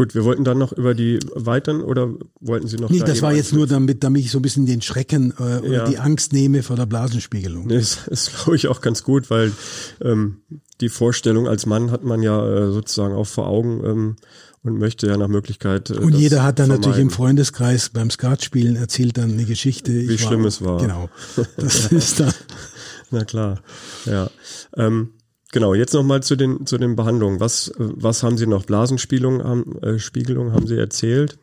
Gut, 0.00 0.14
wir 0.14 0.24
wollten 0.24 0.44
dann 0.44 0.56
noch 0.56 0.72
über 0.72 0.94
die 0.94 1.18
weiteren 1.34 1.82
oder 1.82 2.08
wollten 2.40 2.66
Sie 2.66 2.78
noch? 2.78 2.88
Nee, 2.88 3.00
da 3.00 3.04
das 3.04 3.20
war 3.20 3.34
jetzt 3.34 3.52
nur 3.52 3.66
damit, 3.66 4.02
damit 4.02 4.22
ich 4.22 4.30
so 4.30 4.38
ein 4.38 4.42
bisschen 4.42 4.64
den 4.64 4.80
Schrecken 4.80 5.34
äh, 5.38 5.58
oder 5.58 5.70
ja. 5.70 5.84
die 5.84 5.98
Angst 5.98 6.32
nehme 6.32 6.62
vor 6.62 6.76
der 6.76 6.86
Blasenspiegelung. 6.86 7.66
Nee, 7.66 7.74
das 7.74 8.06
ist, 8.06 8.34
glaube 8.34 8.56
ich, 8.56 8.68
auch 8.68 8.80
ganz 8.80 9.02
gut, 9.02 9.28
weil 9.28 9.52
ähm, 10.00 10.38
die 10.80 10.88
Vorstellung 10.88 11.46
als 11.46 11.66
Mann 11.66 11.90
hat 11.90 12.02
man 12.02 12.22
ja 12.22 12.42
äh, 12.42 12.72
sozusagen 12.72 13.14
auch 13.14 13.26
vor 13.26 13.46
Augen 13.46 13.84
ähm, 13.84 14.16
und 14.62 14.78
möchte 14.78 15.06
ja 15.06 15.18
nach 15.18 15.28
Möglichkeit. 15.28 15.90
Äh, 15.90 15.98
und 15.98 16.14
jeder 16.14 16.44
hat 16.44 16.58
dann 16.58 16.68
vermeiden. 16.68 16.80
natürlich 16.80 17.02
im 17.02 17.10
Freundeskreis 17.10 17.90
beim 17.90 18.08
Skatspielen 18.08 18.76
erzählt 18.76 19.18
dann 19.18 19.32
eine 19.32 19.44
Geschichte. 19.44 19.92
Wie 19.92 20.16
schlimm 20.16 20.40
war, 20.40 20.48
es 20.48 20.64
war. 20.64 20.80
Genau. 20.80 21.10
Das 21.58 21.86
ist 21.92 22.20
dann. 22.20 22.32
Na 23.10 23.26
klar. 23.26 23.60
Ja. 24.06 24.30
Ähm, 24.78 25.10
Genau, 25.52 25.74
jetzt 25.74 25.94
nochmal 25.94 26.22
zu 26.22 26.36
den, 26.36 26.64
zu 26.64 26.78
den 26.78 26.94
Behandlungen. 26.94 27.40
Was, 27.40 27.72
was 27.76 28.22
haben 28.22 28.38
Sie 28.38 28.46
noch? 28.46 28.64
Blasenspiegelung 28.64 29.42
haben, 29.42 29.76
äh, 29.82 29.98
Spiegelung 29.98 30.52
haben 30.52 30.66
Sie 30.66 30.76
erzählt. 30.76 31.38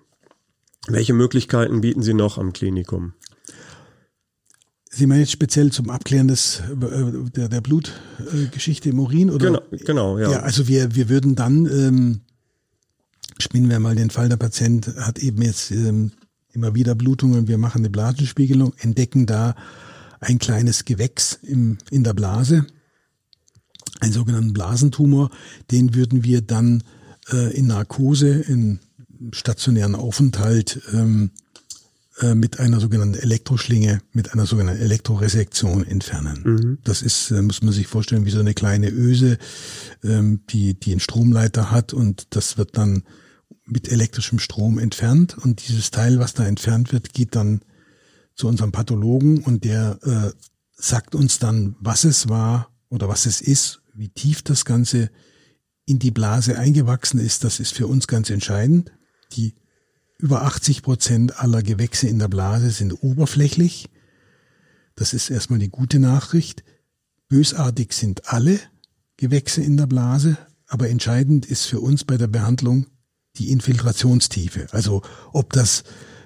Welche 0.88 1.14
Möglichkeiten 1.14 1.82
bieten 1.82 2.02
Sie 2.02 2.14
noch 2.14 2.38
am 2.38 2.54
Klinikum? 2.54 3.14
Sie 4.90 5.06
meinen 5.06 5.20
jetzt 5.20 5.34
speziell 5.34 5.72
zum 5.72 5.90
Abklären 5.90 6.30
des, 6.30 6.62
äh, 6.62 7.30
der, 7.36 7.50
der 7.50 7.62
Blutgeschichte 7.62 8.90
im 8.90 9.00
Urin? 9.00 9.30
Oder? 9.30 9.48
Genau, 9.48 9.62
genau, 9.72 10.18
ja. 10.18 10.32
Ja, 10.32 10.40
also 10.40 10.70
wir, 10.70 10.96
wir 10.96 11.10
würden 11.10 11.36
dann, 11.36 11.66
ähm, 11.66 12.22
spinnen 13.40 13.70
wir 13.70 13.80
mal 13.80 13.96
den 13.96 14.10
Fall, 14.10 14.30
der 14.30 14.38
Patient 14.38 14.88
hat 14.96 15.20
eben 15.20 15.42
jetzt 15.42 15.72
ähm, 15.72 16.14
immer 16.54 16.74
wieder 16.74 16.96
Blutungen, 16.96 17.50
wir 17.50 17.58
machen 17.58 17.80
eine 17.80 17.90
Blasenspiegelung, 17.90 18.74
entdecken 18.80 19.26
da 19.26 19.56
ein 20.22 20.40
kleines 20.40 20.86
Gewächs 20.86 21.38
im, 21.44 21.78
in 21.92 22.06
der 22.06 22.14
Blase 22.14 22.66
einen 24.00 24.14
sogenannten 24.14 24.54
Blasentumor, 24.54 25.30
den 25.72 25.96
würden 25.96 26.24
wir 26.24 26.42
dann 26.42 26.84
äh, 27.32 27.56
in 27.56 27.68
Narkose, 27.68 28.30
in 28.30 28.80
stationären 29.32 29.96
Aufenthalt 29.96 30.82
ähm, 30.94 31.32
äh, 32.20 32.36
mit 32.36 32.60
einer 32.60 32.80
sogenannten 32.80 33.16
Elektroschlinge, 33.16 34.02
mit 34.12 34.34
einer 34.34 34.46
sogenannten 34.46 34.82
Elektroresektion 34.82 35.86
entfernen. 35.86 36.42
Mhm. 36.44 36.78
Das 36.84 37.02
ist, 37.02 37.32
äh, 37.32 37.42
muss 37.42 37.62
man 37.62 37.74
sich 37.74 37.88
vorstellen, 37.88 38.26
wie 38.26 38.32
so 38.32 38.40
eine 38.40 38.54
kleine 38.54 38.90
Öse, 38.90 39.38
ähm, 40.04 40.42
die, 40.50 40.74
die 40.74 40.92
einen 40.92 41.00
Stromleiter 41.00 41.72
hat 41.72 41.94
und 41.94 42.36
das 42.36 42.58
wird 42.58 42.78
dann 42.78 43.04
mit 43.66 43.92
elektrischem 43.92 44.40
Strom 44.40 44.80
entfernt 44.80 45.38
und 45.38 45.68
dieses 45.68 45.92
Teil, 45.92 46.20
was 46.20 46.34
da 46.34 46.46
entfernt 46.46 46.94
wird, 46.94 47.14
geht 47.14 47.36
dann 47.36 47.62
zu 48.34 48.48
unserem 48.48 48.72
Pathologen 48.72 49.44
und 49.44 49.64
der 49.64 50.00
äh, 50.04 50.32
sagt 50.74 51.16
uns 51.16 51.40
dann, 51.40 51.76
was 51.80 52.04
es 52.04 52.30
war 52.30 52.72
oder 52.90 53.10
was 53.10 53.26
es 53.26 53.42
ist 53.42 53.82
wie 53.98 54.10
tief 54.10 54.42
das 54.44 54.64
Ganze 54.64 55.10
in 55.86 56.00
die 56.00 56.12
Blase 56.12 56.58
eingewachsen 56.58 57.20
ist, 57.20 57.44
das 57.44 57.60
ist 57.60 57.74
für 57.74 57.88
uns 57.88 58.08
ganz 58.08 58.30
entscheidend. 58.30 58.92
Die 59.34 59.56
über 60.20 60.44
80 60.44 60.84
Prozent 60.84 61.40
aller 61.40 61.62
Gewächse 61.62 62.08
in 62.08 62.20
der 62.20 62.28
Blase 62.28 62.72
sind 62.72 62.92
oberflächlich. 63.04 63.90
Das 64.96 65.14
ist 65.14 65.30
erstmal 65.30 65.60
die 65.60 65.70
gute 65.70 66.00
Nachricht. 66.00 66.64
Bösartig 67.30 67.94
sind 67.94 68.30
alle 68.32 68.60
Gewächse 69.18 69.62
in 69.62 69.78
der 69.78 69.88
Blase, 69.88 70.38
aber 70.68 70.90
entscheidend 70.90 71.46
ist 71.46 71.66
für 71.66 71.80
uns 71.80 72.04
bei 72.04 72.18
der 72.18 72.28
Behandlung 72.28 72.88
die 73.38 73.52
Infiltrationstiefe. 73.52 74.68
Also 74.72 75.04
ob 75.34 75.54
das, 75.54 75.84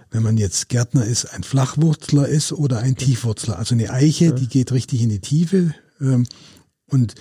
wenn 0.10 0.24
man 0.24 0.38
jetzt 0.38 0.70
Gärtner 0.70 1.06
ist, 1.06 1.26
ein 1.26 1.44
Flachwurzler 1.44 2.28
ist 2.28 2.52
oder 2.52 2.80
ein 2.80 2.96
Tiefwurzler. 2.96 3.60
Also 3.60 3.76
eine 3.76 3.92
Eiche, 3.92 4.34
die 4.34 4.48
geht 4.48 4.72
richtig 4.72 5.02
in 5.02 5.10
die 5.10 5.20
Tiefe. 5.20 5.76
Ähm, 6.00 6.26
und 6.88 7.16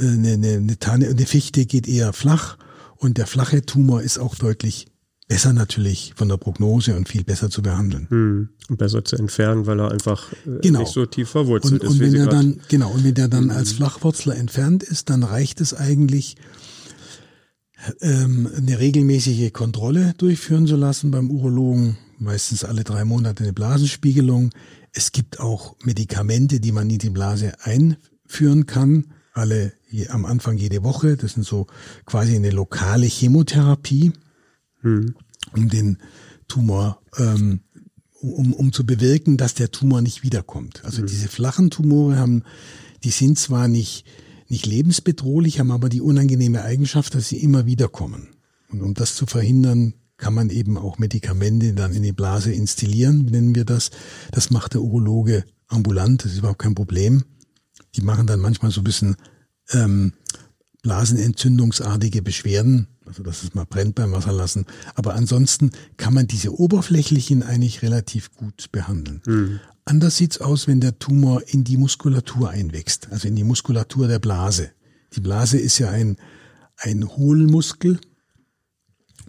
eine, 0.00 0.32
eine, 0.32 0.52
eine 0.54 0.78
Tanne, 0.78 1.08
eine 1.08 1.26
Fichte 1.26 1.66
geht 1.66 1.88
eher 1.88 2.12
flach 2.12 2.56
und 2.96 3.18
der 3.18 3.26
flache 3.26 3.62
Tumor 3.62 4.02
ist 4.02 4.18
auch 4.18 4.34
deutlich 4.34 4.86
besser 5.28 5.52
natürlich 5.52 6.12
von 6.16 6.28
der 6.28 6.38
Prognose 6.38 6.96
und 6.96 7.08
viel 7.08 7.22
besser 7.22 7.50
zu 7.50 7.62
behandeln. 7.62 8.08
Hm. 8.10 8.48
Und 8.68 8.78
besser 8.78 9.04
zu 9.04 9.16
entfernen, 9.16 9.66
weil 9.66 9.78
er 9.78 9.92
einfach 9.92 10.32
äh, 10.32 10.60
genau. 10.60 10.80
nicht 10.80 10.92
so 10.92 11.06
tief 11.06 11.28
verwurzelt 11.28 11.82
und, 11.82 11.86
ist. 11.86 11.92
Und 11.94 12.00
wenn 12.00 12.14
er 12.14 12.26
dann, 12.26 12.60
genau, 12.68 12.90
und 12.90 13.04
wenn 13.04 13.14
der 13.14 13.28
dann 13.28 13.44
hm. 13.44 13.50
als 13.50 13.72
Flachwurzler 13.72 14.36
entfernt 14.36 14.82
ist, 14.82 15.08
dann 15.08 15.22
reicht 15.22 15.60
es 15.60 15.72
eigentlich, 15.72 16.36
ähm, 18.00 18.48
eine 18.54 18.78
regelmäßige 18.78 19.52
Kontrolle 19.52 20.14
durchführen 20.18 20.66
zu 20.66 20.76
lassen 20.76 21.10
beim 21.10 21.30
Urologen, 21.30 21.96
meistens 22.18 22.64
alle 22.64 22.84
drei 22.84 23.04
Monate 23.04 23.44
eine 23.44 23.52
Blasenspiegelung. 23.52 24.50
Es 24.92 25.12
gibt 25.12 25.40
auch 25.40 25.76
Medikamente, 25.84 26.60
die 26.60 26.72
man 26.72 26.90
in 26.90 26.98
die 26.98 27.10
Blase 27.10 27.52
einführen 27.62 28.66
kann 28.66 29.06
alle 29.40 29.72
am 30.08 30.24
Anfang 30.24 30.56
jede 30.56 30.84
Woche. 30.84 31.16
Das 31.16 31.32
sind 31.32 31.44
so 31.44 31.66
quasi 32.04 32.36
eine 32.36 32.50
lokale 32.50 33.06
Chemotherapie, 33.06 34.12
hm. 34.82 35.14
um 35.56 35.68
den 35.68 35.98
Tumor, 36.46 37.00
ähm, 37.16 37.60
um, 38.20 38.52
um 38.52 38.72
zu 38.72 38.84
bewirken, 38.84 39.36
dass 39.36 39.54
der 39.54 39.70
Tumor 39.70 40.02
nicht 40.02 40.22
wiederkommt. 40.22 40.84
Also 40.84 40.98
hm. 40.98 41.06
diese 41.06 41.28
flachen 41.28 41.70
Tumore 41.70 42.16
haben, 42.16 42.44
die 43.02 43.10
sind 43.10 43.38
zwar 43.38 43.66
nicht, 43.66 44.04
nicht 44.48 44.66
lebensbedrohlich, 44.66 45.58
haben 45.58 45.70
aber 45.70 45.88
die 45.88 46.00
unangenehme 46.00 46.62
Eigenschaft, 46.62 47.14
dass 47.14 47.28
sie 47.28 47.38
immer 47.38 47.66
wiederkommen. 47.66 48.28
Und 48.70 48.82
um 48.82 48.94
das 48.94 49.14
zu 49.14 49.26
verhindern, 49.26 49.94
kann 50.16 50.34
man 50.34 50.50
eben 50.50 50.76
auch 50.76 50.98
Medikamente 50.98 51.72
dann 51.72 51.94
in 51.94 52.02
die 52.02 52.12
Blase 52.12 52.52
instillieren, 52.52 53.24
nennen 53.24 53.54
wir 53.54 53.64
das. 53.64 53.90
Das 54.30 54.50
macht 54.50 54.74
der 54.74 54.82
Urologe 54.82 55.44
ambulant, 55.66 56.24
das 56.24 56.32
ist 56.32 56.38
überhaupt 56.38 56.60
kein 56.60 56.74
Problem. 56.74 57.24
Die 57.96 58.02
machen 58.02 58.26
dann 58.26 58.40
manchmal 58.40 58.70
so 58.70 58.80
ein 58.80 58.84
bisschen 58.84 59.16
ähm, 59.72 60.12
blasenentzündungsartige 60.82 62.22
Beschwerden, 62.22 62.88
also 63.04 63.22
dass 63.22 63.42
es 63.42 63.54
mal 63.54 63.66
brennt 63.66 63.94
beim 63.96 64.12
Wasserlassen. 64.12 64.66
Aber 64.94 65.14
ansonsten 65.14 65.70
kann 65.96 66.14
man 66.14 66.26
diese 66.26 66.58
oberflächlichen 66.58 67.42
eigentlich 67.42 67.82
relativ 67.82 68.32
gut 68.34 68.70
behandeln. 68.72 69.22
Mhm. 69.26 69.60
Anders 69.84 70.16
sieht's 70.16 70.40
aus, 70.40 70.68
wenn 70.68 70.80
der 70.80 70.98
Tumor 70.98 71.42
in 71.48 71.64
die 71.64 71.76
Muskulatur 71.76 72.50
einwächst, 72.50 73.08
also 73.10 73.28
in 73.28 73.36
die 73.36 73.44
Muskulatur 73.44 74.08
der 74.08 74.18
Blase. 74.18 74.70
Die 75.14 75.20
Blase 75.20 75.58
ist 75.58 75.78
ja 75.78 75.90
ein, 75.90 76.16
ein 76.76 77.08
Hohlmuskel 77.08 77.98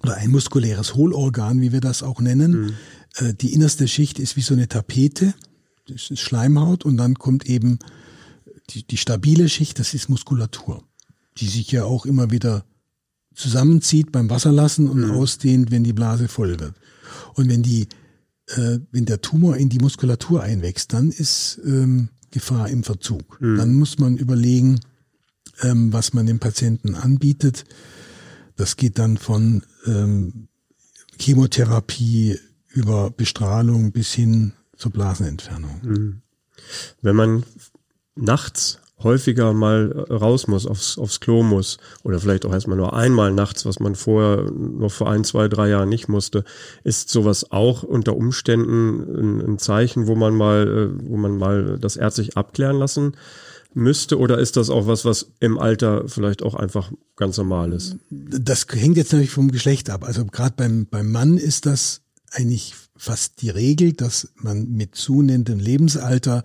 oder 0.04 0.16
ein 0.16 0.30
muskuläres 0.30 0.96
Hohlorgan, 0.96 1.62
wie 1.62 1.72
wir 1.72 1.82
das 1.82 2.04
auch 2.04 2.22
nennen. 2.22 2.52
Mhm. 2.52 2.74
Äh, 3.16 3.34
die 3.34 3.54
innerste 3.54 3.88
Schicht 3.88 4.20
ist 4.20 4.36
wie 4.36 4.42
so 4.42 4.54
eine 4.54 4.68
Tapete, 4.68 5.34
das 5.88 6.12
ist 6.12 6.20
Schleimhaut 6.20 6.86
und 6.86 6.98
dann 6.98 7.16
kommt 7.16 7.46
eben 7.48 7.80
die, 8.74 8.86
die 8.86 8.98
stabile 8.98 9.50
Schicht, 9.50 9.80
das 9.80 9.94
ist 9.94 10.10
Muskulatur, 10.10 10.84
die 11.38 11.48
sich 11.48 11.72
ja 11.72 11.84
auch 11.84 12.06
immer 12.06 12.32
wieder 12.32 12.66
zusammenzieht 13.34 14.12
beim 14.12 14.30
Wasserlassen 14.30 14.90
und 14.90 15.06
mhm. 15.06 15.12
ausdehnt, 15.12 15.72
wenn 15.72 15.84
die 15.84 15.94
Blase 15.94 16.28
voll 16.28 16.60
wird. 16.60 16.76
Und 17.36 17.50
wenn 17.50 17.64
die, 17.64 17.88
äh, 18.48 18.80
wenn 18.92 19.06
der 19.06 19.22
Tumor 19.22 19.58
in 19.58 19.70
die 19.70 19.80
Muskulatur 19.80 20.44
einwächst, 20.44 20.94
dann 20.94 21.12
ist 21.12 21.60
ähm, 21.66 22.10
Gefahr 22.32 22.70
im 22.70 22.84
Verzug. 22.84 23.40
Mhm. 23.42 23.58
Dann 23.58 23.74
muss 23.76 24.00
man 24.00 24.18
überlegen, 24.18 24.80
ähm, 25.62 25.94
was 25.94 26.14
man 26.14 26.26
dem 26.26 26.40
Patienten 26.40 26.96
anbietet. 26.96 27.66
Das 28.56 28.78
geht 28.78 29.00
dann 29.00 29.18
von 29.18 29.64
ähm, 29.86 30.48
Chemotherapie 31.20 32.40
über 32.68 33.12
Bestrahlung 33.12 33.92
bis 33.92 34.14
hin 34.14 34.54
zur 34.76 34.92
Blasenentfernung. 34.92 35.82
Mhm. 35.84 36.22
Wenn 37.02 37.16
man 37.16 37.44
nachts 38.22 38.80
häufiger 39.04 39.54
mal 39.54 39.92
raus 40.10 40.48
muss, 40.48 40.66
aufs, 40.66 40.98
aufs 40.98 41.20
Klo 41.20 41.44
muss 41.44 41.78
oder 42.04 42.20
vielleicht 42.20 42.46
auch 42.46 42.54
erstmal 42.54 42.78
nur 42.78 42.94
einmal 42.94 43.32
nachts, 43.32 43.66
was 43.66 43.80
man 43.80 43.96
vorher 43.96 44.52
noch 44.52 44.92
vor 44.92 45.10
ein, 45.10 45.24
zwei, 45.24 45.48
drei 45.48 45.70
Jahren 45.70 45.90
nicht 45.90 46.08
musste, 46.08 46.44
ist 46.84 47.10
sowas 47.10 47.52
auch 47.52 47.84
unter 47.84 48.16
Umständen 48.16 49.02
ein, 49.02 49.42
ein 49.42 49.58
Zeichen, 49.58 50.08
wo 50.08 50.16
man 50.16 50.36
mal, 50.36 50.68
äh, 50.68 51.10
wo 51.10 51.18
man 51.18 51.38
mal 51.38 51.78
das 51.80 51.96
ärztlich 51.96 52.38
abklären 52.38 52.78
lassen 52.78 53.14
müsste 53.74 54.20
oder 54.20 54.38
ist 54.38 54.58
das 54.58 54.70
auch 54.70 54.88
was, 54.88 55.06
was 55.06 55.32
im 55.40 55.58
Alter 55.58 56.08
vielleicht 56.08 56.44
auch 56.44 56.56
einfach 56.56 56.92
ganz 57.16 57.38
normal 57.38 57.72
ist? 57.72 57.96
Das 58.10 58.66
hängt 58.70 58.98
jetzt 58.98 59.14
natürlich 59.14 59.32
vom 59.32 59.52
Geschlecht 59.52 59.90
ab. 59.90 60.04
Also 60.04 60.26
gerade 60.26 60.56
beim, 60.58 60.88
beim 60.88 61.10
Mann 61.12 61.38
ist 61.38 61.66
das 61.66 62.02
eigentlich 62.32 62.76
fast 62.98 63.42
die 63.42 63.50
Regel, 63.50 63.94
dass 63.94 64.30
man 64.36 64.70
mit 64.70 64.96
zunehmendem 64.96 65.60
Lebensalter 65.60 66.44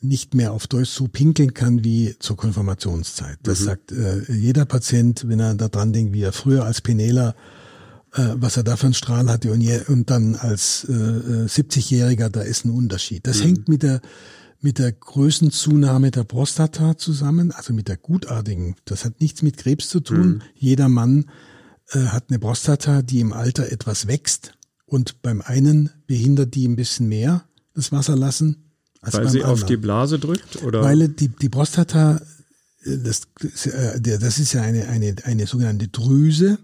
nicht 0.00 0.34
mehr 0.34 0.52
auf 0.52 0.66
Deutsch 0.66 0.90
so 0.90 1.08
pinkeln 1.08 1.54
kann 1.54 1.82
wie 1.84 2.14
zur 2.18 2.36
Konfirmationszeit. 2.36 3.38
Das 3.42 3.60
mhm. 3.60 3.64
sagt 3.64 3.92
äh, 3.92 4.32
jeder 4.32 4.64
Patient, 4.64 5.28
wenn 5.28 5.40
er 5.40 5.54
da 5.54 5.68
dran 5.68 5.92
denkt, 5.92 6.12
wie 6.12 6.22
er 6.22 6.32
früher 6.32 6.64
als 6.64 6.80
Penela, 6.80 7.34
äh, 8.14 8.28
was 8.36 8.56
er 8.56 8.62
da 8.62 8.76
für 8.76 8.86
einen 8.86 8.94
Strahl 8.94 9.28
hatte 9.28 9.52
und, 9.52 9.60
je, 9.60 9.80
und 9.88 10.10
dann 10.10 10.36
als 10.36 10.84
äh, 10.88 10.92
70-Jähriger, 10.92 12.26
äh, 12.26 12.30
da 12.30 12.42
ist 12.42 12.64
ein 12.64 12.70
Unterschied. 12.70 13.26
Das 13.26 13.38
mhm. 13.38 13.42
hängt 13.42 13.68
mit 13.68 13.82
der 13.82 14.00
mit 14.60 14.80
der 14.80 14.90
Größenzunahme 14.90 16.10
der 16.10 16.24
Prostata 16.24 16.98
zusammen, 16.98 17.52
also 17.52 17.72
mit 17.72 17.86
der 17.86 17.96
gutartigen. 17.96 18.74
Das 18.86 19.04
hat 19.04 19.20
nichts 19.20 19.42
mit 19.42 19.56
Krebs 19.56 19.88
zu 19.88 20.00
tun. 20.00 20.28
Mhm. 20.28 20.42
Jeder 20.54 20.88
Mann 20.88 21.26
äh, 21.92 22.00
hat 22.00 22.24
eine 22.28 22.40
Prostata, 22.40 23.02
die 23.02 23.20
im 23.20 23.32
Alter 23.32 23.70
etwas 23.70 24.08
wächst 24.08 24.54
und 24.84 25.22
beim 25.22 25.42
einen 25.42 25.90
behindert 26.06 26.54
die 26.54 26.66
ein 26.66 26.76
bisschen 26.76 27.08
mehr 27.08 27.44
das 27.74 27.92
Wasserlassen 29.00 29.24
weil 29.24 29.30
sie 29.30 29.44
auf 29.44 29.64
die 29.64 29.76
Blase 29.76 30.18
drückt? 30.18 30.62
Oder? 30.62 30.82
Weil 30.82 31.08
die, 31.08 31.28
die 31.28 31.48
Prostata 31.48 32.20
das, 32.96 33.22
das 33.38 34.38
ist 34.38 34.52
ja 34.52 34.62
eine, 34.62 34.88
eine, 34.88 35.16
eine 35.24 35.46
sogenannte 35.46 35.88
Drüse. 35.88 36.58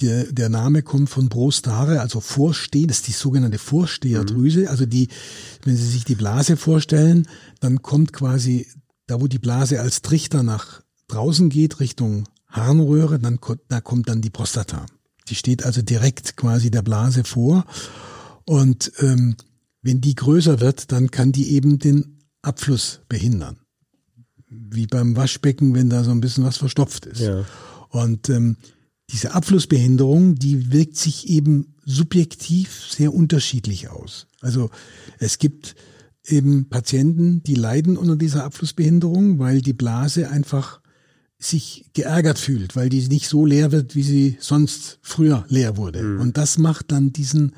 Der, 0.00 0.24
der 0.24 0.48
Name 0.48 0.82
kommt 0.82 1.10
von 1.10 1.28
Prostare, 1.28 2.00
also 2.00 2.20
Vorstehen, 2.20 2.88
das 2.88 2.98
ist 2.98 3.08
die 3.08 3.12
sogenannte 3.12 3.58
Vorsteherdrüse. 3.58 4.62
Mhm. 4.62 4.68
Also 4.68 4.86
die, 4.86 5.08
wenn 5.64 5.76
Sie 5.76 5.86
sich 5.86 6.04
die 6.04 6.14
Blase 6.14 6.56
vorstellen, 6.56 7.28
dann 7.60 7.82
kommt 7.82 8.12
quasi 8.12 8.66
da, 9.06 9.20
wo 9.20 9.26
die 9.26 9.38
Blase 9.38 9.80
als 9.80 10.02
Trichter 10.02 10.42
nach 10.42 10.82
draußen 11.08 11.50
geht, 11.50 11.78
Richtung 11.80 12.24
Harnröhre, 12.48 13.18
dann 13.18 13.38
da 13.68 13.80
kommt 13.80 14.08
dann 14.08 14.22
die 14.22 14.30
Prostata. 14.30 14.86
Die 15.28 15.34
steht 15.34 15.64
also 15.64 15.82
direkt 15.82 16.36
quasi 16.36 16.70
der 16.70 16.82
Blase 16.82 17.24
vor. 17.24 17.66
Und 18.44 18.92
ähm, 19.00 19.36
wenn 19.86 20.00
die 20.00 20.16
größer 20.16 20.60
wird, 20.60 20.90
dann 20.90 21.12
kann 21.12 21.30
die 21.30 21.52
eben 21.52 21.78
den 21.78 22.18
Abfluss 22.42 23.00
behindern. 23.08 23.58
Wie 24.48 24.86
beim 24.86 25.16
Waschbecken, 25.16 25.74
wenn 25.74 25.88
da 25.88 26.02
so 26.02 26.10
ein 26.10 26.20
bisschen 26.20 26.44
was 26.44 26.56
verstopft 26.56 27.06
ist. 27.06 27.20
Ja. 27.20 27.44
Und 27.90 28.28
ähm, 28.28 28.56
diese 29.10 29.32
Abflussbehinderung, 29.32 30.34
die 30.34 30.72
wirkt 30.72 30.96
sich 30.96 31.28
eben 31.28 31.76
subjektiv 31.84 32.84
sehr 32.90 33.14
unterschiedlich 33.14 33.88
aus. 33.88 34.26
Also 34.40 34.70
es 35.18 35.38
gibt 35.38 35.76
eben 36.24 36.68
Patienten, 36.68 37.44
die 37.44 37.54
leiden 37.54 37.96
unter 37.96 38.16
dieser 38.16 38.44
Abflussbehinderung, 38.44 39.38
weil 39.38 39.62
die 39.62 39.72
Blase 39.72 40.28
einfach 40.28 40.80
sich 41.38 41.90
geärgert 41.92 42.38
fühlt, 42.38 42.74
weil 42.74 42.88
die 42.88 43.06
nicht 43.06 43.28
so 43.28 43.46
leer 43.46 43.70
wird, 43.70 43.94
wie 43.94 44.02
sie 44.02 44.36
sonst 44.40 44.98
früher 45.02 45.44
leer 45.48 45.76
wurde. 45.76 46.02
Mhm. 46.02 46.20
Und 46.20 46.36
das 46.38 46.58
macht 46.58 46.90
dann 46.90 47.12
diesen 47.12 47.52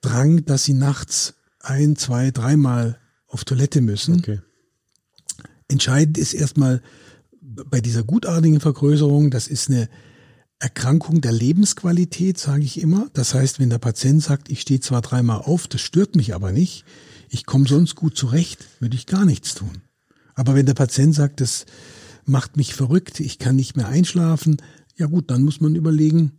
Drang, 0.00 0.46
dass 0.46 0.64
sie 0.64 0.74
nachts 0.74 1.34
ein, 1.60 1.96
zwei, 1.96 2.30
dreimal 2.30 2.98
auf 3.26 3.44
Toilette 3.44 3.80
müssen. 3.80 4.18
Okay. 4.18 4.40
Entscheidend 5.68 6.18
ist 6.18 6.34
erstmal 6.34 6.82
bei 7.40 7.80
dieser 7.80 8.04
gutartigen 8.04 8.60
Vergrößerung, 8.60 9.30
das 9.30 9.48
ist 9.48 9.68
eine 9.68 9.88
Erkrankung 10.60 11.20
der 11.20 11.32
Lebensqualität, 11.32 12.38
sage 12.38 12.64
ich 12.64 12.80
immer. 12.80 13.08
Das 13.12 13.34
heißt, 13.34 13.60
wenn 13.60 13.70
der 13.70 13.78
Patient 13.78 14.22
sagt, 14.22 14.50
ich 14.50 14.60
stehe 14.60 14.80
zwar 14.80 15.02
dreimal 15.02 15.38
auf, 15.38 15.68
das 15.68 15.80
stört 15.80 16.16
mich 16.16 16.34
aber 16.34 16.52
nicht, 16.52 16.84
ich 17.28 17.46
komme 17.46 17.68
sonst 17.68 17.94
gut 17.94 18.16
zurecht, 18.16 18.64
würde 18.80 18.96
ich 18.96 19.06
gar 19.06 19.24
nichts 19.24 19.54
tun. 19.54 19.82
Aber 20.34 20.54
wenn 20.54 20.66
der 20.66 20.74
Patient 20.74 21.14
sagt, 21.14 21.40
das 21.40 21.66
macht 22.24 22.56
mich 22.56 22.74
verrückt, 22.74 23.20
ich 23.20 23.38
kann 23.38 23.56
nicht 23.56 23.76
mehr 23.76 23.88
einschlafen, 23.88 24.58
ja 24.96 25.06
gut, 25.06 25.30
dann 25.30 25.42
muss 25.42 25.60
man 25.60 25.74
überlegen, 25.74 26.32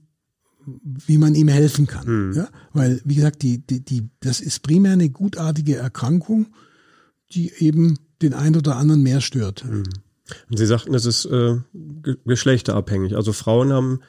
wie 0.83 1.17
man 1.17 1.35
ihm 1.35 1.47
helfen 1.47 1.87
kann. 1.87 2.05
Hm. 2.05 2.33
Ja? 2.33 2.49
Weil, 2.73 3.01
wie 3.05 3.15
gesagt, 3.15 3.41
die, 3.41 3.59
die, 3.59 3.83
die, 3.83 4.09
das 4.19 4.41
ist 4.41 4.61
primär 4.61 4.93
eine 4.93 5.09
gutartige 5.09 5.75
Erkrankung, 5.75 6.47
die 7.33 7.51
eben 7.59 7.97
den 8.21 8.33
einen 8.33 8.57
oder 8.57 8.75
anderen 8.75 9.03
mehr 9.03 9.21
stört. 9.21 9.63
Hm. 9.63 9.83
Und 10.49 10.57
Sie 10.57 10.65
sagten, 10.65 10.93
es 10.93 11.05
ist 11.05 11.25
äh, 11.25 11.57
geschlechterabhängig. 12.25 13.15
Also 13.15 13.33
Frauen 13.33 13.73
haben 13.73 13.99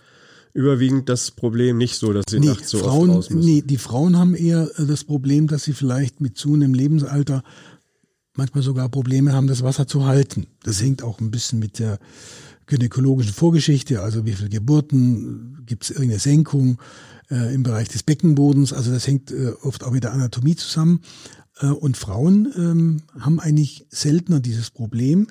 überwiegend 0.52 1.08
das 1.08 1.30
Problem 1.30 1.78
nicht 1.78 1.96
so, 1.96 2.12
dass 2.12 2.24
sie 2.28 2.40
nee, 2.40 2.46
nachts 2.46 2.70
so 2.70 2.78
Frauen, 2.78 3.10
oft 3.10 3.18
raus 3.18 3.30
müssen. 3.30 3.48
Nee, 3.48 3.62
die 3.62 3.76
Frauen 3.76 4.18
haben 4.18 4.34
eher 4.34 4.70
äh, 4.76 4.86
das 4.86 5.04
Problem, 5.04 5.46
dass 5.46 5.64
sie 5.64 5.72
vielleicht 5.72 6.20
mit 6.20 6.36
zunehmendem 6.36 6.74
Lebensalter 6.74 7.42
manchmal 8.34 8.62
sogar 8.62 8.88
Probleme 8.88 9.32
haben, 9.32 9.46
das 9.46 9.62
Wasser 9.62 9.86
zu 9.86 10.06
halten. 10.06 10.46
Das 10.62 10.82
hängt 10.82 11.02
auch 11.02 11.20
ein 11.20 11.30
bisschen 11.30 11.58
mit 11.58 11.78
der 11.78 11.98
gynäkologischen 12.70 13.34
Vorgeschichte, 13.34 14.00
also 14.00 14.24
wie 14.24 14.32
viele 14.32 14.48
Geburten, 14.48 15.62
gibt 15.66 15.84
es 15.84 15.90
irgendeine 15.90 16.20
Senkung 16.20 16.80
äh, 17.30 17.54
im 17.54 17.62
Bereich 17.62 17.88
des 17.88 18.02
Beckenbodens, 18.02 18.72
also 18.72 18.90
das 18.90 19.06
hängt 19.06 19.30
äh, 19.30 19.52
oft 19.62 19.84
auch 19.84 19.90
mit 19.90 20.04
der 20.04 20.12
Anatomie 20.12 20.56
zusammen. 20.56 21.00
Äh, 21.60 21.66
und 21.66 21.96
Frauen 21.96 22.52
ähm, 22.56 23.02
haben 23.18 23.40
eigentlich 23.40 23.86
seltener 23.90 24.40
dieses 24.40 24.70
Problem. 24.70 25.26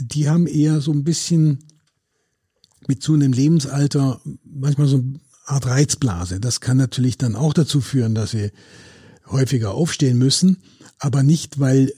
Die 0.00 0.28
haben 0.28 0.46
eher 0.46 0.80
so 0.80 0.92
ein 0.92 1.04
bisschen 1.04 1.58
mit 2.86 3.02
zunehmendem 3.02 3.32
Lebensalter 3.32 4.20
manchmal 4.44 4.86
so 4.86 4.98
eine 4.98 5.20
Art 5.46 5.66
Reizblase. 5.66 6.40
Das 6.40 6.60
kann 6.60 6.76
natürlich 6.76 7.18
dann 7.18 7.34
auch 7.34 7.52
dazu 7.52 7.80
führen, 7.80 8.14
dass 8.14 8.30
sie 8.30 8.50
häufiger 9.26 9.74
aufstehen 9.74 10.18
müssen, 10.18 10.58
aber 10.98 11.22
nicht, 11.22 11.58
weil 11.58 11.92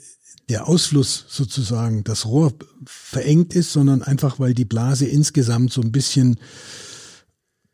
der 0.49 0.67
Ausfluss 0.67 1.27
sozusagen 1.29 2.05
das 2.05 2.25
Rohr 2.25 2.55
verengt 2.87 3.55
ist, 3.55 3.73
sondern 3.73 4.03
einfach, 4.03 4.39
weil 4.39 4.55
die 4.55 4.65
Blase 4.65 5.07
insgesamt 5.07 5.73
so 5.73 5.83
ein 5.83 5.93
bisschen, 5.93 6.39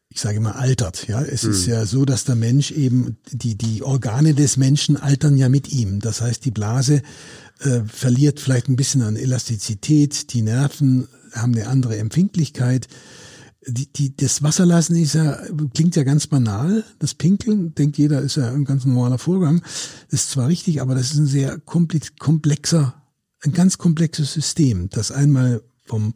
ich 0.08 0.20
sage 0.20 0.38
immer, 0.38 0.56
altert. 0.56 1.06
Ja, 1.06 1.22
es 1.22 1.44
mhm. 1.44 1.50
ist 1.52 1.66
ja 1.66 1.87
so, 1.87 2.04
dass 2.04 2.24
der 2.24 2.34
Mensch 2.34 2.72
eben 2.72 3.18
die 3.30 3.56
die 3.56 3.82
Organe 3.82 4.34
des 4.34 4.56
Menschen 4.56 4.96
altern 4.96 5.37
ja 5.37 5.48
mit 5.48 5.72
ihm. 5.72 6.00
Das 6.00 6.20
heißt, 6.20 6.44
die 6.44 6.50
Blase 6.50 7.02
äh, 7.60 7.80
verliert 7.87 8.40
vielleicht 8.40 8.68
ein 8.68 8.76
bisschen 8.76 9.02
an 9.02 9.16
Elastizität, 9.16 10.32
die 10.32 10.42
Nerven 10.42 11.06
haben 11.32 11.54
eine 11.54 11.68
andere 11.68 11.96
Empfindlichkeit. 11.98 12.88
Die, 13.66 13.92
die, 13.92 14.16
das 14.16 14.42
Wasserlassen 14.42 14.96
ist 14.96 15.14
ja, 15.14 15.38
klingt 15.72 15.96
ja 15.96 16.03
ganz 16.03 16.27
banal. 16.27 16.85
Das 16.98 17.14
Pinkeln, 17.14 17.74
denkt 17.74 17.96
jeder, 17.98 18.20
ist 18.20 18.37
ja 18.37 18.53
ein 18.53 18.64
ganz 18.64 18.85
normaler 18.85 19.18
Vorgang. 19.18 19.62
Ist 20.11 20.31
zwar 20.31 20.48
richtig, 20.48 20.83
aber 20.83 20.94
das 20.94 21.12
ist 21.12 21.18
ein 21.18 21.27
sehr 21.27 21.59
komplexer, 21.59 22.94
ein 23.40 23.53
ganz 23.53 23.79
komplexes 23.79 24.33
System, 24.33 24.90
das 24.90 25.11
einmal 25.11 25.62
vom, 25.85 26.12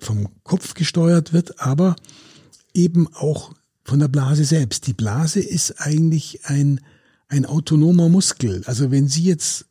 vom 0.00 0.28
Kopf 0.42 0.74
gesteuert 0.74 1.32
wird, 1.32 1.60
aber 1.60 1.96
eben 2.74 3.08
auch 3.14 3.52
von 3.84 4.00
der 4.00 4.08
Blase 4.08 4.44
selbst. 4.44 4.86
Die 4.86 4.92
Blase 4.92 5.40
ist 5.40 5.80
eigentlich 5.80 6.40
ein, 6.44 6.80
ein 7.28 7.46
autonomer 7.46 8.08
Muskel. 8.08 8.62
Also 8.66 8.90
wenn 8.90 9.08
Sie 9.08 9.24
jetzt 9.24 9.66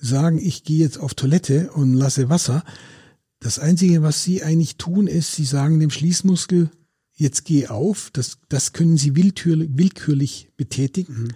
sagen, 0.00 0.38
ich 0.38 0.64
gehe 0.64 0.80
jetzt 0.80 0.98
auf 0.98 1.14
Toilette 1.14 1.70
und 1.72 1.94
lasse 1.94 2.28
Wasser, 2.28 2.64
das 3.42 3.58
Einzige, 3.58 4.02
was 4.02 4.22
Sie 4.22 4.42
eigentlich 4.44 4.76
tun, 4.76 5.08
ist, 5.08 5.34
Sie 5.34 5.44
sagen 5.44 5.80
dem 5.80 5.90
Schließmuskel, 5.90 6.70
jetzt 7.12 7.44
geh 7.44 7.66
auf. 7.66 8.10
Das, 8.12 8.38
das 8.48 8.72
können 8.72 8.96
Sie 8.96 9.16
willkürlich, 9.16 9.70
willkürlich 9.72 10.50
betätigen. 10.56 11.24
Mhm. 11.24 11.28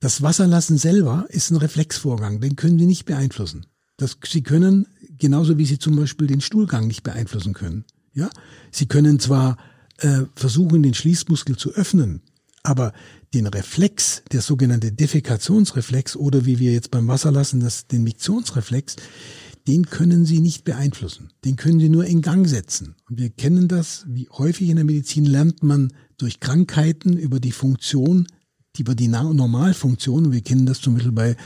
Das 0.00 0.22
Wasserlassen 0.22 0.78
selber 0.78 1.26
ist 1.28 1.50
ein 1.50 1.56
Reflexvorgang, 1.56 2.40
den 2.40 2.56
können 2.56 2.78
Sie 2.78 2.86
nicht 2.86 3.04
beeinflussen. 3.04 3.66
Das, 3.98 4.16
Sie 4.24 4.42
können, 4.42 4.86
genauso 5.18 5.58
wie 5.58 5.66
Sie 5.66 5.78
zum 5.78 5.96
Beispiel 5.96 6.26
den 6.26 6.40
Stuhlgang 6.40 6.86
nicht 6.86 7.02
beeinflussen 7.02 7.52
können. 7.52 7.84
Ja, 8.14 8.30
Sie 8.70 8.86
können 8.86 9.20
zwar 9.20 9.58
äh, 9.98 10.22
versuchen, 10.34 10.82
den 10.82 10.94
Schließmuskel 10.94 11.56
zu 11.56 11.72
öffnen, 11.74 12.22
aber 12.62 12.94
den 13.34 13.46
Reflex, 13.46 14.22
der 14.32 14.40
sogenannte 14.40 14.90
Defekationsreflex 14.90 16.16
oder 16.16 16.46
wie 16.46 16.58
wir 16.58 16.72
jetzt 16.72 16.90
beim 16.90 17.08
Wasserlassen 17.08 17.60
das, 17.60 17.86
den 17.86 18.04
Miktionsreflex, 18.04 18.96
den 19.66 19.86
können 19.86 20.24
Sie 20.24 20.40
nicht 20.40 20.64
beeinflussen. 20.64 21.30
Den 21.44 21.56
können 21.56 21.80
Sie 21.80 21.88
nur 21.88 22.04
in 22.04 22.22
Gang 22.22 22.48
setzen. 22.48 22.94
Und 23.08 23.18
wir 23.18 23.30
kennen 23.30 23.68
das, 23.68 24.04
wie 24.08 24.28
häufig 24.30 24.68
in 24.68 24.76
der 24.76 24.84
Medizin 24.84 25.24
lernt 25.24 25.62
man 25.62 25.92
durch 26.18 26.40
Krankheiten 26.40 27.16
über 27.16 27.40
die 27.40 27.52
Funktion, 27.52 28.26
über 28.78 28.94
die 28.94 29.08
Normalfunktion. 29.08 30.32
Wir 30.32 30.42
kennen 30.42 30.66
das 30.66 30.80
zum 30.80 30.94
Beispiel 30.94 31.12
bei 31.12 31.36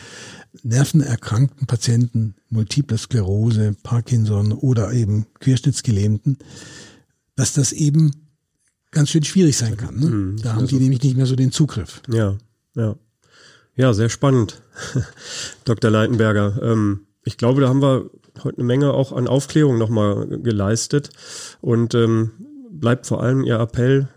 nervenerkrankten 0.62 1.66
Patienten, 1.66 2.34
Multiple 2.48 2.98
Sklerose, 2.98 3.74
Parkinson 3.82 4.52
oder 4.52 4.92
eben 4.92 5.26
Querschnittsgelähmten, 5.38 6.38
dass 7.36 7.52
das 7.54 7.72
eben 7.72 8.10
ganz 8.90 9.10
schön 9.10 9.24
schwierig 9.24 9.56
sein 9.56 9.76
kann. 9.76 9.98
Ne? 9.98 10.06
Mhm, 10.06 10.36
da 10.42 10.54
haben 10.54 10.66
die 10.66 10.76
nämlich 10.76 11.02
nicht 11.02 11.16
mehr 11.16 11.26
so 11.26 11.36
den 11.36 11.52
Zugriff. 11.52 12.02
Ja, 12.12 12.36
ja. 12.74 12.96
Ja, 13.76 13.94
sehr 13.94 14.08
spannend, 14.08 14.60
Dr. 15.64 15.90
Leitenberger. 15.90 16.60
Ähm, 16.62 17.06
ich 17.30 17.36
glaube, 17.36 17.60
da 17.60 17.68
haben 17.68 17.80
wir 17.80 18.10
heute 18.42 18.58
eine 18.58 18.66
Menge 18.66 18.92
auch 18.92 19.12
an 19.12 19.28
Aufklärung 19.28 19.78
nochmal 19.78 20.26
geleistet. 20.26 21.10
Und 21.60 21.94
ähm, 21.94 22.32
bleibt 22.70 23.06
vor 23.06 23.22
allem 23.22 23.44
Ihr 23.44 23.60
Appell 23.60 24.08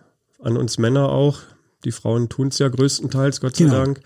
an 0.42 0.58
uns 0.58 0.80
Männer 0.80 1.10
auch. 1.10 1.40
Die 1.86 1.92
Frauen 1.92 2.28
tun 2.28 2.48
es 2.48 2.58
ja 2.58 2.70
größtenteils, 2.70 3.40
Gott 3.40 3.56
sei 3.56 3.66
genau. 3.66 3.78
Dank. 3.78 4.00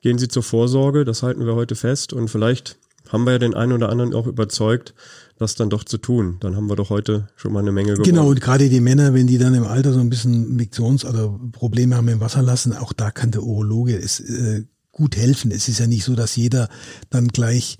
Gehen 0.00 0.18
Sie 0.18 0.28
zur 0.28 0.42
Vorsorge, 0.42 1.04
das 1.04 1.22
halten 1.22 1.44
wir 1.44 1.56
heute 1.56 1.74
fest. 1.74 2.14
Und 2.14 2.28
vielleicht 2.28 2.78
haben 3.08 3.24
wir 3.24 3.32
ja 3.32 3.38
den 3.38 3.54
einen 3.54 3.72
oder 3.72 3.90
anderen 3.90 4.14
auch 4.14 4.26
überzeugt, 4.26 4.94
das 5.36 5.54
dann 5.54 5.68
doch 5.68 5.84
zu 5.84 5.98
tun. 5.98 6.38
Dann 6.40 6.56
haben 6.56 6.68
wir 6.68 6.76
doch 6.76 6.88
heute 6.88 7.28
schon 7.36 7.52
mal 7.52 7.60
eine 7.60 7.72
Menge 7.72 7.92
gewonnen. 7.92 8.04
Genau, 8.04 8.28
und 8.28 8.40
gerade 8.40 8.70
die 8.70 8.80
Männer, 8.80 9.12
wenn 9.12 9.26
die 9.26 9.38
dann 9.38 9.54
im 9.54 9.64
Alter 9.64 9.92
so 9.92 10.00
ein 10.00 10.08
bisschen 10.08 10.56
Miktions- 10.56 11.04
oder 11.04 11.38
Probleme 11.52 11.96
haben 11.96 12.08
im 12.08 12.20
Wasser 12.20 12.42
lassen, 12.42 12.72
auch 12.72 12.94
da 12.94 13.10
kann 13.10 13.30
der 13.30 13.42
Urologe 13.42 13.94
es 13.94 14.20
äh, 14.20 14.64
gut 14.92 15.16
helfen. 15.16 15.50
Es 15.50 15.68
ist 15.68 15.78
ja 15.78 15.86
nicht 15.86 16.04
so, 16.04 16.14
dass 16.14 16.36
jeder 16.36 16.68
dann 17.10 17.28
gleich 17.28 17.78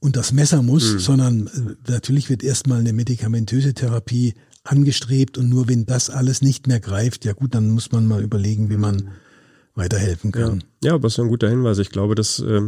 und 0.00 0.16
das 0.16 0.32
Messer 0.32 0.62
muss, 0.62 0.94
mhm. 0.94 0.98
sondern 0.98 1.46
äh, 1.46 1.90
natürlich 1.90 2.30
wird 2.30 2.42
erstmal 2.42 2.80
eine 2.80 2.92
medikamentöse 2.92 3.74
Therapie 3.74 4.34
angestrebt 4.64 5.38
und 5.38 5.48
nur 5.48 5.68
wenn 5.68 5.86
das 5.86 6.10
alles 6.10 6.42
nicht 6.42 6.66
mehr 6.66 6.80
greift, 6.80 7.24
ja 7.24 7.32
gut, 7.32 7.54
dann 7.54 7.70
muss 7.70 7.90
man 7.90 8.06
mal 8.06 8.22
überlegen, 8.22 8.70
wie 8.70 8.76
man 8.76 9.10
weiterhelfen 9.74 10.32
kann. 10.32 10.64
Ja, 10.82 10.90
ja 10.90 10.94
aber 10.94 11.06
es 11.06 11.14
ist 11.14 11.20
ein 11.20 11.28
guter 11.28 11.48
Hinweis. 11.48 11.78
Ich 11.78 11.90
glaube, 11.90 12.14
das 12.14 12.40
äh, 12.40 12.62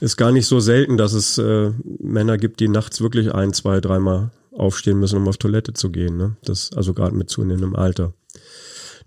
ist 0.00 0.16
gar 0.16 0.32
nicht 0.32 0.46
so 0.46 0.60
selten, 0.60 0.96
dass 0.96 1.12
es 1.12 1.36
äh, 1.38 1.72
Männer 1.98 2.38
gibt, 2.38 2.60
die 2.60 2.68
nachts 2.68 3.00
wirklich 3.00 3.34
ein, 3.34 3.52
zwei, 3.52 3.80
dreimal 3.80 4.30
aufstehen 4.52 4.98
müssen, 4.98 5.18
um 5.18 5.28
auf 5.28 5.36
Toilette 5.36 5.74
zu 5.74 5.90
gehen. 5.90 6.16
Ne? 6.16 6.36
Das 6.44 6.72
also 6.72 6.94
gerade 6.94 7.16
mit 7.16 7.28
zunehmendem 7.28 7.74
Alter. 7.74 8.14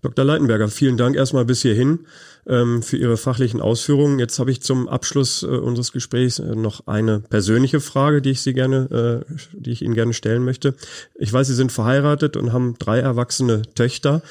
Dr. 0.01 0.25
Leitenberger, 0.25 0.67
vielen 0.67 0.97
Dank 0.97 1.15
erstmal 1.15 1.45
bis 1.45 1.61
hierhin 1.61 1.99
ähm, 2.47 2.81
für 2.81 2.97
Ihre 2.97 3.17
fachlichen 3.17 3.61
Ausführungen. 3.61 4.19
Jetzt 4.19 4.39
habe 4.39 4.51
ich 4.51 4.61
zum 4.61 4.87
Abschluss 4.87 5.43
äh, 5.43 5.47
unseres 5.47 5.91
Gesprächs 5.91 6.39
äh, 6.39 6.55
noch 6.55 6.87
eine 6.87 7.19
persönliche 7.19 7.79
Frage, 7.79 8.21
die 8.21 8.31
ich 8.31 8.41
Sie 8.41 8.53
gerne, 8.53 9.23
äh, 9.29 9.33
die 9.53 9.71
ich 9.71 9.81
Ihnen 9.81 9.95
gerne 9.95 10.13
stellen 10.13 10.43
möchte. 10.43 10.75
Ich 11.15 11.31
weiß, 11.31 11.47
Sie 11.47 11.55
sind 11.55 11.71
verheiratet 11.71 12.37
und 12.37 12.53
haben 12.53 12.75
drei 12.79 12.99
erwachsene 12.99 13.63
Töchter. 13.73 14.21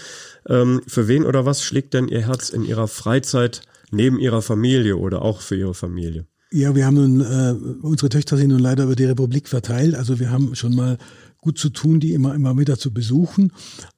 Ähm, 0.48 0.82
für 0.86 1.08
wen 1.08 1.24
oder 1.24 1.46
was 1.46 1.62
schlägt 1.62 1.94
denn 1.94 2.08
Ihr 2.08 2.26
Herz 2.26 2.50
in 2.50 2.64
Ihrer 2.64 2.88
Freizeit 2.88 3.62
neben 3.90 4.18
Ihrer 4.18 4.42
Familie 4.42 4.96
oder 4.96 5.22
auch 5.22 5.40
für 5.40 5.56
Ihre 5.56 5.74
Familie? 5.74 6.26
Ja, 6.52 6.76
wir 6.76 6.86
haben 6.86 6.94
nun, 6.94 7.20
äh, 7.20 7.52
unsere 7.82 8.10
Töchter 8.10 8.36
sind 8.36 8.50
nun 8.50 8.60
leider 8.60 8.84
über 8.84 8.94
die 8.94 9.06
Republik 9.06 9.48
verteilt. 9.48 9.96
Also 9.96 10.20
wir 10.20 10.30
haben 10.30 10.54
schon 10.54 10.76
mal 10.76 10.98
gut 11.38 11.58
zu 11.58 11.68
tun, 11.68 11.98
die 11.98 12.12
immer, 12.12 12.34
immer 12.34 12.56
wieder 12.56 12.78
zu 12.78 12.92
besuchen. 12.92 13.52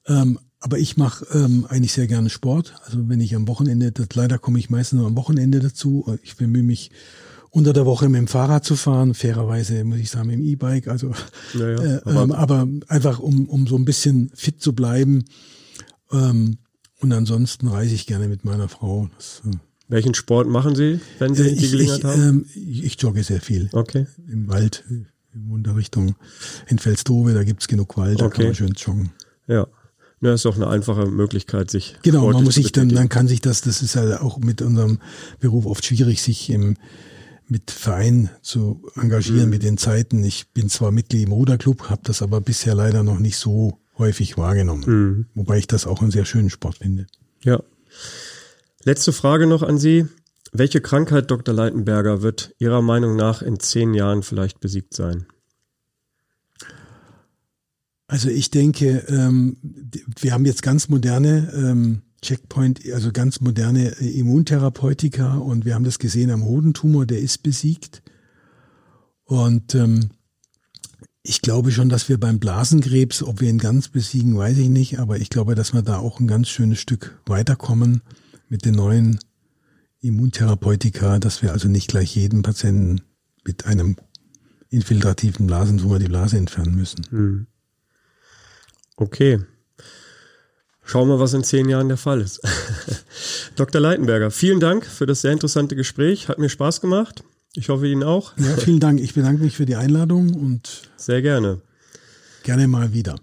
Ähm, 0.07 0.39
aber 0.59 0.79
ich 0.79 0.97
mache 0.97 1.25
ähm, 1.33 1.65
eigentlich 1.69 1.93
sehr 1.93 2.07
gerne 2.07 2.29
Sport. 2.29 2.75
Also 2.85 3.07
wenn 3.09 3.21
ich 3.21 3.35
am 3.35 3.47
Wochenende, 3.47 3.91
das, 3.91 4.07
leider 4.15 4.37
komme 4.39 4.59
ich 4.59 4.69
meistens 4.69 4.99
nur 4.99 5.07
am 5.07 5.15
Wochenende 5.15 5.59
dazu. 5.59 6.17
Ich 6.23 6.35
bemühe 6.35 6.63
mich 6.63 6.91
unter 7.51 7.73
der 7.73 7.85
Woche 7.85 8.09
mit 8.09 8.19
dem 8.19 8.27
Fahrrad 8.27 8.65
zu 8.65 8.75
fahren, 8.75 9.13
fairerweise 9.13 9.83
muss 9.83 9.99
ich 9.99 10.09
sagen 10.09 10.27
mit 10.27 10.37
dem 10.37 10.45
E-Bike. 10.45 10.87
Also, 10.87 11.11
ja, 11.53 11.69
ja, 11.69 11.97
äh, 11.97 12.01
aber, 12.05 12.23
ähm, 12.23 12.31
aber, 12.31 12.67
einfach 12.87 13.19
um, 13.19 13.47
um 13.47 13.67
so 13.67 13.77
ein 13.77 13.85
bisschen 13.85 14.31
fit 14.33 14.61
zu 14.61 14.73
bleiben. 14.73 15.25
Ähm, 16.11 16.57
und 16.99 17.13
ansonsten 17.13 17.67
reise 17.67 17.95
ich 17.95 18.07
gerne 18.07 18.27
mit 18.27 18.43
meiner 18.43 18.67
Frau. 18.67 19.09
Das, 19.15 19.41
äh, 19.45 19.57
welchen 19.87 20.13
Sport 20.13 20.47
machen 20.47 20.75
Sie, 20.75 20.99
wenn 21.19 21.33
Sie 21.35 21.49
äh, 21.49 21.55
die 21.55 21.69
Gelegenheit 21.69 21.99
ich, 21.99 22.05
haben? 22.05 22.21
Ähm, 22.21 22.45
ich 22.55 23.01
jogge 23.01 23.23
sehr 23.23 23.41
viel. 23.41 23.69
Okay. 23.71 24.07
Im 24.27 24.47
Wald, 24.47 24.83
in 25.33 25.63
der 25.63 25.75
Richtung 25.75 26.15
in 26.67 26.79
Felsdove, 26.79 27.33
da 27.33 27.43
gibt's 27.43 27.67
genug 27.67 27.95
Wald, 27.97 28.19
da 28.19 28.25
okay. 28.25 28.35
kann 28.35 28.45
man 28.45 28.55
schön 28.55 28.73
joggen. 28.75 29.11
Ja. 29.47 29.67
Ja, 30.21 30.33
ist 30.33 30.45
doch 30.45 30.55
eine 30.55 30.67
einfache 30.67 31.05
Möglichkeit, 31.05 31.69
sich. 31.69 31.95
Genau, 32.01 32.31
man 32.31 32.43
muss 32.43 32.55
sich 32.55 32.71
dann, 32.71 32.89
dann 32.89 33.09
kann 33.09 33.27
sich 33.27 33.39
das, 33.39 33.61
das 33.61 33.81
ist 33.81 33.95
halt 33.95 34.19
auch 34.19 34.39
mit 34.39 34.61
unserem 34.61 34.99
Beruf 35.39 35.65
oft 35.65 35.85
schwierig, 35.85 36.21
sich 36.23 36.49
im, 36.49 36.75
mit 37.47 37.69
Verein 37.69 38.29
zu 38.41 38.81
engagieren, 38.95 39.45
mhm. 39.45 39.49
mit 39.51 39.63
den 39.63 39.77
Zeiten. 39.77 40.23
Ich 40.23 40.49
bin 40.49 40.69
zwar 40.69 40.91
Mitglied 40.91 41.27
im 41.27 41.33
Ruderclub, 41.33 41.89
habe 41.89 42.01
das 42.03 42.23
aber 42.23 42.41
bisher 42.41 42.73
leider 42.73 43.03
noch 43.03 43.19
nicht 43.19 43.37
so 43.37 43.77
häufig 43.97 44.37
wahrgenommen. 44.37 44.83
Mhm. 44.85 45.25
Wobei 45.35 45.59
ich 45.59 45.67
das 45.67 45.85
auch 45.85 46.01
einen 46.01 46.11
sehr 46.11 46.25
schönen 46.25 46.49
Sport 46.49 46.79
finde. 46.79 47.05
Ja. 47.43 47.61
Letzte 48.83 49.13
Frage 49.13 49.45
noch 49.45 49.63
an 49.63 49.77
Sie. 49.77 50.07
Welche 50.51 50.81
Krankheit, 50.81 51.29
Dr. 51.29 51.53
Leitenberger, 51.53 52.21
wird 52.21 52.55
Ihrer 52.57 52.81
Meinung 52.81 53.15
nach 53.15 53.41
in 53.41 53.59
zehn 53.59 53.93
Jahren 53.93 54.23
vielleicht 54.23 54.59
besiegt 54.59 54.93
sein? 54.93 55.27
Also 58.07 58.29
ich 58.29 58.49
denke, 58.51 59.03
ähm, 59.09 59.57
wir 60.19 60.33
haben 60.33 60.45
jetzt 60.45 60.63
ganz 60.63 60.87
moderne 60.87 61.51
ähm, 61.53 62.03
Checkpoint, 62.21 62.81
also 62.93 63.11
ganz 63.11 63.41
moderne 63.41 63.89
Immuntherapeutika 63.99 65.37
und 65.37 65.65
wir 65.65 65.75
haben 65.75 65.83
das 65.83 65.99
gesehen 65.99 66.31
am 66.31 66.45
Hodentumor, 66.45 67.05
der 67.05 67.19
ist 67.19 67.43
besiegt. 67.43 68.01
Und 69.25 69.75
ähm, 69.75 70.11
ich 71.21 71.41
glaube 71.41 71.71
schon, 71.71 71.89
dass 71.89 72.07
wir 72.07 72.17
beim 72.17 72.39
Blasenkrebs, 72.39 73.21
ob 73.21 73.41
wir 73.41 73.49
ihn 73.49 73.57
ganz 73.57 73.89
besiegen, 73.89 74.37
weiß 74.37 74.57
ich 74.57 74.69
nicht, 74.69 74.99
aber 74.99 75.19
ich 75.19 75.29
glaube, 75.29 75.55
dass 75.55 75.73
wir 75.73 75.81
da 75.81 75.97
auch 75.97 76.21
ein 76.21 76.27
ganz 76.27 76.47
schönes 76.47 76.79
Stück 76.79 77.21
weiterkommen 77.25 78.01
mit 78.47 78.63
den 78.63 78.75
neuen 78.75 79.19
Immuntherapeutika, 79.99 81.19
dass 81.19 81.41
wir 81.41 81.51
also 81.51 81.67
nicht 81.67 81.89
gleich 81.89 82.15
jeden 82.15 82.41
Patienten 82.41 83.01
mit 83.43 83.65
einem 83.65 83.97
infiltrativen 84.69 85.47
Blasentumor 85.47 85.99
die 85.99 86.07
Blase 86.07 86.37
entfernen 86.37 86.75
müssen. 86.75 87.05
Hm. 87.09 87.47
Okay. 88.97 89.39
Schauen 90.83 91.07
wir, 91.09 91.19
was 91.19 91.33
in 91.33 91.43
zehn 91.43 91.69
Jahren 91.69 91.87
der 91.87 91.97
Fall 91.97 92.21
ist. 92.21 92.41
Dr. 93.55 93.79
Leitenberger, 93.79 94.31
vielen 94.31 94.59
Dank 94.59 94.85
für 94.85 95.05
das 95.05 95.21
sehr 95.21 95.31
interessante 95.31 95.75
Gespräch. 95.75 96.29
Hat 96.29 96.39
mir 96.39 96.49
Spaß 96.49 96.81
gemacht. 96.81 97.23
Ich 97.55 97.69
hoffe 97.69 97.87
Ihnen 97.87 98.03
auch. 98.03 98.33
Ja, 98.37 98.55
vielen 98.57 98.79
Dank. 98.79 98.99
Ich 98.99 99.13
bedanke 99.13 99.43
mich 99.43 99.55
für 99.55 99.65
die 99.65 99.75
Einladung 99.75 100.33
und 100.33 100.83
sehr 100.95 101.21
gerne. 101.21 101.61
Gerne 102.43 102.67
mal 102.67 102.93
wieder. 102.93 103.15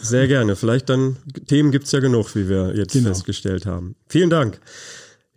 Sehr 0.00 0.28
gerne. 0.28 0.56
Vielleicht 0.56 0.88
dann, 0.88 1.16
Themen 1.46 1.72
gibt's 1.72 1.92
ja 1.92 2.00
genug, 2.00 2.34
wie 2.34 2.48
wir 2.48 2.76
jetzt 2.76 2.92
genau. 2.92 3.08
festgestellt 3.08 3.66
haben. 3.66 3.96
Vielen 4.08 4.30
Dank. 4.30 4.60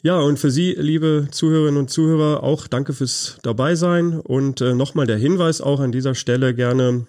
Ja, 0.03 0.19
und 0.19 0.37
für 0.37 0.51
Sie, 0.51 0.75
liebe 0.77 1.27
Zuhörerinnen 1.31 1.79
und 1.79 1.89
Zuhörer, 1.89 2.43
auch 2.43 2.67
danke 2.67 2.93
fürs 2.93 3.37
Dabeisein. 3.41 4.19
Und 4.19 4.61
äh, 4.61 4.75
nochmal 4.75 5.07
der 5.07 5.17
Hinweis 5.17 5.61
auch 5.61 5.79
an 5.79 5.91
dieser 5.91 6.13
Stelle 6.13 6.53
gerne, 6.53 7.07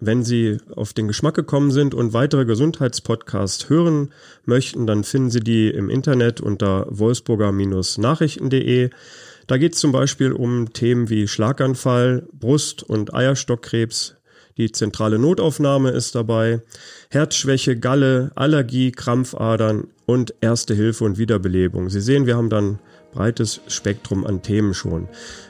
wenn 0.00 0.24
Sie 0.24 0.58
auf 0.74 0.92
den 0.92 1.08
Geschmack 1.08 1.34
gekommen 1.34 1.70
sind 1.70 1.94
und 1.94 2.12
weitere 2.12 2.44
Gesundheitspodcasts 2.44 3.68
hören 3.68 4.12
möchten, 4.44 4.86
dann 4.86 5.04
finden 5.04 5.30
Sie 5.30 5.40
die 5.40 5.70
im 5.70 5.90
Internet 5.90 6.40
unter 6.40 6.86
wolfsburger-nachrichten.de. 6.90 8.90
Da 9.46 9.58
geht 9.58 9.74
es 9.74 9.80
zum 9.80 9.92
Beispiel 9.92 10.32
um 10.32 10.72
Themen 10.72 11.10
wie 11.10 11.28
Schlaganfall, 11.28 12.26
Brust- 12.32 12.82
und 12.82 13.14
Eierstockkrebs, 13.14 14.16
die 14.56 14.70
zentrale 14.70 15.18
Notaufnahme 15.18 15.90
ist 15.90 16.14
dabei, 16.14 16.62
Herzschwäche, 17.10 17.76
Galle, 17.76 18.30
Allergie, 18.36 18.92
Krampfadern 18.92 19.88
und 20.06 20.34
Erste 20.40 20.74
Hilfe 20.74 21.04
und 21.04 21.18
Wiederbelebung. 21.18 21.90
Sie 21.90 22.00
sehen, 22.00 22.26
wir 22.26 22.36
haben 22.36 22.50
dann 22.50 22.78
breites 23.12 23.60
Spektrum 23.66 24.24
an 24.24 24.42
Themen 24.42 24.72
schon. 24.72 25.08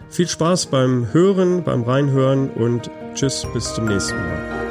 Viel 0.09 0.29
Spaß 0.29 0.67
beim 0.67 1.13
Hören, 1.13 1.65
beim 1.65 1.83
Reinhören 1.83 2.51
und 2.51 2.91
tschüss, 3.15 3.47
bis 3.53 3.75
zum 3.75 3.87
nächsten 3.87 4.17
Mal. 4.17 4.65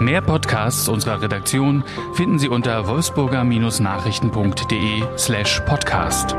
Mehr 0.00 0.20
Podcasts 0.20 0.88
unserer 0.88 1.20
Redaktion 1.20 1.82
finden 2.14 2.38
Sie 2.38 2.48
unter 2.48 2.86
wolfsburger-nachrichten.de 2.86 5.02
slash 5.16 5.60
podcast. 5.66 6.36